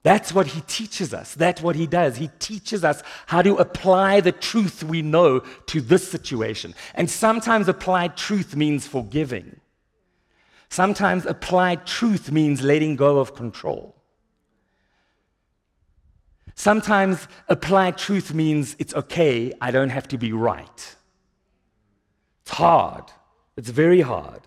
That's 0.03 0.35
what 0.35 0.49
he 0.49 0.61
teaches 0.63 1.15
us. 1.15 1.35
That's 1.35 1.63
what 1.63 1.77
he 1.77 1.87
does. 1.87 2.17
He 2.17 2.29
teaches 2.41 2.83
us 2.83 3.03
how 3.27 3.43
to 3.43 3.57
apply 3.57 4.21
the 4.21 4.33
truth 4.33 4.83
we 4.83 5.01
know 5.01 5.41
to 5.67 5.81
this 5.81 6.09
situation. 6.09 6.75
And 6.95 7.09
sometimes 7.09 7.69
applied 7.69 8.17
truth 8.17 8.57
means 8.57 8.87
forgiving. 8.87 9.61
Sometimes 10.69 11.25
applied 11.25 11.87
truth 11.87 12.33
means 12.33 12.63
letting 12.63 12.97
go 12.97 13.19
of 13.19 13.37
control. 13.37 13.95
Sometimes 16.55 17.29
applied 17.49 17.97
truth 17.97 18.35
means 18.35 18.77
it's 18.79 18.95
okay, 18.95 19.53
I 19.61 19.71
don't 19.71 19.91
have 19.91 20.09
to 20.09 20.19
be 20.19 20.33
right. 20.33 20.97
It's 22.43 22.51
hard, 22.51 23.05
it's 23.57 23.71
very 23.71 24.01
hard. 24.01 24.43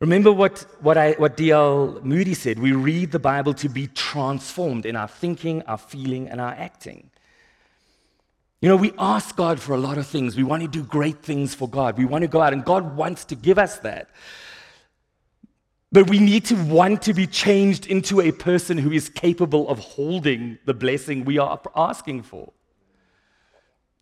Remember 0.00 0.30
what, 0.30 0.60
what, 0.80 0.96
I, 0.96 1.12
what 1.12 1.36
D.L. 1.36 2.00
Moody 2.02 2.34
said 2.34 2.60
we 2.60 2.72
read 2.72 3.10
the 3.10 3.18
Bible 3.18 3.52
to 3.54 3.68
be 3.68 3.88
transformed 3.88 4.86
in 4.86 4.94
our 4.94 5.08
thinking, 5.08 5.62
our 5.62 5.78
feeling, 5.78 6.28
and 6.28 6.40
our 6.40 6.52
acting. 6.52 7.10
You 8.60 8.68
know, 8.68 8.76
we 8.76 8.92
ask 8.98 9.34
God 9.36 9.60
for 9.60 9.74
a 9.74 9.78
lot 9.78 9.98
of 9.98 10.06
things. 10.06 10.36
We 10.36 10.44
want 10.44 10.62
to 10.62 10.68
do 10.68 10.84
great 10.84 11.22
things 11.22 11.54
for 11.54 11.68
God. 11.68 11.98
We 11.98 12.04
want 12.04 12.22
to 12.22 12.28
go 12.28 12.40
out, 12.40 12.52
and 12.52 12.64
God 12.64 12.96
wants 12.96 13.24
to 13.26 13.34
give 13.34 13.58
us 13.58 13.78
that. 13.80 14.08
But 15.90 16.08
we 16.08 16.18
need 16.18 16.44
to 16.46 16.54
want 16.54 17.02
to 17.02 17.14
be 17.14 17.26
changed 17.26 17.86
into 17.86 18.20
a 18.20 18.30
person 18.30 18.78
who 18.78 18.92
is 18.92 19.08
capable 19.08 19.68
of 19.68 19.78
holding 19.78 20.58
the 20.64 20.74
blessing 20.74 21.24
we 21.24 21.38
are 21.38 21.60
asking 21.74 22.22
for. 22.22 22.52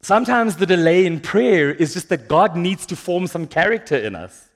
Sometimes 0.02 0.56
the 0.56 0.66
delay 0.66 1.06
in 1.06 1.20
prayer 1.20 1.70
is 1.72 1.94
just 1.94 2.08
that 2.10 2.28
God 2.28 2.56
needs 2.56 2.86
to 2.86 2.96
form 2.96 3.26
some 3.26 3.46
character 3.46 3.96
in 3.96 4.14
us. 4.14 4.48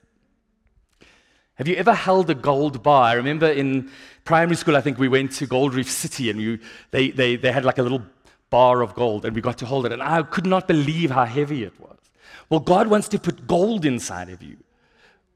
Have 1.60 1.68
you 1.68 1.76
ever 1.76 1.92
held 1.92 2.30
a 2.30 2.34
gold 2.34 2.82
bar? 2.82 3.04
I 3.04 3.12
remember 3.12 3.46
in 3.46 3.90
primary 4.24 4.56
school, 4.56 4.78
I 4.78 4.80
think 4.80 4.98
we 4.98 5.08
went 5.08 5.32
to 5.32 5.46
Gold 5.46 5.74
Reef 5.74 5.90
City 5.90 6.30
and 6.30 6.58
they, 6.90 7.10
they, 7.10 7.36
they 7.36 7.52
had 7.52 7.66
like 7.66 7.76
a 7.76 7.82
little 7.82 8.02
bar 8.48 8.80
of 8.80 8.94
gold 8.94 9.26
and 9.26 9.36
we 9.36 9.42
got 9.42 9.58
to 9.58 9.66
hold 9.66 9.84
it. 9.84 9.92
And 9.92 10.02
I 10.02 10.22
could 10.22 10.46
not 10.46 10.66
believe 10.66 11.10
how 11.10 11.26
heavy 11.26 11.64
it 11.64 11.78
was. 11.78 11.98
Well, 12.48 12.60
God 12.60 12.86
wants 12.86 13.08
to 13.08 13.18
put 13.18 13.46
gold 13.46 13.84
inside 13.84 14.30
of 14.30 14.42
you. 14.42 14.56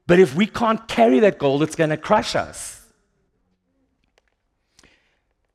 But 0.07 0.17
if 0.17 0.33
we 0.33 0.47
can't 0.47 0.87
carry 0.87 1.19
that 1.19 1.37
gold, 1.37 1.61
it's 1.61 1.75
going 1.75 1.91
to 1.91 1.97
crush 1.97 2.35
us. 2.35 2.87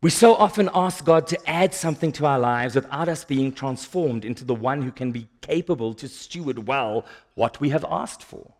We 0.02 0.10
so 0.10 0.36
often 0.36 0.70
ask 0.72 1.04
God 1.04 1.26
to 1.26 1.50
add 1.50 1.74
something 1.74 2.12
to 2.12 2.26
our 2.26 2.38
lives 2.38 2.76
without 2.76 3.08
us 3.08 3.24
being 3.24 3.50
transformed 3.50 4.24
into 4.24 4.44
the 4.44 4.54
one 4.54 4.82
who 4.82 4.92
can 4.92 5.10
be 5.10 5.26
capable 5.40 5.94
to 5.94 6.06
steward 6.06 6.68
well 6.68 7.04
what 7.34 7.60
we 7.60 7.70
have 7.70 7.84
asked 7.90 8.22
for. 8.22 8.52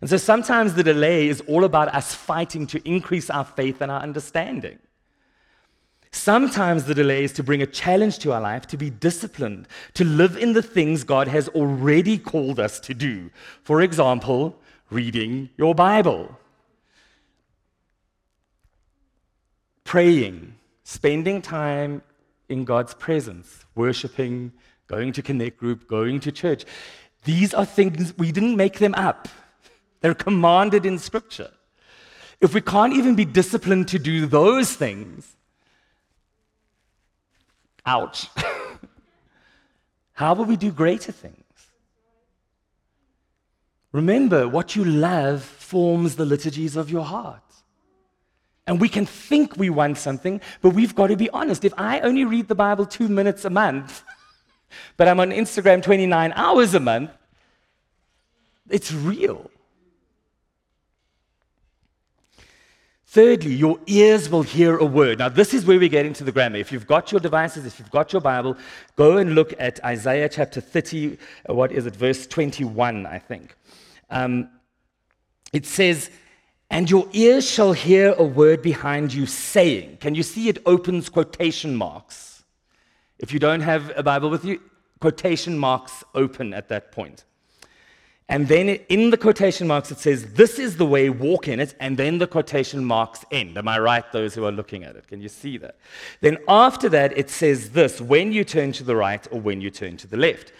And 0.00 0.08
so 0.08 0.16
sometimes 0.16 0.74
the 0.74 0.82
delay 0.82 1.28
is 1.28 1.40
all 1.42 1.64
about 1.64 1.94
us 1.94 2.14
fighting 2.14 2.66
to 2.68 2.88
increase 2.88 3.30
our 3.30 3.44
faith 3.44 3.80
and 3.80 3.90
our 3.90 4.00
understanding. 4.00 4.78
Sometimes 6.10 6.84
the 6.84 6.94
delay 6.94 7.24
is 7.24 7.32
to 7.34 7.42
bring 7.42 7.62
a 7.62 7.66
challenge 7.66 8.18
to 8.20 8.32
our 8.32 8.40
life, 8.40 8.66
to 8.68 8.76
be 8.76 8.90
disciplined, 8.90 9.68
to 9.94 10.04
live 10.04 10.36
in 10.36 10.52
the 10.54 10.62
things 10.62 11.04
God 11.04 11.28
has 11.28 11.48
already 11.48 12.16
called 12.16 12.58
us 12.58 12.80
to 12.80 12.94
do. 12.94 13.30
For 13.62 13.82
example, 13.82 14.58
reading 14.90 15.50
your 15.56 15.74
Bible, 15.74 16.38
praying, 19.84 20.54
spending 20.82 21.42
time 21.42 22.02
in 22.48 22.64
God's 22.64 22.94
presence, 22.94 23.66
worshiping, 23.74 24.52
going 24.86 25.12
to 25.12 25.22
connect 25.22 25.58
group, 25.58 25.86
going 25.86 26.20
to 26.20 26.32
church. 26.32 26.64
These 27.24 27.52
are 27.52 27.66
things 27.66 28.16
we 28.16 28.32
didn't 28.32 28.56
make 28.56 28.78
them 28.78 28.94
up. 28.94 29.28
They're 30.00 30.14
commanded 30.14 30.86
in 30.86 30.98
scripture. 30.98 31.50
If 32.40 32.54
we 32.54 32.60
can't 32.60 32.94
even 32.94 33.14
be 33.14 33.24
disciplined 33.24 33.88
to 33.88 33.98
do 33.98 34.26
those 34.26 34.72
things, 34.72 35.36
ouch. 37.84 38.28
How 40.12 40.34
will 40.34 40.44
we 40.44 40.56
do 40.56 40.70
greater 40.70 41.12
things? 41.12 41.44
Remember, 43.92 44.46
what 44.48 44.76
you 44.76 44.84
love 44.84 45.42
forms 45.42 46.16
the 46.16 46.26
liturgies 46.26 46.76
of 46.76 46.90
your 46.90 47.04
heart. 47.04 47.42
And 48.66 48.80
we 48.80 48.88
can 48.88 49.06
think 49.06 49.56
we 49.56 49.70
want 49.70 49.96
something, 49.96 50.40
but 50.60 50.70
we've 50.70 50.94
got 50.94 51.06
to 51.06 51.16
be 51.16 51.30
honest. 51.30 51.64
If 51.64 51.72
I 51.78 52.00
only 52.00 52.24
read 52.24 52.48
the 52.48 52.54
Bible 52.54 52.84
two 52.84 53.08
minutes 53.08 53.46
a 53.46 53.50
month, 53.50 54.02
but 54.98 55.08
I'm 55.08 55.20
on 55.20 55.30
Instagram 55.30 55.82
29 55.82 56.32
hours 56.36 56.74
a 56.74 56.80
month, 56.80 57.10
it's 58.68 58.92
real. 58.92 59.50
Thirdly, 63.10 63.54
your 63.54 63.80
ears 63.86 64.28
will 64.28 64.42
hear 64.42 64.76
a 64.76 64.84
word. 64.84 65.20
Now, 65.20 65.30
this 65.30 65.54
is 65.54 65.64
where 65.64 65.78
we 65.78 65.88
get 65.88 66.04
into 66.04 66.24
the 66.24 66.30
grammar. 66.30 66.58
If 66.58 66.70
you've 66.70 66.86
got 66.86 67.10
your 67.10 67.22
devices, 67.22 67.64
if 67.64 67.78
you've 67.78 67.90
got 67.90 68.12
your 68.12 68.20
Bible, 68.20 68.54
go 68.96 69.16
and 69.16 69.34
look 69.34 69.54
at 69.58 69.82
Isaiah 69.82 70.28
chapter 70.28 70.60
30, 70.60 71.16
uh, 71.48 71.54
what 71.54 71.72
is 71.72 71.86
it, 71.86 71.96
verse 71.96 72.26
21, 72.26 73.06
I 73.06 73.18
think. 73.18 73.56
Um, 74.10 74.50
it 75.54 75.64
says, 75.64 76.10
and 76.68 76.90
your 76.90 77.08
ears 77.14 77.48
shall 77.48 77.72
hear 77.72 78.12
a 78.12 78.24
word 78.24 78.60
behind 78.60 79.14
you 79.14 79.24
saying. 79.24 79.96
Can 80.02 80.14
you 80.14 80.22
see 80.22 80.50
it 80.50 80.58
opens 80.66 81.08
quotation 81.08 81.74
marks? 81.74 82.44
If 83.18 83.32
you 83.32 83.38
don't 83.38 83.62
have 83.62 83.90
a 83.96 84.02
Bible 84.02 84.28
with 84.28 84.44
you, 84.44 84.60
quotation 85.00 85.58
marks 85.58 86.04
open 86.14 86.52
at 86.52 86.68
that 86.68 86.92
point. 86.92 87.24
And 88.30 88.46
then 88.46 88.68
in 88.68 89.08
the 89.08 89.16
quotation 89.16 89.66
marks, 89.66 89.90
it 89.90 89.98
says, 89.98 90.34
This 90.34 90.58
is 90.58 90.76
the 90.76 90.84
way, 90.84 91.08
walk 91.08 91.48
in 91.48 91.60
it. 91.60 91.74
And 91.80 91.96
then 91.96 92.18
the 92.18 92.26
quotation 92.26 92.84
marks 92.84 93.24
end. 93.30 93.56
Am 93.56 93.66
I 93.68 93.78
right, 93.78 94.04
those 94.12 94.34
who 94.34 94.44
are 94.44 94.52
looking 94.52 94.84
at 94.84 94.96
it? 94.96 95.08
Can 95.08 95.22
you 95.22 95.30
see 95.30 95.56
that? 95.58 95.76
Then 96.20 96.36
after 96.46 96.90
that, 96.90 97.16
it 97.16 97.30
says 97.30 97.70
this 97.70 98.00
when 98.00 98.32
you 98.32 98.44
turn 98.44 98.72
to 98.72 98.84
the 98.84 98.96
right 98.96 99.26
or 99.30 99.40
when 99.40 99.62
you 99.62 99.70
turn 99.70 99.96
to 99.98 100.06
the 100.06 100.18
left. 100.18 100.52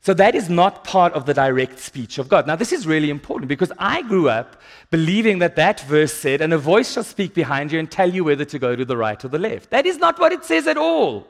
So 0.00 0.12
that 0.14 0.34
is 0.34 0.50
not 0.50 0.84
part 0.84 1.14
of 1.14 1.24
the 1.24 1.32
direct 1.32 1.78
speech 1.78 2.18
of 2.18 2.28
God. 2.28 2.46
Now, 2.46 2.56
this 2.56 2.72
is 2.72 2.86
really 2.86 3.08
important 3.08 3.48
because 3.48 3.72
I 3.78 4.02
grew 4.02 4.28
up 4.28 4.60
believing 4.90 5.38
that 5.38 5.56
that 5.56 5.80
verse 5.80 6.12
said, 6.12 6.42
and 6.42 6.52
a 6.52 6.58
voice 6.58 6.92
shall 6.92 7.04
speak 7.04 7.32
behind 7.32 7.72
you 7.72 7.78
and 7.78 7.90
tell 7.90 8.12
you 8.12 8.22
whether 8.22 8.44
to 8.44 8.58
go 8.58 8.76
to 8.76 8.84
the 8.84 8.98
right 8.98 9.22
or 9.24 9.28
the 9.28 9.38
left. 9.38 9.70
That 9.70 9.86
is 9.86 9.96
not 9.96 10.18
what 10.18 10.32
it 10.32 10.44
says 10.44 10.66
at 10.66 10.76
all. 10.76 11.20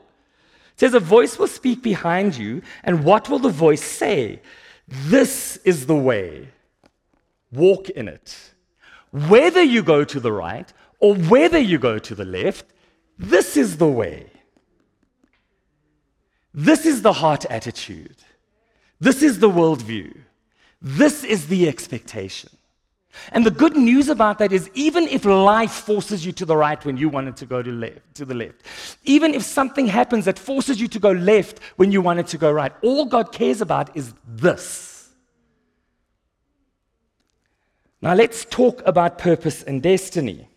It 0.73 0.79
says, 0.81 0.93
a 0.93 0.99
voice 0.99 1.39
will 1.39 1.47
speak 1.47 1.83
behind 1.83 2.35
you, 2.35 2.61
and 2.83 3.05
what 3.05 3.29
will 3.29 3.39
the 3.39 3.47
voice 3.47 3.81
say? 3.81 4.41
This 4.87 5.57
is 5.57 5.85
the 5.85 5.95
way. 5.95 6.49
Walk 7.51 7.89
in 7.89 8.07
it. 8.07 8.53
Whether 9.11 9.63
you 9.63 9.81
go 9.81 10.03
to 10.03 10.19
the 10.19 10.31
right 10.31 10.71
or 10.99 11.15
whether 11.15 11.59
you 11.59 11.77
go 11.77 11.99
to 11.99 12.15
the 12.15 12.25
left, 12.25 12.65
this 13.17 13.57
is 13.57 13.77
the 13.77 13.87
way. 13.87 14.29
This 16.53 16.85
is 16.85 17.01
the 17.01 17.13
heart 17.13 17.45
attitude. 17.49 18.17
This 18.99 19.21
is 19.21 19.39
the 19.39 19.49
worldview. 19.49 20.15
This 20.81 21.23
is 21.23 21.47
the 21.47 21.67
expectation. 21.67 22.49
And 23.31 23.45
the 23.45 23.51
good 23.51 23.75
news 23.75 24.09
about 24.09 24.37
that 24.39 24.51
is, 24.51 24.69
even 24.73 25.07
if 25.07 25.25
life 25.25 25.71
forces 25.71 26.25
you 26.25 26.31
to 26.33 26.45
the 26.45 26.55
right 26.55 26.83
when 26.85 26.97
you 26.97 27.09
wanted 27.09 27.37
to 27.37 27.45
go 27.45 27.61
to, 27.61 27.71
left, 27.71 28.15
to 28.15 28.25
the 28.25 28.33
left, 28.33 28.63
even 29.03 29.33
if 29.33 29.43
something 29.43 29.87
happens 29.87 30.25
that 30.25 30.37
forces 30.37 30.79
you 30.79 30.87
to 30.89 30.99
go 30.99 31.11
left 31.11 31.59
when 31.77 31.91
you 31.91 32.01
wanted 32.01 32.27
to 32.27 32.37
go 32.37 32.51
right, 32.51 32.73
all 32.81 33.05
God 33.05 33.31
cares 33.31 33.61
about 33.61 33.95
is 33.95 34.13
this. 34.27 35.09
Now, 38.01 38.13
let's 38.13 38.45
talk 38.45 38.83
about 38.85 39.17
purpose 39.17 39.63
and 39.63 39.81
destiny. 39.81 40.47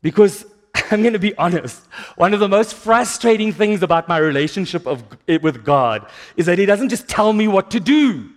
Because 0.00 0.46
I'm 0.92 1.02
going 1.02 1.14
to 1.14 1.18
be 1.18 1.34
honest, 1.36 1.86
one 2.16 2.34
of 2.34 2.40
the 2.40 2.48
most 2.48 2.74
frustrating 2.74 3.52
things 3.52 3.82
about 3.82 4.08
my 4.08 4.18
relationship 4.18 4.86
of, 4.86 5.02
eh, 5.26 5.38
with 5.40 5.64
God 5.64 6.06
is 6.36 6.46
that 6.46 6.58
He 6.58 6.66
doesn't 6.66 6.90
just 6.90 7.08
tell 7.08 7.32
me 7.32 7.48
what 7.48 7.70
to 7.72 7.80
do. 7.80 8.30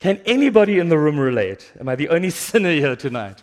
Can 0.00 0.20
anybody 0.26 0.78
in 0.78 0.88
the 0.88 0.98
room 0.98 1.18
relate? 1.18 1.72
Am 1.80 1.88
I 1.88 1.96
the 1.96 2.08
only 2.08 2.30
sinner 2.46 2.72
here 2.72 2.96
tonight? 2.96 3.42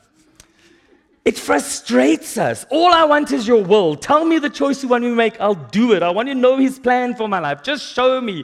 It 1.25 1.37
frustrates 1.37 2.37
us. 2.37 2.65
All 2.69 2.93
I 2.93 3.05
want 3.05 3.31
is 3.31 3.47
your 3.47 3.63
will. 3.63 3.95
Tell 3.95 4.25
me 4.25 4.39
the 4.39 4.49
choice 4.49 4.83
you 4.83 4.89
want 4.89 5.03
me 5.03 5.09
to 5.09 5.15
make. 5.15 5.39
I'll 5.39 5.55
do 5.55 5.93
it. 5.93 6.03
I 6.03 6.09
want 6.09 6.27
to 6.27 6.35
know 6.35 6.57
his 6.57 6.79
plan 6.79 7.15
for 7.15 7.29
my 7.29 7.39
life. 7.39 7.63
Just 7.63 7.93
show 7.93 8.19
me. 8.19 8.43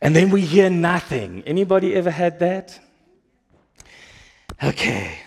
And 0.00 0.16
then 0.16 0.30
we 0.30 0.40
hear 0.40 0.70
nothing. 0.70 1.42
Anybody 1.46 1.94
ever 1.94 2.10
had 2.10 2.38
that? 2.38 2.78
Okay. 4.62 5.18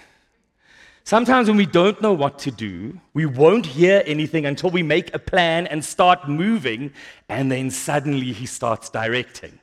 Sometimes 1.09 1.47
when 1.47 1.57
we 1.57 1.65
don't 1.65 1.99
know 2.03 2.13
what 2.13 2.37
to 2.37 2.51
do, 2.51 3.01
we 3.15 3.25
won't 3.25 3.65
hear 3.65 4.03
anything 4.05 4.45
until 4.45 4.69
we 4.69 4.83
make 4.83 5.11
a 5.11 5.17
plan 5.17 5.65
and 5.65 5.83
start 5.83 6.29
moving, 6.29 6.93
and 7.29 7.51
then 7.51 7.71
suddenly 7.71 8.31
he 8.31 8.45
starts 8.45 8.91
directing. 8.91 9.57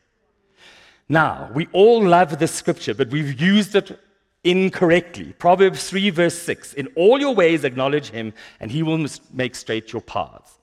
Now, 1.09 1.49
we 1.55 1.69
all 1.71 2.05
love 2.05 2.41
this 2.41 2.51
scripture, 2.51 2.95
but 2.95 3.11
we've 3.11 3.41
used 3.41 3.77
it 3.77 3.97
incorrectly. 4.43 5.35
Proverbs 5.35 5.89
3, 5.89 6.11
verse 6.11 6.37
6 6.37 6.73
In 6.73 6.89
all 6.97 7.21
your 7.21 7.33
ways 7.33 7.63
acknowledge 7.63 8.09
him, 8.09 8.33
and 8.59 8.73
he 8.73 8.83
will 8.83 9.07
make 9.33 9.55
straight 9.55 9.93
your 9.93 10.03
paths. 10.03 10.59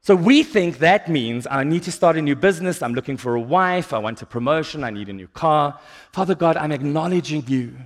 So 0.00 0.16
we 0.16 0.42
think 0.42 0.78
that 0.78 1.06
means 1.10 1.46
I 1.50 1.64
need 1.64 1.82
to 1.82 1.92
start 1.92 2.16
a 2.16 2.22
new 2.22 2.34
business, 2.34 2.80
I'm 2.80 2.94
looking 2.94 3.18
for 3.18 3.34
a 3.34 3.40
wife, 3.42 3.92
I 3.92 3.98
want 3.98 4.22
a 4.22 4.26
promotion, 4.26 4.84
I 4.84 4.88
need 4.88 5.10
a 5.10 5.12
new 5.12 5.28
car. 5.28 5.78
Father 6.12 6.34
God, 6.34 6.56
I'm 6.56 6.72
acknowledging 6.72 7.44
you. 7.46 7.76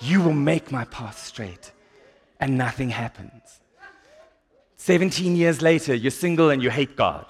You 0.00 0.22
will 0.22 0.32
make 0.32 0.72
my 0.72 0.84
path 0.86 1.18
straight, 1.24 1.72
and 2.40 2.56
nothing 2.56 2.90
happens. 2.90 3.60
17 4.76 5.36
years 5.36 5.60
later, 5.60 5.94
you're 5.94 6.10
single 6.10 6.48
and 6.48 6.62
you 6.62 6.70
hate 6.70 6.96
God. 6.96 7.26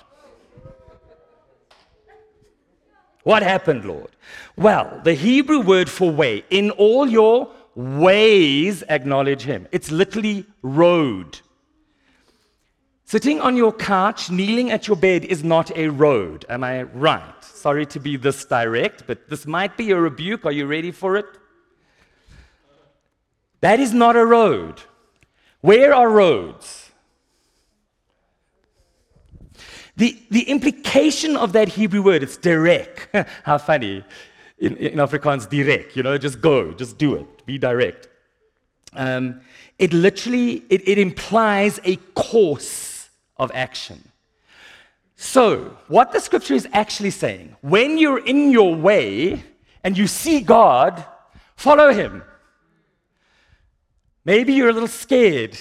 What 3.24 3.42
happened, 3.42 3.84
Lord? 3.84 4.10
Well, 4.56 5.00
the 5.04 5.14
Hebrew 5.14 5.60
word 5.60 5.90
for 5.90 6.10
way, 6.10 6.44
in 6.48 6.70
all 6.70 7.08
your 7.08 7.50
ways 7.74 8.82
acknowledge 8.88 9.42
him. 9.42 9.66
It's 9.72 9.90
literally 9.90 10.46
road. 10.62 11.40
Sitting 13.04 13.40
on 13.40 13.56
your 13.56 13.72
couch, 13.72 14.30
kneeling 14.30 14.70
at 14.70 14.86
your 14.86 14.96
bed 14.96 15.24
is 15.24 15.42
not 15.42 15.76
a 15.76 15.88
road. 15.88 16.46
Am 16.48 16.62
I 16.62 16.84
right? 16.84 17.44
Sorry 17.44 17.84
to 17.86 17.98
be 17.98 18.16
this 18.16 18.44
direct, 18.44 19.06
but 19.08 19.28
this 19.28 19.46
might 19.46 19.76
be 19.76 19.90
a 19.90 20.00
rebuke. 20.00 20.46
Are 20.46 20.52
you 20.52 20.66
ready 20.66 20.92
for 20.92 21.16
it? 21.16 21.26
That 23.60 23.80
is 23.80 23.92
not 23.92 24.16
a 24.16 24.24
road. 24.24 24.82
Where 25.60 25.94
are 25.94 26.08
roads? 26.08 26.90
The, 29.96 30.18
the 30.30 30.42
implication 30.42 31.36
of 31.36 31.52
that 31.52 31.68
Hebrew 31.68 32.02
word, 32.02 32.22
it's 32.22 32.38
direct. 32.38 33.14
How 33.44 33.58
funny. 33.58 34.02
In, 34.58 34.76
in 34.76 34.98
Afrikaans, 34.98 35.48
direct, 35.48 35.96
you 35.96 36.02
know, 36.02 36.16
just 36.18 36.40
go, 36.40 36.72
just 36.72 36.98
do 36.98 37.14
it, 37.14 37.46
be 37.46 37.58
direct. 37.58 38.08
Um, 38.94 39.40
it 39.78 39.92
literally, 39.92 40.64
it, 40.68 40.86
it 40.86 40.98
implies 40.98 41.80
a 41.84 41.96
course 42.14 43.08
of 43.36 43.50
action. 43.54 44.10
So, 45.16 45.76
what 45.88 46.12
the 46.12 46.20
scripture 46.20 46.54
is 46.54 46.66
actually 46.72 47.10
saying, 47.10 47.56
when 47.60 47.98
you're 47.98 48.24
in 48.24 48.50
your 48.50 48.74
way 48.74 49.44
and 49.84 49.96
you 49.96 50.06
see 50.06 50.40
God, 50.40 51.04
follow 51.56 51.92
him. 51.92 52.22
Maybe 54.30 54.52
you're 54.52 54.68
a 54.68 54.72
little 54.72 54.86
scared, 54.86 55.58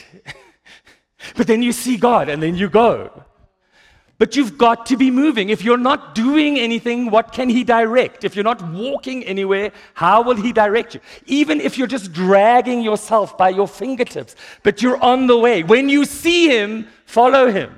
but 1.36 1.48
then 1.48 1.64
you 1.64 1.72
see 1.72 1.98
God 1.98 2.30
and 2.30 2.40
then 2.44 2.54
you 2.54 2.70
go. 2.70 3.24
But 4.20 4.36
you've 4.36 4.60
got 4.60 4.86
to 4.86 4.96
be 4.96 5.10
moving. 5.10 5.50
If 5.50 5.64
you're 5.64 5.86
not 5.92 6.14
doing 6.14 6.60
anything, 6.60 7.10
what 7.10 7.32
can 7.32 7.50
He 7.50 7.64
direct? 7.64 8.24
If 8.24 8.36
you're 8.36 8.44
not 8.44 8.62
walking 8.62 9.24
anywhere, 9.24 9.72
how 9.96 10.22
will 10.22 10.36
He 10.36 10.54
direct 10.54 10.94
you? 10.94 11.02
Even 11.26 11.60
if 11.60 11.80
you're 11.80 11.88
just 11.88 12.14
dragging 12.14 12.84
yourself 12.84 13.36
by 13.40 13.50
your 13.50 13.68
fingertips, 13.68 14.36
but 14.62 14.84
you're 14.84 15.02
on 15.04 15.26
the 15.26 15.40
way. 15.40 15.64
When 15.64 15.90
you 15.90 16.06
see 16.06 16.56
Him, 16.56 16.88
follow 17.08 17.50
Him. 17.50 17.72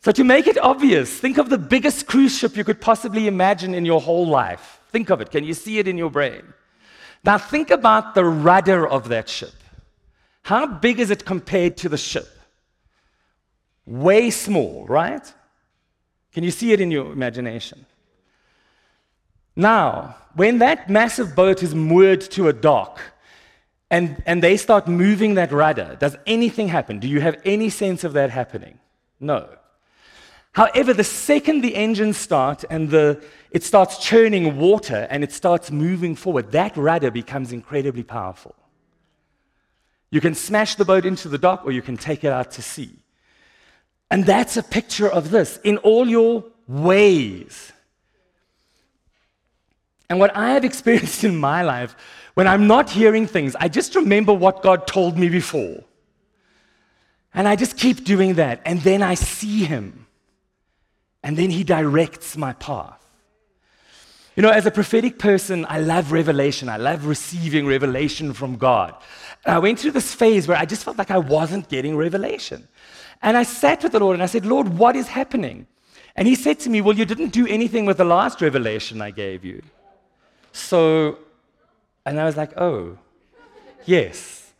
So, 0.00 0.12
to 0.12 0.24
make 0.24 0.46
it 0.46 0.56
obvious, 0.56 1.10
think 1.20 1.36
of 1.36 1.50
the 1.50 1.58
biggest 1.58 2.06
cruise 2.06 2.38
ship 2.38 2.56
you 2.56 2.64
could 2.64 2.80
possibly 2.80 3.26
imagine 3.26 3.74
in 3.74 3.84
your 3.84 4.00
whole 4.00 4.26
life. 4.26 4.80
Think 4.92 5.10
of 5.10 5.20
it. 5.20 5.30
Can 5.30 5.44
you 5.44 5.52
see 5.52 5.78
it 5.78 5.86
in 5.86 5.98
your 5.98 6.10
brain? 6.10 6.54
Now, 7.26 7.38
think 7.38 7.70
about 7.70 8.14
the 8.14 8.24
rudder 8.24 8.86
of 8.86 9.08
that 9.08 9.28
ship. 9.28 9.52
How 10.42 10.66
big 10.66 11.00
is 11.00 11.10
it 11.10 11.24
compared 11.24 11.76
to 11.78 11.88
the 11.88 11.98
ship? 11.98 12.28
way 13.86 14.30
small, 14.30 14.84
right? 14.86 15.32
Can 16.32 16.44
you 16.44 16.50
see 16.50 16.72
it 16.72 16.80
in 16.80 16.90
your 16.90 17.12
imagination? 17.12 17.86
Now, 19.54 20.16
when 20.34 20.58
that 20.58 20.90
massive 20.90 21.34
boat 21.34 21.62
is 21.62 21.74
moored 21.74 22.20
to 22.32 22.48
a 22.48 22.52
dock 22.52 23.00
and, 23.90 24.22
and 24.26 24.42
they 24.42 24.56
start 24.58 24.86
moving 24.86 25.34
that 25.34 25.52
rudder, 25.52 25.96
does 25.98 26.16
anything 26.26 26.68
happen? 26.68 26.98
Do 26.98 27.08
you 27.08 27.20
have 27.20 27.40
any 27.44 27.70
sense 27.70 28.04
of 28.04 28.12
that 28.14 28.30
happening? 28.30 28.78
No. 29.18 29.48
However, 30.52 30.92
the 30.92 31.04
second 31.04 31.62
the 31.62 31.76
engines 31.76 32.18
start 32.18 32.64
and 32.68 32.90
the, 32.90 33.22
it 33.56 33.64
starts 33.64 33.96
churning 33.96 34.58
water 34.58 35.06
and 35.08 35.24
it 35.24 35.32
starts 35.32 35.70
moving 35.70 36.14
forward, 36.14 36.52
that 36.52 36.76
rudder 36.76 37.10
becomes 37.10 37.52
incredibly 37.52 38.02
powerful. 38.02 38.54
You 40.10 40.20
can 40.20 40.34
smash 40.34 40.74
the 40.74 40.84
boat 40.84 41.06
into 41.06 41.30
the 41.30 41.38
dock 41.38 41.62
or 41.64 41.72
you 41.72 41.80
can 41.80 41.96
take 41.96 42.22
it 42.22 42.30
out 42.30 42.50
to 42.50 42.60
sea. 42.60 42.98
And 44.10 44.26
that's 44.26 44.58
a 44.58 44.62
picture 44.62 45.08
of 45.08 45.30
this 45.30 45.58
in 45.64 45.78
all 45.78 46.06
your 46.06 46.44
ways. 46.68 47.72
And 50.10 50.18
what 50.18 50.36
I 50.36 50.50
have 50.50 50.66
experienced 50.66 51.24
in 51.30 51.38
my 51.38 51.62
life, 51.62 51.96
when 52.34 52.46
I'm 52.46 52.66
not 52.66 52.90
hearing 52.90 53.26
things, 53.26 53.56
I 53.58 53.68
just 53.68 53.94
remember 53.94 54.34
what 54.34 54.62
God 54.62 54.86
told 54.86 55.16
me 55.16 55.30
before. 55.30 55.82
And 57.32 57.48
I 57.48 57.56
just 57.56 57.78
keep 57.78 58.04
doing 58.04 58.34
that. 58.34 58.60
And 58.66 58.82
then 58.82 59.00
I 59.00 59.14
see 59.14 59.64
Him. 59.64 60.06
And 61.22 61.38
then 61.38 61.48
He 61.48 61.64
directs 61.64 62.36
my 62.36 62.52
path. 62.52 63.05
You 64.36 64.42
know, 64.42 64.50
as 64.50 64.66
a 64.66 64.70
prophetic 64.70 65.18
person, 65.18 65.64
I 65.66 65.80
love 65.80 66.12
revelation. 66.12 66.68
I 66.68 66.76
love 66.76 67.06
receiving 67.06 67.66
revelation 67.66 68.34
from 68.34 68.56
God. 68.56 68.94
And 69.46 69.54
I 69.54 69.58
went 69.58 69.80
through 69.80 69.92
this 69.92 70.14
phase 70.14 70.46
where 70.46 70.58
I 70.58 70.66
just 70.66 70.84
felt 70.84 70.98
like 70.98 71.10
I 71.10 71.16
wasn't 71.18 71.70
getting 71.70 71.96
revelation. 71.96 72.68
And 73.22 73.36
I 73.38 73.44
sat 73.44 73.82
with 73.82 73.92
the 73.92 73.98
Lord 73.98 74.14
and 74.14 74.22
I 74.22 74.26
said, 74.26 74.44
Lord, 74.44 74.68
what 74.68 74.94
is 74.94 75.08
happening? 75.08 75.66
And 76.16 76.28
he 76.28 76.34
said 76.34 76.60
to 76.60 76.70
me, 76.70 76.82
Well, 76.82 76.96
you 76.96 77.06
didn't 77.06 77.30
do 77.30 77.46
anything 77.46 77.86
with 77.86 77.96
the 77.96 78.04
last 78.04 78.42
revelation 78.42 79.00
I 79.00 79.10
gave 79.10 79.42
you. 79.42 79.62
So, 80.52 81.18
and 82.04 82.20
I 82.20 82.24
was 82.24 82.36
like, 82.36 82.52
Oh, 82.58 82.98
yes. 83.86 84.52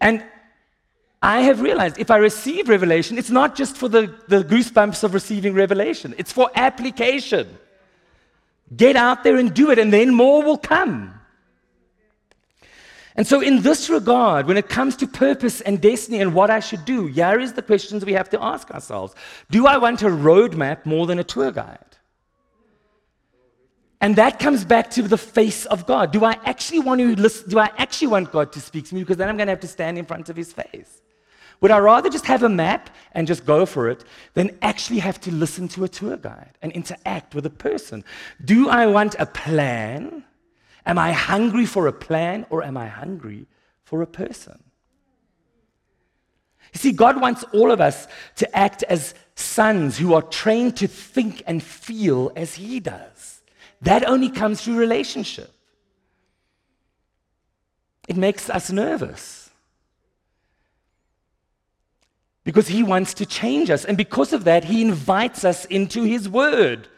And 0.00 0.24
I 1.22 1.42
have 1.42 1.60
realized 1.60 1.96
if 1.98 2.10
I 2.10 2.16
receive 2.16 2.68
revelation, 2.68 3.18
it's 3.18 3.30
not 3.30 3.54
just 3.54 3.76
for 3.76 3.88
the, 3.88 4.12
the 4.26 4.42
goosebumps 4.42 5.04
of 5.04 5.14
receiving 5.14 5.54
revelation, 5.54 6.12
it's 6.18 6.32
for 6.32 6.50
application. 6.56 7.56
Get 8.76 8.96
out 8.96 9.24
there 9.24 9.36
and 9.36 9.52
do 9.52 9.70
it, 9.70 9.78
and 9.78 9.92
then 9.92 10.14
more 10.14 10.42
will 10.42 10.58
come. 10.58 11.14
And 13.14 13.26
so, 13.26 13.40
in 13.40 13.60
this 13.60 13.90
regard, 13.90 14.46
when 14.46 14.56
it 14.56 14.68
comes 14.68 14.96
to 14.96 15.06
purpose 15.06 15.60
and 15.60 15.80
destiny 15.80 16.20
and 16.20 16.32
what 16.32 16.50
I 16.50 16.60
should 16.60 16.84
do, 16.84 17.06
here 17.06 17.38
is 17.38 17.52
the 17.52 17.62
questions 17.62 18.04
we 18.04 18.14
have 18.14 18.30
to 18.30 18.42
ask 18.42 18.70
ourselves 18.70 19.14
Do 19.50 19.66
I 19.66 19.76
want 19.76 20.02
a 20.02 20.06
roadmap 20.06 20.86
more 20.86 21.06
than 21.06 21.18
a 21.18 21.24
tour 21.24 21.52
guide? 21.52 21.78
And 24.00 24.16
that 24.16 24.40
comes 24.40 24.64
back 24.64 24.90
to 24.92 25.02
the 25.02 25.18
face 25.18 25.64
of 25.66 25.86
God. 25.86 26.10
Do 26.10 26.24
I 26.24 26.36
actually 26.44 26.80
want 26.80 27.00
to 27.00 27.14
listen? 27.14 27.50
Do 27.50 27.58
I 27.58 27.70
actually 27.76 28.08
want 28.08 28.32
God 28.32 28.50
to 28.52 28.60
speak 28.60 28.88
to 28.88 28.94
me? 28.94 29.02
Because 29.02 29.18
then 29.18 29.28
I'm 29.28 29.36
going 29.36 29.46
to 29.46 29.52
have 29.52 29.60
to 29.60 29.68
stand 29.68 29.98
in 29.98 30.06
front 30.06 30.28
of 30.30 30.36
his 30.36 30.52
face. 30.52 31.01
Would 31.62 31.70
I 31.70 31.78
rather 31.78 32.10
just 32.10 32.26
have 32.26 32.42
a 32.42 32.48
map 32.48 32.90
and 33.12 33.26
just 33.26 33.46
go 33.46 33.64
for 33.64 33.88
it 33.88 34.04
than 34.34 34.58
actually 34.62 34.98
have 34.98 35.20
to 35.20 35.30
listen 35.32 35.68
to 35.68 35.84
a 35.84 35.88
tour 35.88 36.16
guide 36.16 36.58
and 36.60 36.72
interact 36.72 37.36
with 37.36 37.46
a 37.46 37.50
person? 37.50 38.04
Do 38.44 38.68
I 38.68 38.86
want 38.86 39.14
a 39.20 39.26
plan? 39.26 40.24
Am 40.84 40.98
I 40.98 41.12
hungry 41.12 41.64
for 41.64 41.86
a 41.86 41.92
plan 41.92 42.46
or 42.50 42.64
am 42.64 42.76
I 42.76 42.88
hungry 42.88 43.46
for 43.84 44.02
a 44.02 44.08
person? 44.08 44.60
You 46.74 46.80
see, 46.80 46.92
God 46.92 47.20
wants 47.20 47.44
all 47.52 47.70
of 47.70 47.80
us 47.80 48.08
to 48.36 48.56
act 48.56 48.82
as 48.88 49.14
sons 49.36 49.96
who 49.96 50.14
are 50.14 50.22
trained 50.22 50.76
to 50.78 50.88
think 50.88 51.44
and 51.46 51.62
feel 51.62 52.32
as 52.34 52.54
He 52.54 52.80
does. 52.80 53.40
That 53.82 54.08
only 54.08 54.30
comes 54.30 54.62
through 54.62 54.78
relationship. 54.78 55.52
It 58.08 58.16
makes 58.16 58.50
us 58.50 58.72
nervous. 58.72 59.41
Because 62.44 62.68
he 62.68 62.82
wants 62.82 63.14
to 63.14 63.26
change 63.26 63.70
us. 63.70 63.84
And 63.84 63.96
because 63.96 64.32
of 64.32 64.44
that, 64.44 64.64
he 64.64 64.82
invites 64.82 65.44
us 65.44 65.64
into 65.66 66.02
his 66.02 66.28
word 66.28 66.88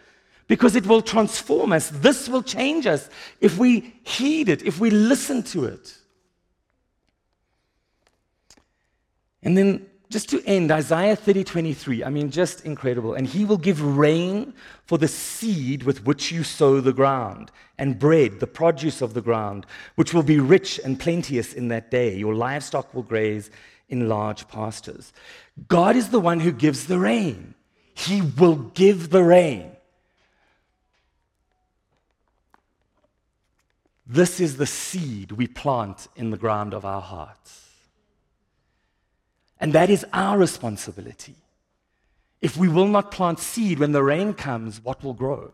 because 0.47 0.77
it 0.77 0.87
will 0.87 1.03
transform 1.03 1.73
us. 1.73 1.91
This 1.91 2.29
will 2.29 2.43
change 2.43 2.87
us 2.87 3.09
if 3.41 3.59
we 3.59 3.95
heed 4.05 4.49
it, 4.49 4.63
if 4.63 4.81
we 4.81 4.91
listen 4.91 5.43
to 5.45 5.65
it. 5.65 5.97
And 9.43 9.57
then 9.59 9.87
just 10.11 10.29
to 10.31 10.43
end, 10.47 10.71
Isaiah 10.71 11.17
30 11.17 11.45
23, 11.45 12.05
I 12.05 12.09
mean, 12.09 12.31
just 12.31 12.65
incredible. 12.65 13.15
And 13.15 13.27
he 13.27 13.45
will 13.45 13.59
give 13.59 13.83
rain 13.83 14.55
for 14.87 14.97
the 14.97 15.09
seed 15.09 15.83
with 15.83 16.07
which 16.07 16.31
you 16.31 16.45
sow 16.45 16.81
the 16.81 16.93
ground, 16.93 17.51
and 17.79 17.99
bread, 17.99 18.41
the 18.41 18.47
produce 18.47 19.03
of 19.03 19.15
the 19.15 19.21
ground, 19.21 19.67
which 19.97 20.15
will 20.15 20.23
be 20.23 20.39
rich 20.39 20.79
and 20.85 21.01
plenteous 21.01 21.53
in 21.53 21.69
that 21.69 21.91
day. 21.91 22.17
Your 22.17 22.35
livestock 22.35 22.95
will 22.95 23.03
graze 23.03 23.51
in 23.89 24.09
large 24.09 24.49
pastures. 24.49 25.13
God 25.69 25.97
is 25.97 26.09
the 26.09 26.21
one 26.21 26.41
who 26.41 26.53
gives 26.53 26.87
the 26.87 26.99
rain, 26.99 27.55
He 27.95 28.21
will 28.23 28.57
give 28.57 29.11
the 29.11 29.23
rain. 29.23 29.71
This 34.07 34.39
is 34.39 34.59
the 34.59 34.67
seed 34.67 35.33
we 35.33 35.47
plant 35.47 36.09
in 36.15 36.31
the 36.31 36.37
ground 36.37 36.75
of 36.75 36.85
our 36.85 37.01
hearts. 37.01 37.71
And 39.59 39.73
that 39.73 39.89
is 39.89 40.05
our 40.13 40.37
responsibility. 40.37 41.37
If 42.43 42.57
we 42.59 42.69
will 42.69 42.89
not 42.89 43.11
plant 43.11 43.39
seed 43.39 43.79
when 43.79 43.93
the 43.93 44.03
rain 44.03 44.35
comes, 44.35 44.85
what 44.85 45.03
will 45.03 45.15
grow? 45.15 45.53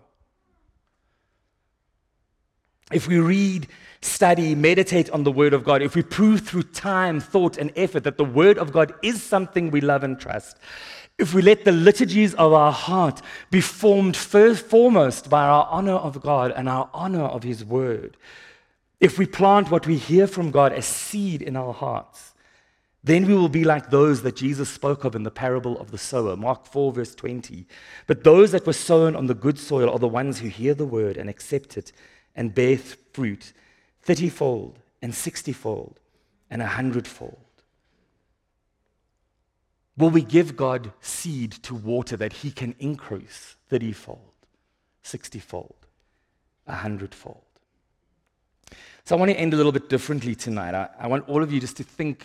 If 2.92 3.06
we 3.06 3.18
read, 3.18 3.68
study, 4.02 4.54
meditate 4.54 5.10
on 5.10 5.24
the 5.24 5.32
Word 5.32 5.52
of 5.52 5.64
God, 5.64 5.82
if 5.82 5.94
we 5.94 6.02
prove 6.02 6.40
through 6.40 6.64
time, 6.64 7.20
thought, 7.20 7.56
and 7.56 7.72
effort 7.76 8.04
that 8.04 8.16
the 8.16 8.24
Word 8.24 8.58
of 8.58 8.72
God 8.72 8.94
is 9.02 9.22
something 9.22 9.70
we 9.70 9.80
love 9.80 10.02
and 10.02 10.18
trust, 10.18 10.56
if 11.18 11.34
we 11.34 11.42
let 11.42 11.64
the 11.64 11.72
liturgies 11.72 12.34
of 12.34 12.52
our 12.52 12.72
heart 12.72 13.20
be 13.50 13.60
formed 13.60 14.16
first, 14.16 14.64
foremost 14.64 15.28
by 15.28 15.46
our 15.46 15.68
honor 15.70 15.96
of 15.96 16.22
God 16.22 16.52
and 16.56 16.68
our 16.68 16.88
honor 16.94 17.24
of 17.24 17.42
His 17.42 17.64
Word, 17.64 18.16
if 19.00 19.18
we 19.18 19.26
plant 19.26 19.70
what 19.70 19.86
we 19.86 19.96
hear 19.96 20.26
from 20.26 20.50
God 20.50 20.72
as 20.72 20.86
seed 20.86 21.42
in 21.42 21.56
our 21.56 21.72
hearts, 21.72 22.34
then 23.02 23.26
we 23.26 23.34
will 23.34 23.48
be 23.48 23.64
like 23.64 23.90
those 23.90 24.22
that 24.22 24.36
Jesus 24.36 24.68
spoke 24.68 25.04
of 25.04 25.14
in 25.14 25.22
the 25.22 25.30
parable 25.30 25.78
of 25.78 25.90
the 25.90 25.96
sower, 25.96 26.36
Mark 26.36 26.66
4, 26.66 26.92
verse 26.92 27.14
20. 27.14 27.66
But 28.06 28.24
those 28.24 28.52
that 28.52 28.66
were 28.66 28.74
sown 28.74 29.16
on 29.16 29.26
the 29.26 29.34
good 29.34 29.58
soil 29.58 29.88
are 29.88 29.98
the 29.98 30.08
ones 30.08 30.40
who 30.40 30.48
hear 30.48 30.74
the 30.74 30.84
word 30.84 31.16
and 31.16 31.30
accept 31.30 31.78
it 31.78 31.92
and 32.34 32.54
bear 32.54 32.78
fruit 33.12 33.52
thirtyfold 34.06 34.76
and 35.02 35.14
sixtyfold 35.14 36.00
and 36.50 36.62
a 36.62 36.66
hundredfold. 36.66 37.38
Will 39.96 40.10
we 40.10 40.22
give 40.22 40.56
God 40.56 40.92
seed 41.00 41.52
to 41.64 41.74
water 41.74 42.16
that 42.16 42.32
he 42.32 42.50
can 42.50 42.74
increase 42.78 43.56
thirtyfold, 43.70 44.18
sixtyfold, 45.02 45.86
a 46.66 46.74
hundredfold? 46.76 47.42
So 49.04 49.16
I 49.16 49.18
want 49.18 49.30
to 49.30 49.38
end 49.38 49.52
a 49.52 49.56
little 49.56 49.72
bit 49.72 49.88
differently 49.88 50.34
tonight. 50.34 50.74
I, 50.74 50.88
I 50.98 51.06
want 51.06 51.28
all 51.28 51.42
of 51.42 51.52
you 51.52 51.60
just 51.60 51.76
to 51.78 51.84
think 51.84 52.24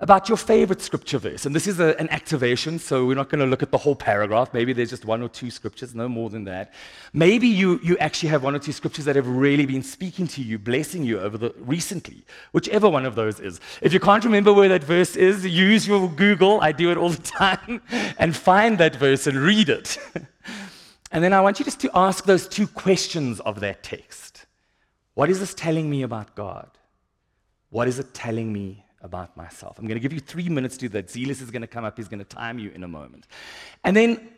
about 0.00 0.28
your 0.28 0.38
favorite 0.38 0.80
scripture 0.80 1.18
verse. 1.18 1.44
And 1.44 1.54
this 1.54 1.66
is 1.66 1.80
a, 1.80 1.98
an 1.98 2.08
activation, 2.10 2.78
so 2.78 3.04
we're 3.04 3.16
not 3.16 3.30
going 3.30 3.40
to 3.40 3.46
look 3.46 3.64
at 3.64 3.72
the 3.72 3.78
whole 3.78 3.96
paragraph. 3.96 4.54
Maybe 4.54 4.72
there's 4.72 4.90
just 4.90 5.04
one 5.04 5.22
or 5.22 5.28
two 5.28 5.50
scriptures, 5.50 5.92
no 5.92 6.08
more 6.08 6.30
than 6.30 6.44
that. 6.44 6.72
Maybe 7.12 7.48
you, 7.48 7.80
you 7.82 7.98
actually 7.98 8.28
have 8.28 8.44
one 8.44 8.54
or 8.54 8.60
two 8.60 8.70
scriptures 8.70 9.06
that 9.06 9.16
have 9.16 9.26
really 9.26 9.66
been 9.66 9.82
speaking 9.82 10.28
to 10.28 10.42
you, 10.42 10.56
blessing 10.56 11.02
you 11.02 11.18
over 11.18 11.36
the 11.36 11.52
recently, 11.58 12.24
whichever 12.52 12.88
one 12.88 13.06
of 13.06 13.16
those 13.16 13.40
is. 13.40 13.60
If 13.82 13.92
you 13.92 13.98
can't 13.98 14.24
remember 14.24 14.52
where 14.52 14.68
that 14.68 14.84
verse 14.84 15.16
is, 15.16 15.44
use 15.44 15.88
your 15.88 16.08
Google. 16.08 16.60
I 16.60 16.70
do 16.70 16.92
it 16.92 16.96
all 16.96 17.10
the 17.10 17.22
time, 17.22 17.82
and 18.18 18.36
find 18.36 18.78
that 18.78 18.94
verse 18.94 19.26
and 19.26 19.36
read 19.36 19.68
it. 19.68 19.98
and 21.10 21.24
then 21.24 21.32
I 21.32 21.40
want 21.40 21.58
you 21.58 21.64
just 21.64 21.80
to 21.80 21.90
ask 21.92 22.24
those 22.24 22.46
two 22.46 22.68
questions 22.68 23.40
of 23.40 23.58
that 23.60 23.82
text. 23.82 24.46
What 25.14 25.28
is 25.28 25.40
this 25.40 25.54
telling 25.54 25.90
me 25.90 26.02
about 26.02 26.36
God? 26.36 26.70
What 27.70 27.88
is 27.88 27.98
it 27.98 28.14
telling 28.14 28.52
me 28.52 28.84
about 29.02 29.36
myself. 29.36 29.78
I'm 29.78 29.86
going 29.86 29.96
to 29.96 30.00
give 30.00 30.12
you 30.12 30.20
three 30.20 30.48
minutes 30.48 30.76
to 30.76 30.80
do 30.82 30.88
that. 30.90 31.10
Zealous 31.10 31.40
is 31.40 31.50
going 31.50 31.62
to 31.62 31.68
come 31.68 31.84
up. 31.84 31.96
He's 31.96 32.08
going 32.08 32.18
to 32.18 32.24
time 32.24 32.58
you 32.58 32.70
in 32.70 32.82
a 32.82 32.88
moment. 32.88 33.26
And 33.84 33.96
then 33.96 34.28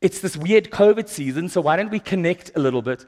it's 0.00 0.20
this 0.20 0.36
weird 0.36 0.70
COVID 0.70 1.08
season, 1.08 1.48
so 1.48 1.60
why 1.60 1.76
don't 1.76 1.90
we 1.90 2.00
connect 2.00 2.52
a 2.56 2.60
little 2.60 2.82
bit? 2.82 3.04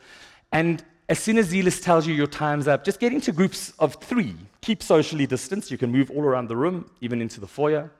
And 0.52 0.82
as 1.08 1.18
soon 1.18 1.38
as 1.38 1.46
Zealous 1.46 1.80
tells 1.80 2.06
you 2.06 2.14
your 2.14 2.26
time's 2.26 2.68
up, 2.68 2.84
just 2.84 3.00
get 3.00 3.12
into 3.12 3.32
groups 3.32 3.72
of 3.78 3.94
three. 3.96 4.36
Keep 4.60 4.82
socially 4.82 5.26
distanced. 5.26 5.70
You 5.70 5.78
can 5.78 5.90
move 5.90 6.10
all 6.10 6.22
around 6.22 6.48
the 6.48 6.56
room, 6.56 6.90
even 7.00 7.22
into 7.22 7.40
the 7.40 7.46
foyer. 7.46 7.90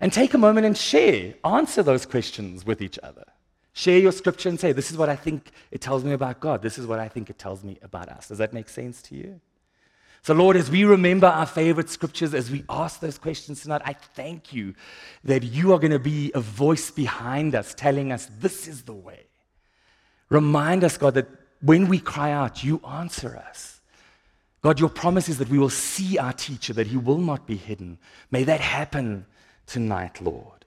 And 0.00 0.12
take 0.12 0.34
a 0.34 0.38
moment 0.38 0.66
and 0.66 0.76
share, 0.76 1.34
answer 1.44 1.82
those 1.82 2.06
questions 2.06 2.66
with 2.66 2.82
each 2.82 2.98
other. 3.02 3.24
Share 3.72 3.98
your 3.98 4.12
scripture 4.12 4.48
and 4.48 4.60
say, 4.60 4.72
This 4.72 4.90
is 4.90 4.96
what 4.96 5.08
I 5.08 5.16
think 5.16 5.50
it 5.70 5.80
tells 5.80 6.04
me 6.04 6.12
about 6.12 6.40
God. 6.40 6.60
This 6.60 6.76
is 6.76 6.86
what 6.86 6.98
I 6.98 7.08
think 7.08 7.30
it 7.30 7.38
tells 7.38 7.64
me 7.64 7.78
about 7.82 8.08
us. 8.08 8.28
Does 8.28 8.38
that 8.38 8.52
make 8.52 8.68
sense 8.68 9.00
to 9.02 9.14
you? 9.14 9.40
So, 10.24 10.34
Lord, 10.34 10.56
as 10.56 10.70
we 10.70 10.84
remember 10.84 11.26
our 11.26 11.46
favorite 11.46 11.90
scriptures, 11.90 12.32
as 12.32 12.48
we 12.48 12.64
ask 12.68 13.00
those 13.00 13.18
questions 13.18 13.62
tonight, 13.62 13.82
I 13.84 13.94
thank 13.94 14.52
you 14.52 14.74
that 15.24 15.42
you 15.42 15.72
are 15.72 15.80
going 15.80 15.90
to 15.90 15.98
be 15.98 16.30
a 16.32 16.40
voice 16.40 16.92
behind 16.92 17.56
us 17.56 17.74
telling 17.74 18.12
us 18.12 18.28
this 18.38 18.68
is 18.68 18.82
the 18.82 18.92
way. 18.92 19.24
Remind 20.28 20.84
us, 20.84 20.96
God, 20.96 21.14
that 21.14 21.26
when 21.60 21.88
we 21.88 21.98
cry 21.98 22.30
out, 22.30 22.62
you 22.62 22.80
answer 22.86 23.36
us. 23.36 23.80
God, 24.62 24.78
your 24.78 24.88
promise 24.90 25.28
is 25.28 25.38
that 25.38 25.48
we 25.48 25.58
will 25.58 25.68
see 25.68 26.18
our 26.18 26.32
teacher, 26.32 26.72
that 26.72 26.86
he 26.86 26.96
will 26.96 27.18
not 27.18 27.44
be 27.48 27.56
hidden. 27.56 27.98
May 28.30 28.44
that 28.44 28.60
happen 28.60 29.26
tonight, 29.66 30.20
Lord. 30.20 30.64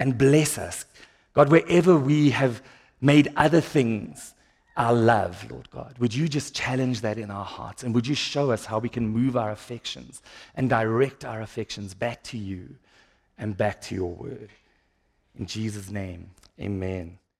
And 0.00 0.16
bless 0.16 0.56
us. 0.56 0.86
God, 1.34 1.50
wherever 1.50 1.98
we 1.98 2.30
have 2.30 2.62
made 3.02 3.30
other 3.36 3.60
things 3.60 4.32
our 4.76 4.92
love, 4.92 5.50
Lord 5.50 5.70
God. 5.70 5.96
Would 5.98 6.14
you 6.14 6.28
just 6.28 6.54
challenge 6.54 7.00
that 7.00 7.18
in 7.18 7.30
our 7.30 7.44
hearts? 7.44 7.82
And 7.82 7.94
would 7.94 8.06
you 8.06 8.14
show 8.14 8.50
us 8.50 8.66
how 8.66 8.78
we 8.78 8.88
can 8.88 9.08
move 9.08 9.36
our 9.36 9.50
affections 9.50 10.22
and 10.54 10.68
direct 10.68 11.24
our 11.24 11.40
affections 11.40 11.94
back 11.94 12.22
to 12.24 12.38
you 12.38 12.76
and 13.38 13.56
back 13.56 13.80
to 13.82 13.94
your 13.94 14.10
word? 14.10 14.50
In 15.38 15.46
Jesus' 15.46 15.90
name, 15.90 16.30
amen. 16.60 17.18